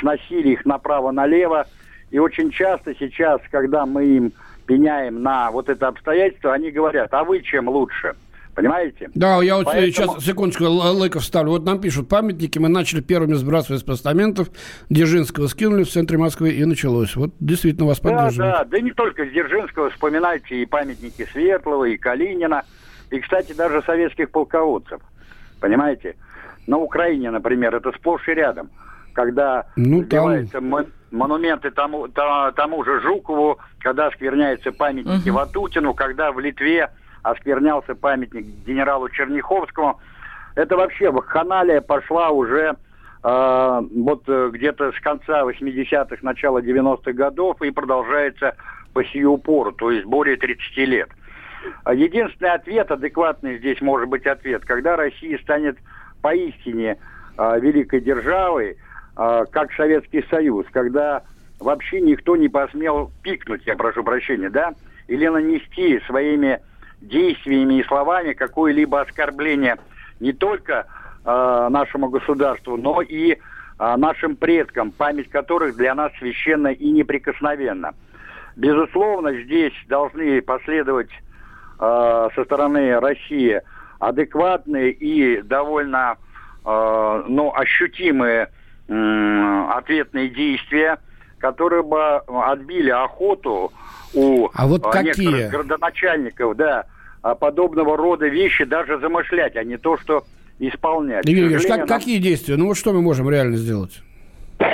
сносили 0.00 0.50
их 0.50 0.64
направо-налево. 0.66 1.66
И 2.10 2.18
очень 2.18 2.50
часто 2.50 2.94
сейчас, 2.96 3.40
когда 3.50 3.86
мы 3.86 4.04
им 4.04 4.32
пеняем 4.66 5.22
на 5.22 5.50
вот 5.50 5.68
это 5.68 5.88
обстоятельство, 5.88 6.52
они 6.52 6.70
говорят, 6.70 7.14
а 7.14 7.22
вы 7.22 7.40
чем 7.40 7.68
лучше– 7.68 8.16
Понимаете? 8.58 9.08
Да, 9.14 9.40
я 9.40 9.54
вот 9.54 9.66
Поэтому... 9.66 9.86
сейчас, 9.86 10.24
секундочку, 10.24 10.64
лайков 10.64 11.22
ставлю. 11.22 11.52
Вот 11.52 11.64
нам 11.64 11.80
пишут, 11.80 12.08
памятники 12.08 12.58
мы 12.58 12.68
начали 12.68 13.00
первыми 13.00 13.34
сбрасывать 13.34 13.82
с 13.82 13.84
постаментов. 13.84 14.48
Дзержинского 14.90 15.46
скинули 15.46 15.84
в 15.84 15.88
центре 15.88 16.18
Москвы 16.18 16.50
и 16.50 16.64
началось. 16.64 17.14
Вот 17.14 17.30
действительно 17.38 17.86
вас 17.86 18.00
поддерживают. 18.00 18.36
Да, 18.36 18.64
да, 18.64 18.64
да 18.64 18.80
не 18.80 18.90
только 18.90 19.26
Дзержинского, 19.26 19.90
вспоминайте 19.90 20.60
и 20.60 20.66
памятники 20.66 21.24
Светлого, 21.30 21.84
и 21.84 21.96
Калинина, 21.96 22.64
и, 23.12 23.20
кстати, 23.20 23.52
даже 23.52 23.80
советских 23.82 24.32
полководцев. 24.32 25.02
Понимаете? 25.60 26.16
На 26.66 26.78
Украине, 26.78 27.30
например, 27.30 27.76
это 27.76 27.92
сплошь 27.92 28.26
и 28.26 28.32
рядом. 28.32 28.70
Когда 29.12 29.68
ну, 29.76 30.02
там... 30.02 30.84
монументы 31.12 31.70
тому, 31.70 32.08
тому 32.08 32.84
же 32.84 33.02
Жукову, 33.02 33.60
когда 33.78 34.10
скверняются 34.10 34.72
памятники 34.72 35.28
угу. 35.28 35.38
Ватутину, 35.38 35.94
когда 35.94 36.32
в 36.32 36.40
Литве 36.40 36.90
осквернялся 37.22 37.94
памятник 37.94 38.44
генералу 38.66 39.08
Черняховскому. 39.08 40.00
Это 40.54 40.76
вообще 40.76 41.10
вакханалия 41.10 41.80
пошла 41.80 42.30
уже 42.30 42.76
э, 43.22 43.82
вот 43.96 44.24
э, 44.28 44.50
где-то 44.52 44.92
с 44.92 45.00
конца 45.00 45.42
80-х, 45.42 46.16
начала 46.22 46.60
90-х 46.60 47.12
годов 47.12 47.60
и 47.62 47.70
продолжается 47.70 48.56
по 48.92 49.04
сию 49.04 49.38
пору, 49.38 49.72
то 49.72 49.90
есть 49.90 50.06
более 50.06 50.36
30 50.36 50.76
лет. 50.78 51.08
А 51.84 51.94
единственный 51.94 52.52
ответ, 52.52 52.90
адекватный 52.90 53.58
здесь 53.58 53.80
может 53.80 54.08
быть 54.08 54.26
ответ, 54.26 54.64
когда 54.64 54.96
Россия 54.96 55.38
станет 55.38 55.78
поистине 56.22 56.98
э, 57.36 57.60
великой 57.60 58.00
державой, 58.00 58.76
э, 59.16 59.44
как 59.50 59.72
Советский 59.72 60.24
Союз, 60.30 60.66
когда 60.72 61.22
вообще 61.60 62.00
никто 62.00 62.36
не 62.36 62.48
посмел 62.48 63.10
пикнуть, 63.22 63.66
я 63.66 63.76
прошу 63.76 64.04
прощения, 64.04 64.50
да, 64.50 64.74
или 65.08 65.26
нанести 65.26 66.00
своими 66.06 66.60
действиями 67.00 67.80
и 67.80 67.84
словами 67.84 68.32
какое-либо 68.32 69.00
оскорбление 69.00 69.76
не 70.20 70.32
только 70.32 70.86
э, 71.24 71.68
нашему 71.70 72.08
государству, 72.08 72.76
но 72.76 73.02
и 73.02 73.32
э, 73.32 73.36
нашим 73.96 74.36
предкам, 74.36 74.90
память 74.90 75.30
которых 75.30 75.76
для 75.76 75.94
нас 75.94 76.12
священна 76.18 76.68
и 76.68 76.90
неприкосновенна. 76.90 77.94
Безусловно, 78.56 79.32
здесь 79.42 79.72
должны 79.86 80.42
последовать 80.42 81.10
э, 81.78 82.28
со 82.34 82.44
стороны 82.44 82.98
России 82.98 83.60
адекватные 84.00 84.90
и 84.90 85.42
довольно 85.42 86.16
э, 86.64 87.24
ну, 87.28 87.52
ощутимые 87.54 88.48
э, 88.88 89.64
ответные 89.74 90.28
действия, 90.28 90.98
которые 91.38 91.82
бы 91.82 92.16
отбили 92.16 92.90
охоту 92.90 93.72
у 94.14 94.48
а 94.52 94.66
вот 94.66 94.84
а, 94.84 94.90
какие? 94.90 95.26
некоторых 95.26 95.50
городоначальников, 95.50 96.56
да, 96.56 96.86
а, 97.22 97.34
подобного 97.34 97.96
рода 97.96 98.26
вещи 98.26 98.64
даже 98.64 98.98
замышлять, 98.98 99.56
а 99.56 99.64
не 99.64 99.76
то, 99.76 99.96
что 99.98 100.24
исполнять. 100.58 101.26
Игорь 101.26 101.52
Ильич, 101.52 101.66
как, 101.66 101.78
нам... 101.78 101.88
какие 101.88 102.18
действия? 102.18 102.56
Ну 102.56 102.66
вот 102.66 102.76
что 102.76 102.92
мы 102.92 103.02
можем 103.02 103.30
реально 103.30 103.56
сделать? 103.56 104.02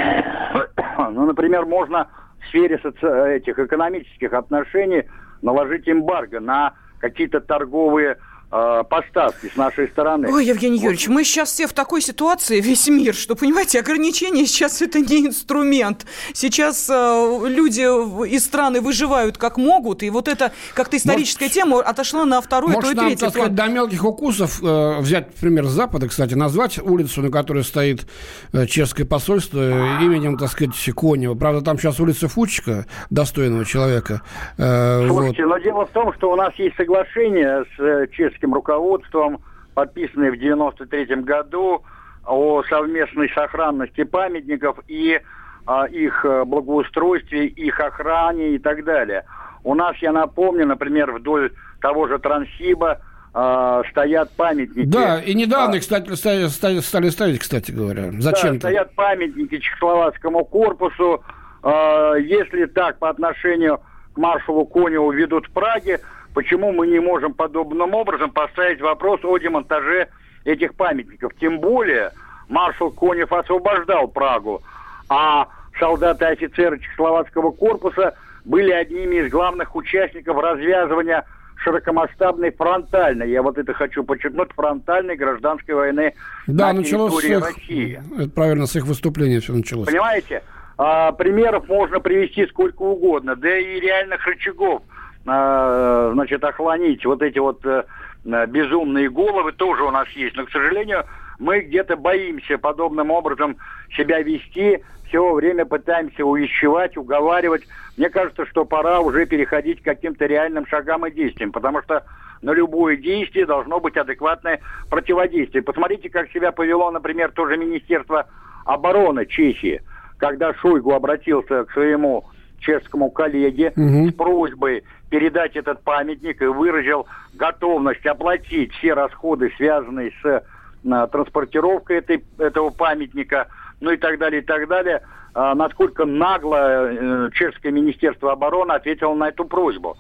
Ну, 0.97 1.27
например, 1.27 1.67
можно 1.67 2.09
в 2.41 2.49
сфере 2.49 2.79
соци... 2.79 3.07
этих 3.37 3.59
экономических 3.59 4.33
отношений 4.33 5.05
наложить 5.43 5.89
эмбарго 5.89 6.41
на 6.41 6.73
какие-то 6.99 7.41
торговые 7.41 8.17
Э, 8.17 8.34
поставки 8.51 9.51
с 9.53 9.57
нашей 9.57 9.89
стороны. 9.89 10.33
Ой, 10.33 10.47
Евгений 10.47 10.77
вот. 10.77 10.85
Юрьевич, 10.85 11.09
мы 11.09 11.25
сейчас 11.25 11.51
все 11.51 11.67
в 11.67 11.73
такой 11.73 12.01
ситуации, 12.01 12.61
весь 12.61 12.89
мир, 12.89 13.15
что, 13.15 13.35
понимаете, 13.35 13.81
ограничения 13.81 14.47
сейчас 14.47 14.81
это 14.83 15.01
не 15.01 15.27
инструмент. 15.27 16.07
Сейчас 16.33 16.89
э, 16.89 17.41
люди 17.49 17.81
из 18.29 18.45
страны 18.45 18.81
выживают 18.81 19.39
как 19.39 19.57
могут, 19.57 20.03
и 20.03 20.11
вот 20.11 20.29
это 20.29 20.53
как-то 20.75 20.97
историческая 20.97 21.47
может, 21.47 21.55
тема 21.55 21.81
отошла 21.81 22.25
на 22.25 22.41
второй, 22.41 22.73
может, 22.73 22.95
то 22.95 23.03
и 23.03 23.07
третий 23.07 23.21
так 23.21 23.31
сказать, 23.31 23.55
до 23.55 23.67
мелких 23.67 24.05
укусов 24.05 24.63
э, 24.63 25.01
взять 25.01 25.35
пример 25.35 25.67
с 25.67 25.71
Запада, 25.71 26.09
кстати, 26.09 26.35
назвать 26.35 26.79
улицу, 26.79 27.23
на 27.23 27.31
которой 27.31 27.65
стоит 27.65 28.07
э, 28.53 28.67
чешское 28.67 29.07
посольство 29.07 29.59
э, 29.61 30.05
именем, 30.05 30.37
так 30.39 30.51
сказать, 30.51 30.75
Конева. 30.97 31.35
Правда, 31.35 31.63
там 31.63 31.79
сейчас 31.79 32.01
улица 32.01 32.29
Фучика, 32.29 32.87
достойного 33.11 33.65
человека. 33.65 34.23
Э, 34.59 35.07
Слушайте, 35.09 35.45
вот. 35.45 35.51
но 35.51 35.59
дело 35.59 35.87
в 35.87 35.91
том, 35.91 36.13
что 36.15 36.31
у 36.31 36.37
нас 36.37 36.55
есть 36.57 36.77
соглашение 36.77 37.65
с 37.77 37.81
э, 37.81 38.07
чешским 38.13 38.44
советским 38.45 38.55
руководством, 38.55 39.41
подписанные 39.75 40.31
в 40.31 40.39
93 40.39 41.17
году 41.23 41.83
о 42.27 42.63
совместной 42.65 43.31
сохранности 43.35 44.05
памятников 44.05 44.79
и 44.89 45.21
а, 45.67 45.87
их 45.87 46.25
э, 46.25 46.45
благоустройстве, 46.45 47.47
их 47.47 47.81
охране 47.81 48.55
и 48.55 48.59
так 48.59 48.85
далее. 48.85 49.25
У 49.63 49.75
нас, 49.75 49.97
я 49.99 50.13
напомню, 50.13 50.67
например, 50.67 51.13
вдоль 51.13 51.51
того 51.81 52.07
же 52.07 52.19
Транссиба 52.19 53.01
э, 53.35 53.83
стоят 53.91 54.31
памятники. 54.37 54.87
Да, 54.87 55.21
и 55.21 55.35
недавно, 55.35 55.77
а, 55.77 55.81
кстати, 55.81 56.15
стали, 56.15 56.81
стали 56.81 57.09
ставить, 57.11 57.41
кстати 57.41 57.71
говоря. 57.71 58.11
Зачем? 58.19 58.55
Да, 58.55 58.61
стоят 58.61 58.95
памятники 58.95 59.59
Чехословацкому 59.59 60.45
корпусу. 60.45 61.23
Э, 61.63 62.15
если 62.21 62.67
так 62.67 62.99
по 62.99 63.11
отношению 63.11 63.81
к 64.15 64.19
маршалу 64.19 64.65
Коневу 64.67 65.11
ведут 65.13 65.47
в 65.47 65.51
Праге, 65.51 66.01
Почему 66.35 66.73
мы 66.73 66.89
не 66.89 66.99
можем 66.99 67.33
подобным 67.33 67.95
образом 67.95 68.31
поставить 68.31 68.81
вопрос 68.81 69.21
о 69.25 69.39
демонтаже 69.39 70.09
этих 70.45 70.75
памятников? 70.75 71.33
Тем 71.41 71.61
более 71.61 72.11
маршал 72.49 72.91
Конев 72.91 73.33
освобождал 73.33 74.09
Прагу, 74.09 74.61
а 75.09 75.47
солдаты 75.79 76.25
и 76.25 76.29
офицеры 76.29 76.81
Чехословацкого 76.81 77.53
корпуса 77.53 78.17
были 78.45 78.73
одними 78.73 79.25
из 79.25 79.31
главных 79.31 79.77
участников 79.77 80.37
развязывания 80.39 81.25
широкомасштабной 81.59 82.51
фронтальной, 82.51 83.31
я 83.31 83.41
вот 83.41 83.57
это 83.57 83.73
хочу 83.73 84.03
подчеркнуть, 84.03 84.51
фронтальной 84.53 85.17
гражданской 85.17 85.75
войны 85.75 86.15
да, 86.49 86.73
на 86.73 86.81
началось 86.81 87.23
территории 87.23 87.39
их, 87.39 87.57
России. 87.57 88.03
Это 88.19 88.31
правильно, 88.31 88.67
с 88.67 88.77
их 88.77 88.85
выступления 88.85 89.41
все 89.41 89.55
началось. 89.55 89.87
Понимаете? 89.87 90.43
А, 90.77 91.13
примеров 91.13 91.69
можно 91.69 92.01
привести 92.01 92.45
сколько 92.49 92.83
угодно, 92.83 93.37
да 93.37 93.57
и 93.57 93.79
реальных 93.79 94.27
рычагов– 94.27 94.83
значит, 95.25 96.45
охлонить 96.45 97.05
вот 97.07 97.23
эти 97.23 97.39
вот 97.39 97.65
э, 97.65 97.85
безумные 98.25 99.09
головы 99.09 99.53
тоже 99.53 99.83
у 99.85 99.91
нас 99.91 100.09
есть. 100.11 100.37
Но, 100.37 100.45
к 100.45 100.51
сожалению, 100.51 101.05
мы 101.39 101.61
где-то 101.61 101.97
боимся 101.97 102.59
подобным 102.59 103.11
образом 103.11 103.57
себя 103.97 104.21
вести, 104.21 104.83
все 105.09 105.33
время 105.33 105.65
пытаемся 105.65 106.25
увещевать, 106.25 106.97
уговаривать. 106.97 107.63
Мне 107.97 108.11
кажется, 108.11 108.47
что 108.47 108.65
пора 108.65 109.01
уже 109.01 109.27
переходить 109.27 109.81
к 109.81 109.85
каким-то 109.85 110.27
реальным 110.27 110.67
шагам 110.67 111.07
и 111.07 111.11
действиям, 111.11 111.53
потому 111.53 111.83
что 111.83 112.05
на 112.43 112.53
любое 112.53 112.97
действие 112.97 113.47
должно 113.47 113.81
быть 113.81 113.97
адекватное 113.97 114.61
противодействие. 114.91 115.63
Посмотрите, 115.63 116.11
как 116.11 116.31
себя 116.31 116.53
повело, 116.53 116.91
например, 116.91 117.31
тоже 117.33 117.57
Министерство 117.57 118.27
обороны 118.67 119.25
Чехии, 119.27 119.83
когда 120.19 120.53
Шойгу 120.55 120.93
обратился 120.93 121.65
к 121.65 121.73
своему 121.73 122.27
чешскому 122.65 123.11
коллеге 123.11 123.73
угу. 123.77 124.09
с 124.09 124.15
просьбой 124.15 124.85
передать 125.11 125.57
этот 125.57 125.83
памятник 125.83 126.43
и 126.43 126.47
выразил 126.47 127.07
готовность 127.35 128.05
оплатить 128.07 128.73
все 128.75 128.95
расходы, 128.95 129.53
связанные 129.57 130.13
с 130.23 130.43
а, 130.91 131.07
транспортировкой 131.07 131.99
этой, 131.99 132.25
этого 132.39 132.71
памятника, 132.71 133.49
ну 133.81 133.91
и 133.93 133.97
так 133.97 134.19
далее, 134.19 134.43
и 134.43 134.45
так 134.45 134.69
далее. 134.69 135.03
А, 135.35 135.55
насколько 135.55 136.05
нагло 136.05 136.91
э, 136.91 137.31
чешское 137.33 137.73
министерство 137.73 138.33
обороны 138.33 138.73
ответило 138.73 139.15
на 139.15 139.29
эту 139.29 139.45
просьбу. 139.45 139.97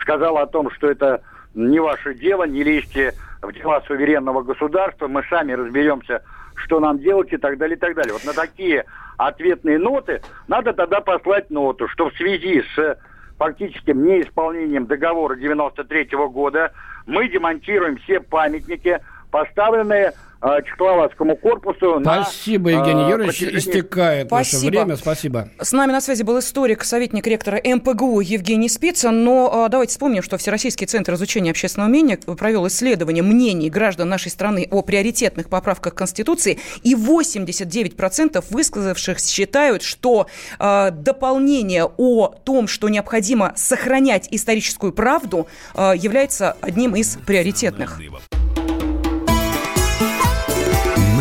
Сказало 0.00 0.42
о 0.42 0.46
том, 0.46 0.70
что 0.70 0.90
это 0.90 1.22
не 1.54 1.80
ваше 1.80 2.14
дело, 2.14 2.44
не 2.44 2.62
лезьте 2.62 3.14
в 3.42 3.52
дела 3.52 3.80
суверенного 3.86 4.42
государства, 4.42 5.08
мы 5.08 5.22
сами 5.28 5.52
разберемся, 5.52 6.22
что 6.56 6.80
нам 6.80 6.98
делать 6.98 7.32
и 7.32 7.36
так 7.36 7.58
далее, 7.58 7.76
и 7.76 7.80
так 7.80 7.94
далее. 7.94 8.12
Вот 8.12 8.24
на 8.24 8.32
такие 8.32 8.84
ответные 9.16 9.78
ноты 9.78 10.20
надо 10.48 10.72
тогда 10.72 11.00
послать 11.00 11.50
ноту, 11.50 11.88
что 11.88 12.10
в 12.10 12.14
связи 12.14 12.62
с 12.74 12.98
фактическим 13.38 14.04
неисполнением 14.04 14.86
договора 14.86 15.36
93 15.36 16.04
-го 16.16 16.28
года 16.28 16.72
мы 17.06 17.28
демонтируем 17.28 17.98
все 17.98 18.20
памятники 18.20 19.00
поставленные 19.30 20.12
э, 20.42 20.62
Чехословацкому 20.64 21.36
корпусу 21.36 22.00
Спасибо, 22.02 22.70
на, 22.70 22.74
Евгений 22.78 23.04
э, 23.04 23.10
Юрьевич. 23.10 23.38
протяжении- 23.38 23.58
Истекает 23.58 24.26
Спасибо. 24.28 24.60
наше 24.62 24.70
время. 24.70 24.96
Спасибо. 24.96 25.48
С 25.60 25.72
нами 25.72 25.92
на 25.92 26.00
связи 26.00 26.22
был 26.22 26.38
историк, 26.38 26.84
советник 26.84 27.26
ректора 27.26 27.58
МПГУ 27.64 28.20
Евгений 28.20 28.68
Спицын. 28.68 29.24
Но 29.24 29.64
э, 29.66 29.70
давайте 29.70 29.92
вспомним, 29.92 30.22
что 30.22 30.36
Всероссийский 30.36 30.86
центр 30.86 31.14
изучения 31.14 31.50
общественного 31.50 31.88
мнения 31.88 32.18
провел 32.18 32.66
исследование 32.66 33.22
мнений 33.22 33.70
граждан 33.70 34.08
нашей 34.10 34.30
страны 34.30 34.68
о 34.70 34.82
приоритетных 34.82 35.48
поправках 35.48 35.94
к 35.94 35.96
Конституции, 35.96 36.58
и 36.82 36.94
89% 36.94 38.44
высказавших 38.50 39.18
считают, 39.18 39.82
что 39.82 40.26
э, 40.58 40.90
дополнение 40.92 41.84
о 41.96 42.28
том, 42.44 42.68
что 42.68 42.88
необходимо 42.88 43.52
сохранять 43.56 44.28
историческую 44.30 44.92
правду, 44.92 45.46
э, 45.74 45.92
является 45.96 46.56
одним 46.60 46.94
из 46.94 47.16
приоритетных. 47.26 47.98